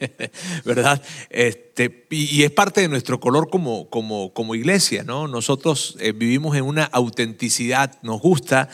¿verdad? 0.64 1.02
Este, 1.30 1.71
y, 2.10 2.42
es 2.42 2.50
parte 2.50 2.80
de 2.82 2.88
nuestro 2.88 3.20
color 3.20 3.48
como, 3.50 3.88
como, 3.88 4.32
como 4.32 4.54
iglesia, 4.54 5.04
¿no? 5.04 5.28
Nosotros 5.28 5.96
eh, 6.00 6.12
vivimos 6.12 6.56
en 6.56 6.64
una 6.64 6.84
autenticidad, 6.84 7.98
nos 8.02 8.20
gusta 8.20 8.68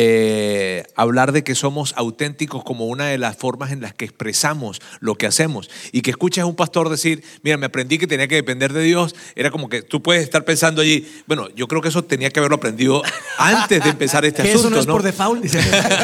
eh, 0.00 0.84
hablar 0.94 1.32
de 1.32 1.42
que 1.42 1.56
somos 1.56 1.92
auténticos 1.96 2.62
como 2.62 2.86
una 2.86 3.06
de 3.06 3.18
las 3.18 3.36
formas 3.36 3.72
en 3.72 3.80
las 3.80 3.94
que 3.94 4.04
expresamos 4.04 4.80
lo 5.00 5.16
que 5.16 5.26
hacemos. 5.26 5.68
Y 5.90 6.02
que 6.02 6.10
escuches 6.10 6.42
a 6.42 6.46
un 6.46 6.54
pastor 6.54 6.88
decir, 6.88 7.24
mira, 7.42 7.56
me 7.56 7.66
aprendí 7.66 7.98
que 7.98 8.06
tenía 8.06 8.28
que 8.28 8.36
depender 8.36 8.72
de 8.72 8.84
Dios, 8.84 9.16
era 9.34 9.50
como 9.50 9.68
que 9.68 9.82
tú 9.82 10.00
puedes 10.00 10.22
estar 10.22 10.44
pensando 10.44 10.82
allí, 10.82 11.04
bueno, 11.26 11.48
yo 11.56 11.66
creo 11.66 11.82
que 11.82 11.88
eso 11.88 12.04
tenía 12.04 12.30
que 12.30 12.38
haberlo 12.38 12.58
aprendido 12.58 13.02
antes 13.38 13.82
de 13.82 13.90
empezar 13.90 14.24
este 14.24 14.42
asunto. 14.48 14.60
Eso 14.60 14.70
no 14.70 14.78
es 14.78 14.86
por 14.86 15.02
default. 15.02 15.44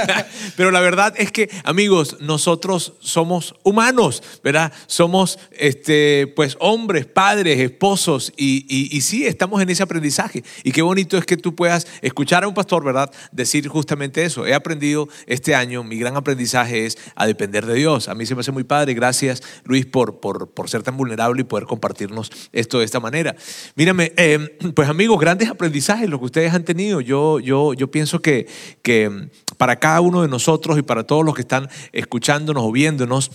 Pero 0.57 0.73
la 0.73 0.81
verdad 0.81 1.15
es 1.17 1.31
que, 1.31 1.49
amigos, 1.63 2.17
nosotros 2.19 2.95
somos 2.99 3.55
humanos, 3.63 4.25
¿verdad? 4.43 4.73
Somos 4.89 5.39
este, 5.53 6.27
pues 6.35 6.57
hombres, 6.59 7.07
padres, 7.07 7.61
esposos, 7.61 8.33
y, 8.37 8.67
y, 8.69 8.97
y 8.97 9.03
sí, 9.03 9.25
estamos 9.25 9.63
en 9.63 9.71
ese 9.71 9.85
aprendizaje. 9.85 10.43
Y 10.65 10.73
qué 10.73 10.83
bonito 10.83 11.17
es 11.17 11.25
que 11.27 11.37
tú 11.37 11.55
puedas 11.55 11.87
escuchar 12.03 12.43
a 12.43 12.49
un 12.49 12.55
pastor, 12.55 12.83
¿verdad? 12.83 13.09
Decir 13.31 13.69
justamente 13.69 13.84
eso. 14.14 14.47
He 14.47 14.55
aprendido 14.55 15.09
este 15.27 15.55
año, 15.55 15.85
mi 15.85 15.99
gran 15.99 16.16
aprendizaje 16.16 16.87
es 16.87 16.99
a 17.14 17.27
depender 17.27 17.66
de 17.66 17.75
Dios. 17.75 18.09
A 18.09 18.14
mí 18.14 18.27
se 18.27 18.35
me 18.35 18.40
hace 18.40 18.53
muy 18.53 18.64
padre. 18.64 18.94
Gracias, 18.94 19.42
Luis, 19.64 19.87
por, 19.87 20.20
por, 20.20 20.51
por 20.51 20.68
ser 20.68 20.83
tan 20.83 20.97
vulnerable 20.97 21.42
y 21.42 21.44
poder 21.44 21.66
compartirnos 21.66 22.31
esto 22.53 22.79
de 22.79 22.85
esta 22.85 23.01
manera. 23.01 23.35
Mírame, 23.77 24.12
eh, 24.16 24.59
pues 24.75 24.88
amigos, 24.88 25.18
grandes 25.20 25.49
aprendizajes 25.49 26.09
lo 26.09 26.18
que 26.18 26.27
ustedes 26.27 26.53
han 26.53 26.64
tenido. 26.64 27.01
Yo, 27.01 27.40
yo, 27.40 27.75
yo 27.75 27.90
pienso 27.90 28.20
que, 28.20 28.47
que 28.83 29.29
para 29.57 29.77
cada 29.79 30.01
uno 30.01 30.23
de 30.23 30.29
nosotros 30.29 30.79
y 30.79 30.83
para 30.83 31.05
todos 31.05 31.25
los 31.25 31.35
que 31.35 31.42
están 31.42 31.68
escuchándonos 31.92 32.64
o 32.64 32.73
viéndonos, 32.73 33.31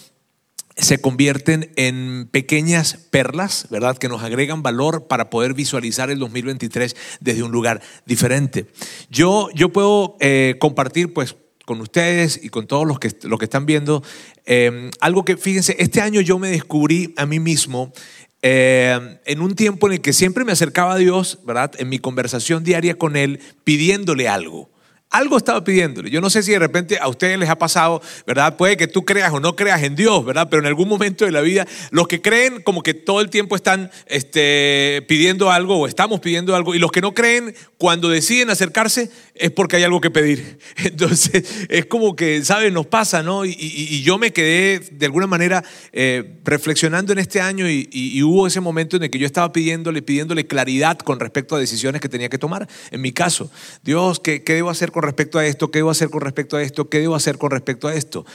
se 0.80 1.00
convierten 1.00 1.72
en 1.76 2.28
pequeñas 2.32 2.98
perlas, 3.12 3.68
¿verdad? 3.70 3.98
Que 3.98 4.10
nos 4.10 4.24
agregan 4.24 4.64
valor 4.64 5.08
para 5.08 5.30
poder 5.30 5.54
visualizar 5.54 6.10
el 6.10 6.20
2023 6.20 6.96
desde 7.20 7.44
un 7.44 7.52
lugar 7.52 7.82
diferente. 8.06 8.68
Yo, 9.10 9.50
yo 9.54 9.70
puedo 9.70 10.18
eh, 10.20 10.56
compartir, 10.60 11.14
pues, 11.14 11.36
con 11.66 11.82
ustedes 11.82 12.40
y 12.42 12.50
con 12.50 12.66
todos 12.66 12.88
los 12.88 13.00
que, 13.00 13.10
que 13.10 13.46
están 13.46 13.68
viendo, 13.68 14.04
eh, 14.48 14.90
algo 15.00 15.24
que, 15.24 15.38
fíjense, 15.38 15.76
este 15.78 16.02
año 16.02 16.20
yo 16.20 16.40
me 16.40 16.50
descubrí 16.50 17.14
a 17.16 17.28
mí 17.28 17.40
mismo 17.40 17.94
eh, 18.42 19.20
en 19.26 19.42
un 19.42 19.54
tiempo 19.54 19.88
en 19.88 19.94
el 19.94 20.02
que 20.02 20.14
siempre 20.14 20.46
me 20.46 20.52
acercaba 20.52 20.94
a 20.94 20.98
Dios, 20.98 21.40
¿verdad? 21.46 21.74
En 21.78 21.90
mi 21.90 22.00
conversación 22.00 22.64
diaria 22.64 22.98
con 22.98 23.16
Él, 23.16 23.40
pidiéndole 23.64 24.28
algo. 24.28 24.72
Algo 25.12 25.38
estaba 25.38 25.64
pidiéndole. 25.64 26.12
Yo 26.12 26.22
no 26.22 26.30
sé 26.30 26.44
si 26.44 26.52
de 26.52 26.60
repente 26.60 27.00
a 27.00 27.08
ustedes 27.08 27.40
les 27.40 27.50
ha 27.50 27.58
pasado, 27.58 28.00
¿verdad? 28.28 28.58
Puede 28.58 28.78
que 28.78 28.86
tú 28.86 29.06
creas 29.06 29.34
o 29.34 29.40
no 29.40 29.56
creas 29.56 29.82
en 29.82 29.96
Dios, 29.96 30.24
¿verdad? 30.24 30.48
Pero 30.52 30.62
en 30.62 30.68
algún 30.68 30.88
momento 30.88 31.26
de 31.26 31.32
la 31.32 31.42
vida, 31.42 31.66
los 31.90 32.08
que 32.08 32.22
creen 32.22 32.62
como 32.62 32.84
que 32.84 32.94
todo 32.94 33.20
el 33.20 33.32
tiempo 33.32 33.56
están 33.56 33.90
este, 34.06 35.04
pidiendo 35.08 35.52
algo 35.52 35.78
o 35.80 35.88
estamos 35.88 36.20
pidiendo 36.20 36.56
algo, 36.56 36.76
y 36.76 36.80
los 36.80 36.92
que 36.92 37.02
no 37.02 37.16
creen, 37.16 37.56
cuando 37.80 38.10
deciden 38.10 38.52
acercarse, 38.52 39.10
es 39.40 39.52
porque 39.52 39.78
hay 39.78 39.84
algo 39.84 40.02
que 40.02 40.12
pedir. 40.12 40.60
Entonces, 40.84 41.66
es 41.70 41.86
como 41.86 42.16
que, 42.16 42.44
¿sabes? 42.44 42.72
Nos 42.72 42.86
pasa, 42.86 43.24
¿no? 43.24 43.46
Y, 43.46 44.04
yo 44.04 44.18
me 44.18 44.32
quedé 44.32 44.80
de 44.80 45.06
alguna 45.06 45.28
manera 45.28 45.64
eh, 45.92 46.40
reflexionando 46.44 47.14
en 47.14 47.20
este 47.20 47.42
año 47.42 47.70
y, 47.70 48.22
hubo 48.24 48.48
ese 48.48 48.60
momento 48.60 48.98
en 48.98 49.04
el 49.04 49.10
que 49.10 49.18
yo 49.18 49.26
estaba 49.26 49.52
pidiéndole, 49.52 50.02
pidiéndole 50.02 50.46
claridad 50.46 50.98
con 51.00 51.20
respecto 51.20 51.56
a 51.56 51.60
decisiones 51.60 52.02
que 52.02 52.10
tenía 52.10 52.30
que 52.30 52.38
tomar. 52.38 52.68
En 52.92 53.02
mi 53.02 53.12
caso, 53.12 53.50
Dios, 53.82 54.20
¿qué, 54.20 54.44
debo 54.46 54.70
hacer 54.70 54.92
con 54.92 55.04
respecto 55.04 55.40
a 55.40 55.46
esto? 55.46 55.72
¿Qué 55.72 55.80
debo 55.80 55.90
hacer 55.90 56.10
con 56.10 56.22
respecto 56.22 56.58
a 56.58 56.62
esto? 56.62 56.90
¿Qué 56.90 57.00
debo 57.00 57.16
hacer 57.16 57.38
con 57.38 57.52
respecto 57.52 57.88
a 57.88 57.96
esto? 57.96 58.26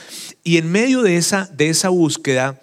Y 0.43 0.57
en 0.57 0.71
medio 0.71 1.03
de 1.03 1.17
esa, 1.17 1.45
de 1.53 1.69
esa 1.69 1.89
búsqueda, 1.89 2.61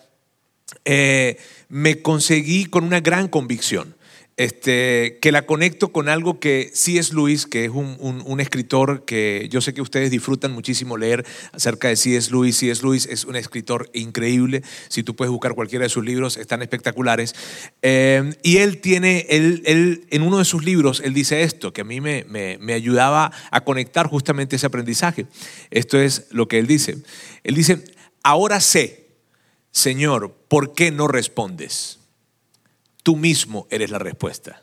eh, 0.85 1.39
me 1.69 2.03
conseguí 2.03 2.67
con 2.67 2.85
una 2.85 3.01
gran 3.01 3.29
convicción. 3.29 3.95
Este, 4.37 5.19
que 5.21 5.31
la 5.31 5.45
conecto 5.45 5.93
con 5.93 6.09
algo 6.09 6.41
que 6.41 6.71
sí 6.73 6.97
es 6.97 7.13
Luis, 7.13 7.47
que 7.47 7.67
es 7.67 7.71
un, 7.71 7.97
un, 8.01 8.41
escritor 8.41 9.05
que 9.05 9.47
yo 9.51 9.61
sé 9.61 9.75
que 9.75 9.83
ustedes 9.83 10.11
disfrutan 10.11 10.53
muchísimo 10.53 10.97
leer 10.97 11.25
acerca 11.53 11.89
de 11.89 11.97
C.S. 11.97 12.31
Lewis. 12.31 12.57
C.S. 12.57 12.83
Lewis 12.83 13.07
es 13.07 13.25
un 13.25 13.37
escritor 13.37 13.91
increíble. 13.93 14.63
Si 14.89 15.03
tú 15.03 15.15
puedes 15.15 15.31
buscar 15.31 15.55
cualquiera 15.55 15.85
de 15.85 15.91
sus 15.91 16.05
libros, 16.05 16.39
están 16.39 16.63
espectaculares. 16.63 17.35
Eh, 17.83 18.35
y 18.43 18.57
él 18.59 18.81
tiene, 18.81 19.27
él, 19.29 19.63
él, 19.67 20.07
en 20.11 20.23
uno 20.23 20.39
de 20.39 20.45
sus 20.45 20.65
libros, 20.65 21.03
él 21.05 21.13
dice 21.13 21.43
esto, 21.43 21.73
que 21.73 21.83
a 21.83 21.85
mí 21.85 22.01
me, 22.01 22.25
me 22.25 22.73
ayudaba 22.73 23.33
a 23.51 23.61
conectar 23.63 24.07
justamente 24.07 24.57
ese 24.57 24.67
aprendizaje. 24.67 25.27
Esto 25.71 26.01
es 26.01 26.27
lo 26.31 26.49
que 26.49 26.59
él 26.59 26.67
dice. 26.67 26.97
Él 27.45 27.55
dice, 27.55 27.85
ahora 28.23 28.61
sé, 28.61 29.09
Señor, 29.71 30.35
¿por 30.49 30.75
qué 30.75 30.91
no 30.91 31.07
respondes? 31.07 32.02
Tú 33.03 33.17
mismo 33.17 33.67
eres 33.71 33.91
la 33.91 33.99
respuesta. 33.99 34.63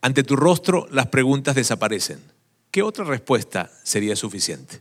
Ante 0.00 0.24
tu 0.24 0.36
rostro 0.36 0.86
las 0.90 1.06
preguntas 1.06 1.54
desaparecen. 1.54 2.20
¿Qué 2.70 2.82
otra 2.82 3.04
respuesta 3.04 3.70
sería 3.84 4.16
suficiente? 4.16 4.80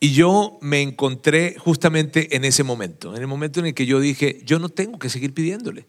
Y 0.00 0.12
yo 0.12 0.58
me 0.60 0.82
encontré 0.82 1.56
justamente 1.58 2.36
en 2.36 2.44
ese 2.44 2.62
momento, 2.62 3.14
en 3.14 3.22
el 3.22 3.28
momento 3.28 3.60
en 3.60 3.66
el 3.66 3.74
que 3.74 3.86
yo 3.86 4.00
dije, 4.00 4.40
yo 4.44 4.58
no 4.58 4.68
tengo 4.68 4.98
que 4.98 5.08
seguir 5.08 5.32
pidiéndole. 5.32 5.86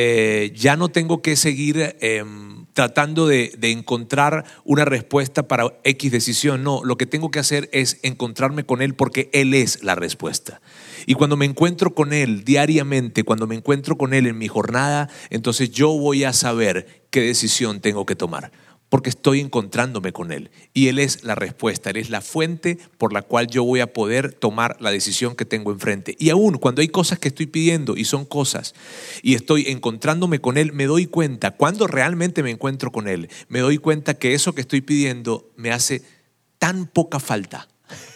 Eh, 0.00 0.52
ya 0.54 0.76
no 0.76 0.90
tengo 0.90 1.22
que 1.22 1.34
seguir 1.34 1.96
em, 1.98 2.66
tratando 2.72 3.26
de, 3.26 3.52
de, 3.58 3.72
encontrar 3.72 4.44
una 4.64 4.84
respuesta 4.84 5.48
para 5.48 5.76
X 5.82 6.12
decisión. 6.12 6.62
No, 6.62 6.84
lo 6.84 6.96
que 6.96 7.04
tengo 7.04 7.32
que 7.32 7.40
hacer 7.40 7.68
es 7.72 7.98
encontrarme 8.04 8.62
con 8.62 8.80
Él 8.80 8.94
porque 8.94 9.28
Él 9.32 9.54
es 9.54 9.82
la 9.82 9.96
respuesta. 9.96 10.60
Y 11.04 11.14
cuando 11.14 11.36
me 11.36 11.46
encuentro 11.46 11.96
con 11.96 12.12
Él 12.12 12.44
diariamente, 12.44 13.24
cuando 13.24 13.48
me 13.48 13.56
encuentro 13.56 13.98
con 13.98 14.14
Él 14.14 14.28
en 14.28 14.38
mi 14.38 14.46
jornada, 14.46 15.10
entonces 15.30 15.72
yo 15.72 15.88
voy 15.88 16.22
a 16.22 16.32
saber 16.32 17.02
qué 17.10 17.22
decisión 17.22 17.80
tengo 17.80 18.06
que 18.06 18.14
tomar 18.14 18.52
porque 18.88 19.10
estoy 19.10 19.40
encontrándome 19.40 20.12
con 20.12 20.32
Él. 20.32 20.50
Y 20.72 20.88
Él 20.88 20.98
es 20.98 21.24
la 21.24 21.34
respuesta, 21.34 21.90
Él 21.90 21.96
es 21.96 22.10
la 22.10 22.20
fuente 22.20 22.78
por 22.96 23.12
la 23.12 23.22
cual 23.22 23.46
yo 23.48 23.64
voy 23.64 23.80
a 23.80 23.92
poder 23.92 24.32
tomar 24.32 24.76
la 24.80 24.90
decisión 24.90 25.36
que 25.36 25.44
tengo 25.44 25.72
enfrente. 25.72 26.16
Y 26.18 26.30
aún 26.30 26.58
cuando 26.58 26.80
hay 26.80 26.88
cosas 26.88 27.18
que 27.18 27.28
estoy 27.28 27.46
pidiendo 27.46 27.96
y 27.96 28.04
son 28.04 28.24
cosas, 28.24 28.74
y 29.22 29.34
estoy 29.34 29.66
encontrándome 29.68 30.40
con 30.40 30.56
Él, 30.56 30.72
me 30.72 30.86
doy 30.86 31.06
cuenta, 31.06 31.52
cuando 31.52 31.86
realmente 31.86 32.42
me 32.42 32.50
encuentro 32.50 32.90
con 32.90 33.08
Él, 33.08 33.28
me 33.48 33.60
doy 33.60 33.78
cuenta 33.78 34.14
que 34.14 34.34
eso 34.34 34.54
que 34.54 34.62
estoy 34.62 34.80
pidiendo 34.80 35.50
me 35.56 35.70
hace 35.70 36.02
tan 36.58 36.86
poca 36.86 37.20
falta. 37.20 37.68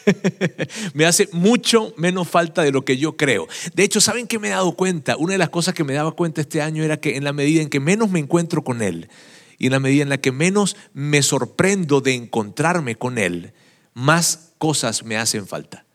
me 0.94 1.06
hace 1.06 1.28
mucho 1.32 1.94
menos 1.96 2.28
falta 2.28 2.62
de 2.62 2.72
lo 2.72 2.84
que 2.84 2.96
yo 2.96 3.16
creo. 3.16 3.48
De 3.74 3.84
hecho, 3.84 4.00
¿saben 4.00 4.26
qué 4.26 4.38
me 4.38 4.48
he 4.48 4.50
dado 4.50 4.72
cuenta? 4.72 5.16
Una 5.16 5.32
de 5.32 5.38
las 5.38 5.50
cosas 5.50 5.74
que 5.74 5.84
me 5.84 5.94
daba 5.94 6.12
cuenta 6.12 6.40
este 6.40 6.60
año 6.60 6.82
era 6.82 6.98
que 6.98 7.16
en 7.16 7.24
la 7.24 7.32
medida 7.32 7.62
en 7.62 7.68
que 7.68 7.80
menos 7.80 8.10
me 8.10 8.18
encuentro 8.18 8.64
con 8.64 8.82
Él, 8.82 9.08
y 9.62 9.66
en 9.66 9.72
la 9.72 9.78
medida 9.78 10.02
en 10.02 10.08
la 10.08 10.20
que 10.20 10.32
menos 10.32 10.76
me 10.92 11.22
sorprendo 11.22 12.00
de 12.00 12.14
encontrarme 12.14 12.96
con 12.96 13.16
Él, 13.16 13.52
más 13.94 14.54
cosas 14.58 15.04
me 15.04 15.16
hacen 15.16 15.46
falta, 15.46 15.86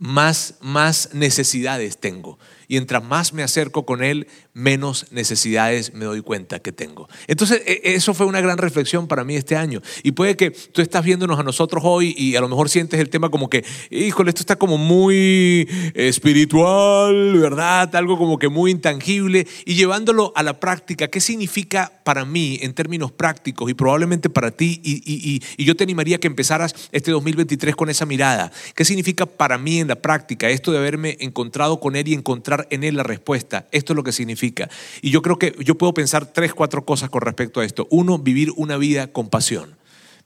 más, 0.00 0.56
más 0.60 1.10
necesidades 1.12 1.98
tengo 1.98 2.36
y 2.68 2.76
entre 2.76 2.96
más 3.00 3.32
me 3.32 3.42
acerco 3.42 3.84
con 3.84 4.02
Él, 4.02 4.28
menos 4.52 5.06
necesidades 5.10 5.92
me 5.94 6.04
doy 6.04 6.22
cuenta 6.22 6.60
que 6.60 6.72
tengo. 6.72 7.08
Entonces, 7.26 7.62
e, 7.66 7.80
eso 7.84 8.14
fue 8.14 8.26
una 8.26 8.40
gran 8.40 8.58
reflexión 8.58 9.06
para 9.06 9.24
mí 9.24 9.36
este 9.36 9.56
año. 9.56 9.82
Y 10.02 10.12
puede 10.12 10.36
que 10.36 10.50
tú 10.50 10.82
estás 10.82 11.04
viéndonos 11.04 11.38
a 11.38 11.42
nosotros 11.42 11.82
hoy 11.84 12.14
y 12.16 12.36
a 12.36 12.40
lo 12.40 12.48
mejor 12.48 12.68
sientes 12.68 13.00
el 13.00 13.10
tema 13.10 13.28
como 13.28 13.50
que, 13.50 13.64
híjole, 13.90 14.30
esto 14.30 14.40
está 14.40 14.56
como 14.56 14.78
muy 14.78 15.68
espiritual, 15.94 17.38
¿verdad? 17.38 17.94
Algo 17.96 18.16
como 18.18 18.38
que 18.38 18.48
muy 18.48 18.70
intangible. 18.70 19.46
Y 19.64 19.74
llevándolo 19.74 20.32
a 20.36 20.42
la 20.42 20.58
práctica, 20.60 21.08
¿qué 21.08 21.20
significa 21.20 21.92
para 22.04 22.24
mí 22.24 22.58
en 22.62 22.72
términos 22.74 23.12
prácticos 23.12 23.70
y 23.70 23.74
probablemente 23.74 24.30
para 24.30 24.50
ti? 24.50 24.80
Y, 24.82 25.42
y 25.56 25.64
yo 25.64 25.76
te 25.76 25.84
animaría 25.84 26.16
a 26.16 26.18
que 26.18 26.28
empezaras 26.28 26.74
este 26.92 27.10
2023 27.10 27.76
con 27.76 27.90
esa 27.90 28.06
mirada. 28.06 28.52
¿Qué 28.74 28.84
significa 28.84 29.26
para 29.26 29.58
mí 29.58 29.80
en 29.80 29.88
la 29.88 29.96
práctica 29.96 30.48
esto 30.48 30.72
de 30.72 30.78
haberme 30.78 31.16
encontrado 31.20 31.80
con 31.80 31.96
Él 31.96 32.08
y 32.08 32.14
encontrar 32.14 32.55
en 32.70 32.84
Él 32.84 32.96
la 32.96 33.02
respuesta. 33.02 33.66
Esto 33.72 33.92
es 33.92 33.96
lo 33.96 34.04
que 34.04 34.12
significa. 34.12 34.68
Y 35.02 35.10
yo 35.10 35.22
creo 35.22 35.38
que 35.38 35.54
yo 35.60 35.76
puedo 35.76 35.92
pensar 35.94 36.26
tres, 36.32 36.54
cuatro 36.54 36.84
cosas 36.84 37.10
con 37.10 37.22
respecto 37.22 37.60
a 37.60 37.64
esto. 37.64 37.86
Uno, 37.90 38.18
vivir 38.18 38.52
una 38.56 38.76
vida 38.76 39.08
con 39.08 39.28
pasión. 39.28 39.76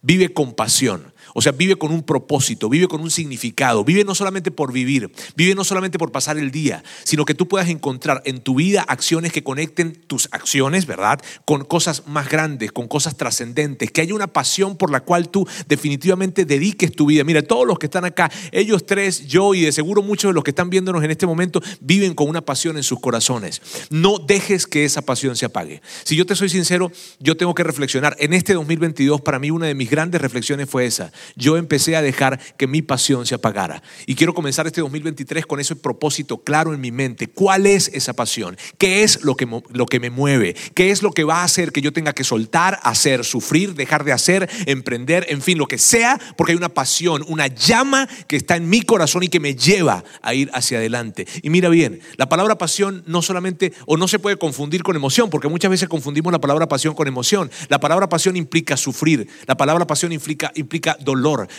Vive 0.02 0.32
con 0.32 0.54
pasión. 0.54 1.12
O 1.34 1.42
sea, 1.42 1.52
vive 1.52 1.76
con 1.76 1.92
un 1.92 2.02
propósito, 2.02 2.68
vive 2.68 2.88
con 2.88 3.00
un 3.00 3.10
significado, 3.10 3.84
vive 3.84 4.04
no 4.04 4.14
solamente 4.14 4.50
por 4.50 4.72
vivir, 4.72 5.10
vive 5.36 5.54
no 5.54 5.64
solamente 5.64 5.98
por 5.98 6.12
pasar 6.12 6.38
el 6.38 6.50
día, 6.50 6.82
sino 7.04 7.24
que 7.24 7.34
tú 7.34 7.48
puedas 7.48 7.68
encontrar 7.68 8.22
en 8.24 8.40
tu 8.40 8.56
vida 8.56 8.82
acciones 8.82 9.32
que 9.32 9.42
conecten 9.42 9.92
tus 9.92 10.28
acciones, 10.32 10.86
¿verdad? 10.86 11.20
Con 11.44 11.64
cosas 11.64 12.06
más 12.06 12.28
grandes, 12.28 12.72
con 12.72 12.88
cosas 12.88 13.16
trascendentes, 13.16 13.90
que 13.90 14.00
haya 14.00 14.14
una 14.14 14.26
pasión 14.26 14.76
por 14.76 14.90
la 14.90 15.00
cual 15.00 15.28
tú 15.28 15.46
definitivamente 15.68 16.44
dediques 16.44 16.92
tu 16.92 17.06
vida. 17.06 17.24
Mira, 17.24 17.42
todos 17.42 17.66
los 17.66 17.78
que 17.78 17.86
están 17.86 18.04
acá, 18.04 18.30
ellos 18.52 18.86
tres, 18.86 19.26
yo 19.26 19.54
y 19.54 19.62
de 19.62 19.72
seguro 19.72 20.02
muchos 20.02 20.30
de 20.30 20.34
los 20.34 20.44
que 20.44 20.50
están 20.50 20.70
viéndonos 20.70 21.02
en 21.04 21.10
este 21.10 21.26
momento, 21.26 21.62
viven 21.80 22.14
con 22.14 22.28
una 22.28 22.40
pasión 22.40 22.76
en 22.76 22.82
sus 22.82 23.00
corazones. 23.00 23.60
No 23.90 24.18
dejes 24.18 24.66
que 24.66 24.84
esa 24.84 25.02
pasión 25.02 25.36
se 25.36 25.46
apague. 25.46 25.82
Si 26.04 26.16
yo 26.16 26.26
te 26.26 26.34
soy 26.34 26.48
sincero, 26.48 26.90
yo 27.18 27.36
tengo 27.36 27.54
que 27.54 27.64
reflexionar. 27.64 28.16
En 28.18 28.32
este 28.32 28.54
2022, 28.54 29.20
para 29.20 29.38
mí 29.38 29.50
una 29.50 29.66
de 29.66 29.74
mis 29.74 29.90
grandes 29.90 30.20
reflexiones 30.20 30.68
fue 30.68 30.86
esa 30.86 31.12
yo 31.36 31.56
empecé 31.56 31.96
a 31.96 32.02
dejar 32.02 32.40
que 32.56 32.66
mi 32.66 32.82
pasión 32.82 33.26
se 33.26 33.34
apagara. 33.34 33.82
Y 34.06 34.14
quiero 34.14 34.34
comenzar 34.34 34.66
este 34.66 34.80
2023 34.80 35.46
con 35.46 35.60
ese 35.60 35.76
propósito 35.76 36.38
claro 36.38 36.74
en 36.74 36.80
mi 36.80 36.90
mente. 36.90 37.28
¿Cuál 37.28 37.66
es 37.66 37.88
esa 37.88 38.12
pasión? 38.12 38.56
¿Qué 38.78 39.02
es 39.02 39.22
lo 39.24 39.36
que, 39.36 39.46
lo 39.72 39.86
que 39.86 40.00
me 40.00 40.10
mueve? 40.10 40.54
¿Qué 40.74 40.90
es 40.90 41.02
lo 41.02 41.12
que 41.12 41.24
va 41.24 41.40
a 41.40 41.44
hacer 41.44 41.72
que 41.72 41.80
yo 41.80 41.92
tenga 41.92 42.12
que 42.12 42.24
soltar, 42.24 42.78
hacer, 42.82 43.24
sufrir, 43.24 43.74
dejar 43.74 44.04
de 44.04 44.12
hacer, 44.12 44.48
emprender, 44.66 45.26
en 45.28 45.42
fin, 45.42 45.58
lo 45.58 45.66
que 45.66 45.78
sea? 45.78 46.20
Porque 46.36 46.52
hay 46.52 46.58
una 46.58 46.68
pasión, 46.68 47.24
una 47.28 47.46
llama 47.46 48.08
que 48.26 48.36
está 48.36 48.56
en 48.56 48.68
mi 48.68 48.82
corazón 48.82 49.22
y 49.22 49.28
que 49.28 49.40
me 49.40 49.54
lleva 49.54 50.04
a 50.22 50.34
ir 50.34 50.50
hacia 50.54 50.78
adelante. 50.78 51.26
Y 51.42 51.50
mira 51.50 51.68
bien, 51.68 52.00
la 52.16 52.28
palabra 52.28 52.58
pasión 52.58 53.02
no 53.06 53.22
solamente, 53.22 53.72
o 53.86 53.96
no 53.96 54.08
se 54.08 54.18
puede 54.18 54.36
confundir 54.36 54.82
con 54.82 54.96
emoción, 54.96 55.30
porque 55.30 55.48
muchas 55.48 55.70
veces 55.70 55.88
confundimos 55.88 56.32
la 56.32 56.40
palabra 56.40 56.68
pasión 56.68 56.94
con 56.94 57.08
emoción. 57.08 57.50
La 57.68 57.80
palabra 57.80 58.08
pasión 58.08 58.36
implica 58.36 58.76
sufrir, 58.76 59.28
la 59.46 59.56
palabra 59.56 59.86
pasión 59.86 60.12
implica, 60.12 60.52
implica 60.54 60.96
dolor. 61.00 61.09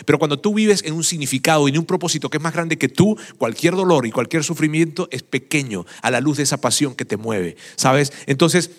Pero 0.04 0.18
cuando 0.18 0.38
tú 0.38 0.54
vives 0.54 0.82
en 0.84 0.94
un 0.94 1.04
significado 1.04 1.68
y 1.68 1.72
en 1.72 1.78
un 1.78 1.86
propósito 1.86 2.30
que 2.30 2.38
es 2.38 2.42
más 2.42 2.54
grande 2.54 2.78
que 2.78 2.88
tú, 2.88 3.16
cualquier 3.38 3.74
dolor 3.74 4.06
y 4.06 4.10
cualquier 4.12 4.44
sufrimiento 4.44 5.08
es 5.10 5.22
pequeño 5.22 5.86
a 6.02 6.10
la 6.10 6.20
luz 6.20 6.36
de 6.36 6.42
esa 6.44 6.60
pasión 6.60 6.94
que 6.94 7.04
te 7.04 7.16
mueve. 7.16 7.56
¿Sabes? 7.76 8.12
Entonces, 8.26 8.70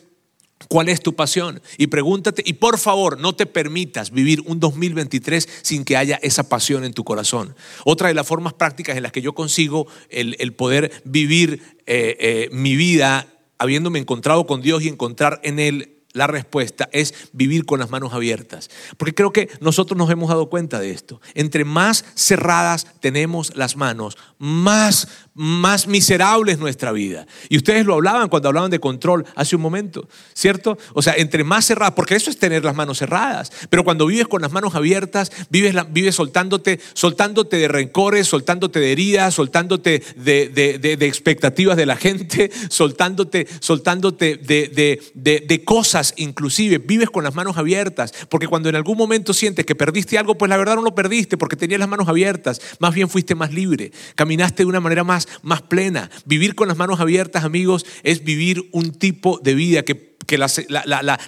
¿Cuál 0.69 0.89
es 0.89 1.01
tu 1.01 1.13
pasión? 1.13 1.62
Y 1.77 1.88
pregúntate, 1.88 2.41
y 2.45 2.53
por 2.53 2.77
favor, 2.77 3.19
no 3.19 3.36
te 3.36 3.45
permitas 3.45 4.12
vivir 4.12 4.41
un 4.45 4.59
2023 4.59 5.47
sin 5.62 5.83
que 5.83 5.97
haya 5.97 6.19
esa 6.21 6.47
pasión 6.47 6.86
en 6.86 6.93
tu 6.93 7.03
corazón. 7.03 7.55
Otra 7.83 8.07
de 8.07 8.13
las 8.13 8.25
formas 8.25 8.53
prácticas 8.53 8.95
en 8.95 9.03
las 9.03 9.12
que 9.12 9.21
yo 9.21 9.33
consigo 9.33 9.88
el, 10.09 10.53
poder 10.53 10.91
vivir 11.03 11.62
eh, 11.86 12.15
eh, 12.19 12.49
mi 12.51 12.75
vida 12.75 13.27
habiéndome 13.57 13.99
encontrado 13.99 14.45
con 14.45 14.62
Dios 14.62 14.83
y 14.83 14.89
encontrar 14.89 15.39
en 15.43 15.59
Él 15.59 15.92
la 16.13 16.28
respuesta 16.28 16.89
es 16.91 17.13
vivir 17.34 17.65
con 17.65 17.80
las 17.80 17.89
manos 17.89 18.13
abiertas. 18.13 18.69
Porque 18.97 19.15
creo 19.15 19.34
que 19.34 19.49
nosotros 19.60 19.97
nos 19.97 20.10
hemos 20.10 20.30
dado 20.30 20.49
cuenta 20.49 20.80
de 20.80 20.91
esto. 20.91 21.19
Entre 21.34 21.65
más 21.65 22.06
cerradas 22.15 22.88
tenemos 23.02 23.56
las 23.56 23.76
manos, 23.76 24.17
más 24.38 25.08
más 25.36 25.88
miserable 25.88 26.52
es 26.52 26.60
nuestra 26.60 26.91
vida. 26.91 27.26
Y 27.50 27.58
ustedes 27.58 27.86
lo 27.86 27.96
hablaban 27.96 28.30
cuando 28.30 28.50
hablaban 28.50 28.69
de 28.69 28.80
control 28.80 29.26
hace 29.36 29.56
un 29.56 29.62
momento, 29.62 30.08
¿cierto? 30.34 30.78
O 30.93 31.02
sea, 31.02 31.15
entre 31.15 31.43
más 31.43 31.65
cerradas, 31.65 31.93
porque 31.96 32.15
eso 32.15 32.30
es 32.30 32.38
tener 32.38 32.63
las 32.63 32.76
manos 32.76 33.00
cerradas, 33.00 33.52
pero 33.69 33.84
cuando 33.84 34.06
vives 34.06 34.28
con 34.28 34.41
las 34.41 34.52
manos 34.52 34.76
abiertas, 34.76 35.32
vives, 35.50 35.76
vives 35.91 36.15
soltándote, 36.15 36.80
soltándote 36.93 37.58
de 37.58 37.67
rencores, 37.67 38.28
soltándote 38.28 38.80
de 38.80 38.91
heridas, 38.91 39.34
soltándote 39.34 40.04
de, 40.15 40.50
de, 40.50 41.08
expectativas 41.08 41.78
de 41.78 41.86
la 41.86 41.96
gente, 41.96 42.52
soltándote, 42.69 43.48
soltándote 43.60 44.38
de, 44.38 45.62
cosas 45.65 46.13
inclusive, 46.17 46.78
vives 46.78 47.10
con 47.10 47.24
las 47.24 47.34
manos 47.34 47.58
abiertas, 47.58 48.13
porque 48.30 48.48
cuando 48.48 48.69
en 48.69 48.76
algún 48.76 48.98
momento 48.98 49.34
sientes 49.34 49.65
que 49.65 49.76
perdiste 49.76 50.17
algo, 50.17 50.38
pues 50.38 50.50
la 50.50 50.58
verdad 50.58 50.76
no 50.76 50.82
lo 50.82 50.93
perdiste 50.93 51.38
porque 51.38 51.56
tenías 51.56 51.80
las 51.80 51.89
manos 51.89 52.08
abiertas, 52.08 52.62
más 52.80 52.93
bien 52.93 53.10
fuiste 53.10 53.34
más 53.36 53.52
libre, 53.52 53.91
caminaste 54.15 54.63
de 54.63 54.67
una 54.67 54.80
manera 54.80 55.04
más 55.04 55.22
más, 55.41 55.62
plena. 55.62 56.09
Vivir 56.25 56.55
con 56.55 56.67
las 56.67 56.77
manos 56.77 57.00
abiertas, 57.00 57.43
amigos, 57.43 57.85
es 58.04 58.23
vivir 58.23 58.69
un 58.71 58.91
tipo 58.91 59.39
de 59.43 59.56
vida 59.56 59.83
que 59.83 60.13
que 60.25 60.37
la, 60.37 60.48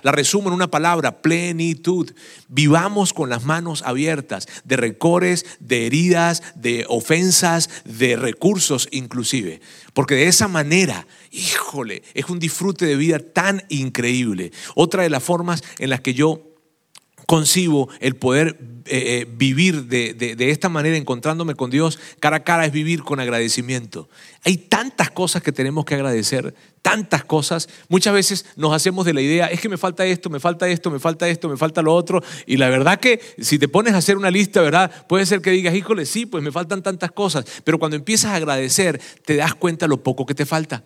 la, 0.01 0.11
resumo 0.11 0.49
en 0.49 0.55
una 0.55 0.71
palabra, 0.71 1.21
plenitud. 1.21 2.11
Vivamos 2.47 3.13
con 3.13 3.29
las 3.29 3.43
manos 3.43 3.83
abiertas 3.83 4.47
de 4.63 4.77
recores, 4.77 5.45
de 5.59 5.85
heridas, 5.85 6.43
de 6.55 6.85
ofensas, 6.87 7.69
de 7.85 8.15
recursos 8.15 8.87
inclusive. 8.91 9.61
Porque 9.93 10.15
de 10.15 10.27
esa 10.27 10.47
manera, 10.47 11.07
híjole, 11.31 12.03
es 12.13 12.25
un 12.29 12.39
disfrute 12.39 12.85
de 12.85 12.95
vida 12.95 13.19
tan 13.19 13.63
increíble. 13.69 14.51
Otra 14.75 15.03
de 15.03 15.09
las 15.09 15.23
formas 15.23 15.63
en 15.79 15.89
las 15.89 16.01
que 16.01 16.13
yo 16.13 16.54
concibo 17.25 17.89
el 17.99 18.15
poder 18.15 18.57
eh, 18.87 19.21
eh, 19.21 19.27
vivir 19.27 19.85
de, 19.85 20.13
de, 20.13 20.51
esta 20.51 20.69
manera, 20.69 20.95
encontrándome 20.95 21.55
con 21.55 21.71
Dios 21.71 21.97
cara 22.19 22.37
a 22.37 22.43
cara, 22.43 22.65
es 22.65 22.71
vivir 22.71 23.01
con 23.01 23.19
agradecimiento. 23.19 24.07
Hay 24.43 24.57
tantas 24.57 25.09
cosas 25.09 25.41
que 25.41 25.51
tenemos 25.51 25.85
que 25.85 25.95
agradecer, 25.95 26.53
tantas 26.83 27.25
cosas. 27.25 27.67
Muchas 27.89 28.13
veces 28.13 28.45
nos 28.55 28.73
hacemos 28.73 29.05
de 29.05 29.13
la 29.13 29.21
idea, 29.21 29.47
es 29.47 29.59
que 29.59 29.69
me 29.69 29.77
falta 29.77 30.05
esto, 30.05 30.29
me 30.29 30.39
falta 30.39 30.67
esto, 30.67 30.91
me 30.91 30.99
falta 30.99 31.27
esto, 31.27 31.49
me 31.49 31.57
falta 31.57 31.81
lo 31.81 31.95
otro. 31.95 32.21
Y 32.45 32.57
la 32.57 32.69
verdad 32.69 32.99
que 32.99 33.19
si 33.39 33.57
te 33.57 33.67
pones 33.67 33.95
a 33.95 33.97
hacer 33.97 34.17
una 34.17 34.29
lista, 34.29 34.61
¿verdad? 34.61 34.91
Puede 35.07 35.25
ser 35.25 35.41
que 35.41 35.49
digas, 35.49 35.73
híjole, 35.73 36.05
sí, 36.05 36.27
pues 36.27 36.43
me 36.43 36.51
faltan 36.51 36.83
tantas 36.83 37.11
cosas. 37.11 37.45
Pero 37.63 37.79
cuando 37.79 37.97
empiezas 37.97 38.31
a 38.31 38.35
agradecer, 38.35 39.01
te 39.25 39.35
das 39.35 39.55
cuenta 39.55 39.87
lo 39.87 40.03
poco 40.03 40.27
que 40.27 40.35
te 40.35 40.45
falta 40.45 40.83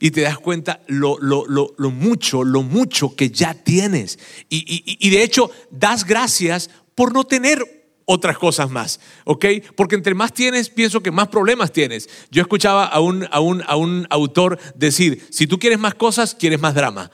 y 0.00 0.10
te 0.10 0.22
das 0.22 0.38
cuenta 0.38 0.80
lo, 0.88 1.18
lo, 1.20 1.44
lo, 1.46 1.90
mucho, 1.90 2.42
lo 2.42 2.62
mucho 2.62 3.14
que 3.14 3.30
ya 3.30 3.54
tienes. 3.54 4.18
Y, 4.48 4.82
y, 4.98 5.10
de 5.10 5.22
hecho, 5.22 5.50
das 5.70 6.04
gracias 6.04 6.70
por 6.94 7.12
no 7.12 7.24
tener 7.24 7.62
otras 8.06 8.38
cosas 8.38 8.70
más, 8.70 8.98
¿ok? 9.24 9.44
Porque 9.76 9.94
entre 9.94 10.14
más 10.14 10.32
tienes, 10.32 10.70
pienso 10.70 11.02
que 11.02 11.12
más 11.12 11.28
problemas 11.28 11.70
tienes. 11.70 12.08
Yo 12.30 12.42
escuchaba 12.42 12.86
a 12.86 12.98
un, 12.98 13.28
a 13.30 13.40
un, 13.40 13.62
a 13.68 13.76
un 13.76 14.06
autor 14.10 14.58
decir, 14.74 15.24
si 15.30 15.46
tú 15.46 15.58
quieres 15.58 15.78
más 15.78 15.94
cosas, 15.94 16.34
quieres 16.34 16.60
más 16.60 16.74
drama. 16.74 17.10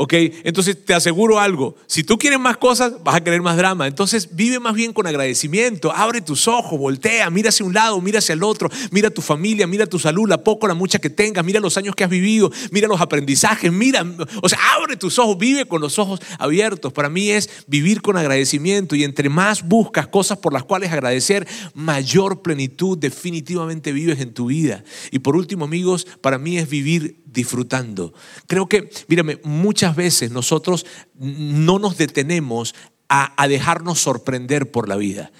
¿Ok? 0.00 0.14
Entonces 0.44 0.82
te 0.82 0.94
aseguro 0.94 1.38
algo, 1.38 1.76
si 1.86 2.02
tú 2.02 2.16
quieres 2.16 2.40
más 2.40 2.56
cosas, 2.56 2.94
vas 3.04 3.16
a 3.16 3.20
querer 3.22 3.42
más 3.42 3.58
drama. 3.58 3.86
Entonces 3.86 4.34
vive 4.34 4.58
más 4.58 4.72
bien 4.74 4.94
con 4.94 5.06
agradecimiento, 5.06 5.92
abre 5.94 6.22
tus 6.22 6.48
ojos, 6.48 6.78
voltea, 6.78 7.28
mira 7.28 7.50
hacia 7.50 7.66
un 7.66 7.74
lado, 7.74 8.00
mira 8.00 8.20
hacia 8.20 8.32
el 8.32 8.42
otro, 8.42 8.70
mira 8.92 9.10
tu 9.10 9.20
familia, 9.20 9.66
mira 9.66 9.84
tu 9.84 9.98
salud, 9.98 10.26
la 10.26 10.42
poco, 10.42 10.66
la 10.66 10.72
mucha 10.72 10.98
que 10.98 11.10
tengas, 11.10 11.44
mira 11.44 11.60
los 11.60 11.76
años 11.76 11.94
que 11.94 12.02
has 12.02 12.08
vivido, 12.08 12.50
mira 12.70 12.88
los 12.88 12.98
aprendizajes, 12.98 13.70
mira, 13.70 14.02
o 14.40 14.48
sea, 14.48 14.58
abre 14.74 14.96
tus 14.96 15.18
ojos, 15.18 15.36
vive 15.36 15.66
con 15.66 15.82
los 15.82 15.98
ojos 15.98 16.18
abiertos. 16.38 16.94
Para 16.94 17.10
mí 17.10 17.28
es 17.28 17.50
vivir 17.66 18.00
con 18.00 18.16
agradecimiento 18.16 18.96
y 18.96 19.04
entre 19.04 19.28
más 19.28 19.68
buscas 19.68 20.08
cosas 20.08 20.38
por 20.38 20.54
las 20.54 20.64
cuales 20.64 20.92
agradecer, 20.92 21.46
mayor 21.74 22.40
plenitud 22.40 22.96
definitivamente 22.96 23.92
vives 23.92 24.18
en 24.20 24.32
tu 24.32 24.46
vida. 24.46 24.82
Y 25.10 25.18
por 25.18 25.36
último, 25.36 25.66
amigos, 25.66 26.06
para 26.22 26.38
mí 26.38 26.56
es 26.56 26.70
vivir 26.70 27.19
disfrutando. 27.32 28.12
Creo 28.46 28.68
que, 28.68 28.90
mírame, 29.08 29.40
muchas 29.44 29.96
veces 29.96 30.30
nosotros 30.30 30.86
no 31.14 31.78
nos 31.78 31.96
detenemos 31.96 32.74
a, 33.08 33.40
a 33.42 33.48
dejarnos 33.48 34.00
sorprender 34.00 34.70
por 34.70 34.88
la 34.88 34.96
vida 34.96 35.30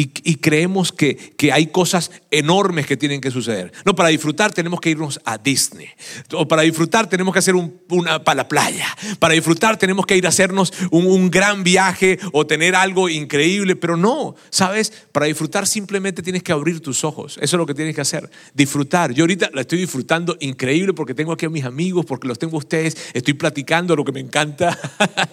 y, 0.00 0.36
creemos 0.36 0.92
que, 0.92 1.16
que, 1.16 1.50
hay 1.50 1.66
cosas 1.66 2.12
enormes 2.30 2.86
que 2.86 2.96
tienen 2.96 3.20
que 3.20 3.32
suceder. 3.32 3.72
No, 3.84 3.96
para 3.96 4.10
disfrutar 4.10 4.52
tenemos 4.52 4.80
que 4.80 4.90
irnos 4.90 5.20
a 5.24 5.38
Disney. 5.38 5.88
O 6.34 6.46
para 6.46 6.62
disfrutar 6.62 7.08
tenemos 7.08 7.32
que 7.32 7.40
hacer 7.40 7.56
una 7.56 8.22
para 8.22 8.36
la 8.36 8.48
playa. 8.48 8.86
Para 9.18 9.34
disfrutar 9.34 9.76
tenemos 9.76 10.06
que 10.06 10.16
ir 10.16 10.24
a 10.26 10.28
hacernos 10.28 10.72
un, 10.92 11.04
un, 11.06 11.32
gran 11.32 11.64
viaje 11.64 12.20
o 12.32 12.46
tener 12.46 12.76
algo 12.76 13.08
increíble. 13.08 13.74
Pero 13.74 13.96
no, 13.96 14.36
¿sabes? 14.50 14.92
Para 15.10 15.26
disfrutar 15.26 15.66
simplemente 15.66 16.22
tienes 16.22 16.44
que 16.44 16.52
abrir 16.52 16.78
tus 16.78 17.02
ojos. 17.02 17.36
Eso 17.42 17.56
es 17.56 17.58
lo 17.58 17.66
que 17.66 17.74
tienes 17.74 17.96
que 17.96 18.00
hacer. 18.00 18.30
Disfrutar. 18.54 19.12
Yo 19.12 19.24
ahorita 19.24 19.50
la 19.52 19.62
estoy 19.62 19.80
disfrutando 19.80 20.36
increíble 20.38 20.92
porque 20.92 21.12
tengo 21.12 21.32
aquí 21.32 21.46
a 21.46 21.50
mis 21.50 21.64
amigos, 21.64 22.06
porque 22.06 22.28
los 22.28 22.38
tengo 22.38 22.54
a 22.54 22.58
ustedes. 22.58 22.96
Estoy 23.14 23.34
platicando 23.34 23.96
lo 23.96 24.04
que 24.04 24.12
me 24.12 24.20
encanta. 24.20 24.78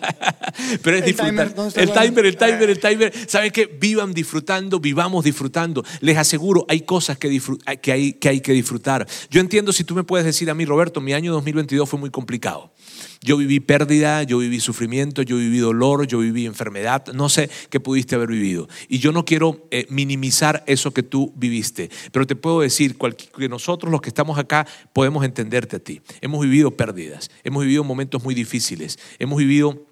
Pero 0.82 0.98
es 0.98 1.06
disfrutar. 1.06 1.54
el 1.76 1.92
timer, 1.92 2.26
el 2.26 2.38
timer, 2.38 2.70
el 2.72 2.80
timer. 2.80 3.14
¿Saben 3.28 3.52
qué? 3.52 3.68
Vivan 3.68 4.12
vivamos 4.82 5.24
disfrutando. 5.24 5.84
Les 6.02 6.18
aseguro, 6.18 6.66
hay 6.68 6.82
cosas 6.82 7.18
que, 7.18 7.42
que, 7.82 7.92
hay, 7.92 8.14
que 8.14 8.30
hay 8.30 8.42
que 8.42 8.54
disfrutar. 8.54 9.08
Yo 9.30 9.42
entiendo 9.42 9.74
si 9.74 9.84
tú 9.84 9.96
me 9.96 10.04
puedes 10.04 10.26
decir 10.26 10.50
a 10.50 10.54
mí, 10.54 10.66
Roberto, 10.66 11.02
mi 11.02 11.14
año 11.14 11.34
2022 11.34 11.90
fue 11.90 12.00
muy 12.00 12.10
complicado. 12.10 12.72
Yo 13.22 13.38
viví 13.38 13.60
pérdida, 13.60 14.24
yo 14.24 14.38
viví 14.38 14.60
sufrimiento, 14.60 15.22
yo 15.22 15.38
viví 15.38 15.58
dolor, 15.58 16.06
yo 16.06 16.20
viví 16.20 16.46
enfermedad, 16.46 17.08
no 17.14 17.30
sé 17.30 17.50
qué 17.70 17.80
pudiste 17.80 18.16
haber 18.16 18.30
vivido. 18.30 18.68
Y 18.88 19.00
yo 19.00 19.12
no 19.12 19.26
quiero 19.26 19.68
eh, 19.72 19.88
minimizar 19.90 20.64
eso 20.68 20.94
que 20.94 21.04
tú 21.04 21.34
viviste, 21.36 21.90
pero 22.12 22.28
te 22.28 22.36
puedo 22.36 22.62
decir 22.62 22.98
que 23.38 23.50
nosotros 23.50 23.92
los 23.92 24.02
que 24.02 24.10
estamos 24.10 24.38
acá 24.38 24.68
podemos 24.94 25.26
entenderte 25.26 25.78
a 25.78 25.80
ti. 25.80 26.02
Hemos 26.22 26.42
vivido 26.42 26.72
pérdidas, 26.72 27.32
hemos 27.44 27.64
vivido 27.64 27.84
momentos 27.84 28.24
muy 28.24 28.36
difíciles, 28.36 29.00
hemos 29.20 29.38
vivido 29.38 29.86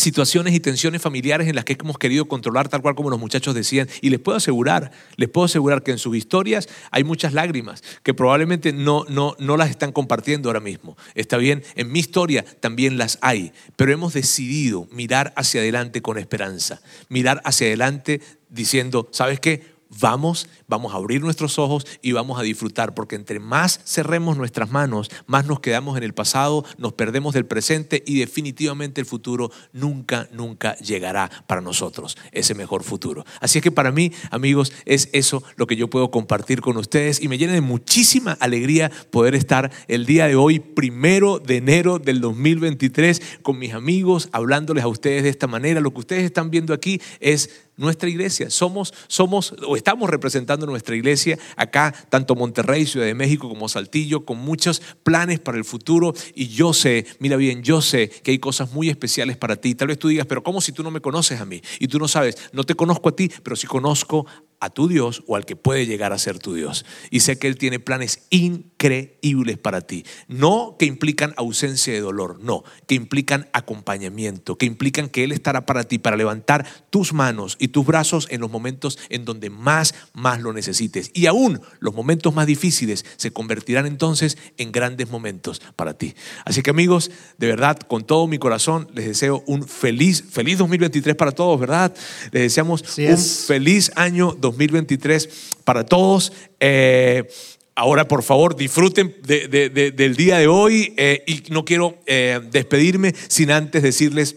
situaciones 0.00 0.54
y 0.54 0.60
tensiones 0.60 1.02
familiares 1.02 1.48
en 1.48 1.54
las 1.54 1.64
que 1.64 1.76
hemos 1.80 1.98
querido 1.98 2.26
controlar, 2.26 2.68
tal 2.68 2.82
cual 2.82 2.94
como 2.94 3.10
los 3.10 3.20
muchachos 3.20 3.54
decían. 3.54 3.88
Y 4.00 4.10
les 4.10 4.18
puedo 4.18 4.36
asegurar, 4.36 4.90
les 5.16 5.28
puedo 5.28 5.44
asegurar 5.44 5.82
que 5.82 5.92
en 5.92 5.98
sus 5.98 6.16
historias 6.16 6.68
hay 6.90 7.04
muchas 7.04 7.32
lágrimas 7.32 7.82
que 8.02 8.14
probablemente 8.14 8.72
no, 8.72 9.04
no, 9.08 9.36
no 9.38 9.56
las 9.56 9.70
están 9.70 9.92
compartiendo 9.92 10.48
ahora 10.48 10.60
mismo. 10.60 10.96
Está 11.14 11.36
bien, 11.36 11.62
en 11.76 11.92
mi 11.92 12.00
historia 12.00 12.44
también 12.60 12.98
las 12.98 13.18
hay, 13.20 13.52
pero 13.76 13.92
hemos 13.92 14.14
decidido 14.14 14.88
mirar 14.90 15.32
hacia 15.36 15.60
adelante 15.60 16.02
con 16.02 16.18
esperanza, 16.18 16.80
mirar 17.08 17.40
hacia 17.44 17.66
adelante 17.66 18.20
diciendo, 18.48 19.08
¿sabes 19.12 19.40
qué? 19.40 19.79
Vamos, 19.98 20.48
vamos 20.68 20.92
a 20.92 20.96
abrir 20.96 21.20
nuestros 21.20 21.58
ojos 21.58 21.86
y 22.00 22.12
vamos 22.12 22.38
a 22.38 22.42
disfrutar, 22.42 22.94
porque 22.94 23.16
entre 23.16 23.40
más 23.40 23.80
cerremos 23.84 24.36
nuestras 24.36 24.70
manos, 24.70 25.10
más 25.26 25.46
nos 25.46 25.60
quedamos 25.60 25.96
en 25.96 26.04
el 26.04 26.14
pasado, 26.14 26.64
nos 26.78 26.92
perdemos 26.92 27.34
del 27.34 27.46
presente 27.46 28.02
y 28.06 28.18
definitivamente 28.18 29.00
el 29.00 29.06
futuro 29.06 29.50
nunca, 29.72 30.28
nunca 30.32 30.76
llegará 30.76 31.30
para 31.46 31.60
nosotros, 31.60 32.16
ese 32.32 32.54
mejor 32.54 32.84
futuro. 32.84 33.24
Así 33.40 33.58
es 33.58 33.62
que 33.62 33.72
para 33.72 33.92
mí, 33.92 34.12
amigos, 34.30 34.72
es 34.84 35.08
eso 35.12 35.42
lo 35.56 35.66
que 35.66 35.76
yo 35.76 35.90
puedo 35.90 36.10
compartir 36.10 36.60
con 36.60 36.76
ustedes 36.76 37.20
y 37.20 37.28
me 37.28 37.38
llena 37.38 37.52
de 37.52 37.60
muchísima 37.60 38.32
alegría 38.32 38.90
poder 39.10 39.34
estar 39.34 39.70
el 39.88 40.06
día 40.06 40.26
de 40.26 40.36
hoy, 40.36 40.60
primero 40.60 41.38
de 41.38 41.56
enero 41.56 41.98
del 41.98 42.20
2023, 42.20 43.40
con 43.42 43.58
mis 43.58 43.74
amigos, 43.74 44.28
hablándoles 44.32 44.84
a 44.84 44.88
ustedes 44.88 45.24
de 45.24 45.28
esta 45.28 45.46
manera. 45.46 45.80
Lo 45.80 45.92
que 45.92 46.00
ustedes 46.00 46.24
están 46.24 46.50
viendo 46.50 46.74
aquí 46.74 47.00
es 47.20 47.69
nuestra 47.80 48.08
iglesia. 48.08 48.50
Somos, 48.50 48.94
somos 49.08 49.54
o 49.66 49.76
estamos 49.76 50.08
representando 50.08 50.66
nuestra 50.66 50.94
iglesia 50.94 51.38
acá, 51.56 51.92
tanto 52.08 52.36
Monterrey, 52.36 52.86
Ciudad 52.86 53.06
de 53.06 53.14
México 53.14 53.48
como 53.48 53.68
Saltillo, 53.68 54.24
con 54.24 54.38
muchos 54.38 54.82
planes 55.02 55.40
para 55.40 55.58
el 55.58 55.64
futuro. 55.64 56.14
Y 56.34 56.48
yo 56.48 56.72
sé, 56.72 57.06
mira 57.18 57.36
bien, 57.36 57.62
yo 57.62 57.80
sé 57.80 58.08
que 58.08 58.32
hay 58.32 58.38
cosas 58.38 58.72
muy 58.72 58.88
especiales 58.90 59.36
para 59.36 59.56
ti. 59.56 59.74
Tal 59.74 59.88
vez 59.88 59.98
tú 59.98 60.08
digas, 60.08 60.26
pero 60.26 60.42
¿cómo 60.42 60.60
si 60.60 60.72
tú 60.72 60.82
no 60.82 60.90
me 60.90 61.00
conoces 61.00 61.40
a 61.40 61.46
mí? 61.46 61.60
Y 61.78 61.88
tú 61.88 61.98
no 61.98 62.06
sabes, 62.06 62.36
no 62.52 62.64
te 62.64 62.74
conozco 62.74 63.08
a 63.08 63.16
ti, 63.16 63.30
pero 63.42 63.56
sí 63.56 63.66
conozco 63.66 64.26
a 64.60 64.68
tu 64.68 64.88
Dios 64.88 65.24
o 65.26 65.36
al 65.36 65.46
que 65.46 65.56
puede 65.56 65.86
llegar 65.86 66.12
a 66.12 66.18
ser 66.18 66.38
tu 66.38 66.54
Dios. 66.54 66.84
Y 67.10 67.20
sé 67.20 67.38
que 67.38 67.48
Él 67.48 67.56
tiene 67.56 67.80
planes 67.80 68.26
increíbles 68.28 69.56
para 69.58 69.80
ti. 69.80 70.04
No 70.28 70.76
que 70.78 70.84
implican 70.84 71.32
ausencia 71.36 71.92
de 71.92 72.00
dolor, 72.00 72.38
no, 72.40 72.62
que 72.86 72.94
implican 72.94 73.48
acompañamiento, 73.52 74.56
que 74.56 74.66
implican 74.66 75.08
que 75.08 75.24
Él 75.24 75.32
estará 75.32 75.64
para 75.64 75.84
ti, 75.84 75.98
para 75.98 76.16
levantar 76.16 76.66
tus 76.90 77.14
manos 77.14 77.56
y 77.58 77.68
tus 77.68 77.86
brazos 77.86 78.28
en 78.30 78.42
los 78.42 78.50
momentos 78.50 78.98
en 79.08 79.24
donde 79.24 79.48
más, 79.48 79.94
más 80.12 80.40
lo 80.40 80.52
necesites. 80.52 81.10
Y 81.14 81.26
aún 81.26 81.60
los 81.80 81.94
momentos 81.94 82.34
más 82.34 82.46
difíciles 82.46 83.06
se 83.16 83.32
convertirán 83.32 83.86
entonces 83.86 84.36
en 84.58 84.72
grandes 84.72 85.10
momentos 85.10 85.62
para 85.74 85.94
ti. 85.94 86.14
Así 86.44 86.60
que 86.62 86.70
amigos, 86.70 87.10
de 87.38 87.46
verdad, 87.46 87.78
con 87.78 88.04
todo 88.04 88.26
mi 88.26 88.38
corazón, 88.38 88.88
les 88.92 89.06
deseo 89.06 89.42
un 89.46 89.66
feliz, 89.66 90.22
feliz 90.30 90.58
2023 90.58 91.16
para 91.16 91.32
todos, 91.32 91.58
¿verdad? 91.58 91.94
Les 92.30 92.42
deseamos 92.42 92.82
un 92.98 93.18
feliz 93.18 93.90
año 93.96 94.36
2023 94.38 94.49
2023 94.50 95.28
para 95.64 95.84
todos. 95.84 96.32
Eh, 96.58 97.28
ahora, 97.74 98.06
por 98.08 98.22
favor, 98.22 98.56
disfruten 98.56 99.16
del 99.22 100.16
día 100.16 100.38
de 100.38 100.46
hoy 100.46 100.94
eh, 100.96 101.22
y 101.26 101.42
no 101.50 101.64
quiero 101.64 101.98
eh, 102.06 102.40
despedirme 102.50 103.14
sin 103.28 103.50
antes 103.50 103.82
decirles 103.82 104.36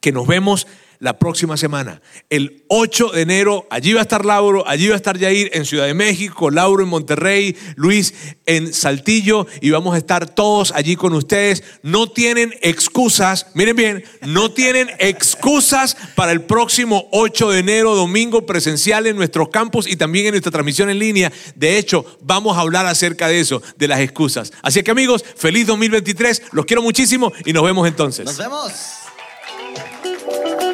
que 0.00 0.12
nos 0.12 0.26
vemos 0.26 0.66
la 1.02 1.18
próxima 1.18 1.56
semana. 1.56 2.00
El 2.30 2.62
8 2.68 3.08
de 3.08 3.22
enero, 3.22 3.66
allí 3.70 3.92
va 3.92 3.98
a 3.98 4.02
estar 4.02 4.24
Lauro, 4.24 4.62
allí 4.68 4.86
va 4.86 4.94
a 4.94 4.96
estar 4.96 5.18
Yair 5.18 5.50
en 5.52 5.64
Ciudad 5.64 5.86
de 5.86 5.94
México, 5.94 6.48
Lauro 6.48 6.84
en 6.84 6.88
Monterrey, 6.88 7.56
Luis 7.74 8.14
en 8.46 8.72
Saltillo 8.72 9.48
y 9.60 9.70
vamos 9.70 9.96
a 9.96 9.98
estar 9.98 10.32
todos 10.32 10.70
allí 10.70 10.94
con 10.94 11.12
ustedes. 11.12 11.64
No 11.82 12.08
tienen 12.08 12.54
excusas, 12.62 13.48
miren 13.54 13.74
bien, 13.74 14.04
no 14.28 14.52
tienen 14.52 14.90
excusas 15.00 15.96
para 16.14 16.30
el 16.30 16.42
próximo 16.42 17.08
8 17.10 17.50
de 17.50 17.58
enero, 17.58 17.96
domingo 17.96 18.46
presencial 18.46 19.08
en 19.08 19.16
nuestros 19.16 19.48
campus 19.48 19.88
y 19.88 19.96
también 19.96 20.26
en 20.26 20.34
nuestra 20.34 20.52
transmisión 20.52 20.88
en 20.88 21.00
línea. 21.00 21.32
De 21.56 21.78
hecho, 21.78 22.06
vamos 22.20 22.56
a 22.56 22.60
hablar 22.60 22.86
acerca 22.86 23.26
de 23.26 23.40
eso, 23.40 23.60
de 23.76 23.88
las 23.88 23.98
excusas. 23.98 24.52
Así 24.62 24.80
que 24.84 24.92
amigos, 24.92 25.24
feliz 25.34 25.66
2023, 25.66 26.42
los 26.52 26.64
quiero 26.64 26.80
muchísimo 26.80 27.32
y 27.44 27.52
nos 27.52 27.64
vemos 27.64 27.88
entonces. 27.88 28.24
Nos 28.24 28.38
vemos. 28.38 29.01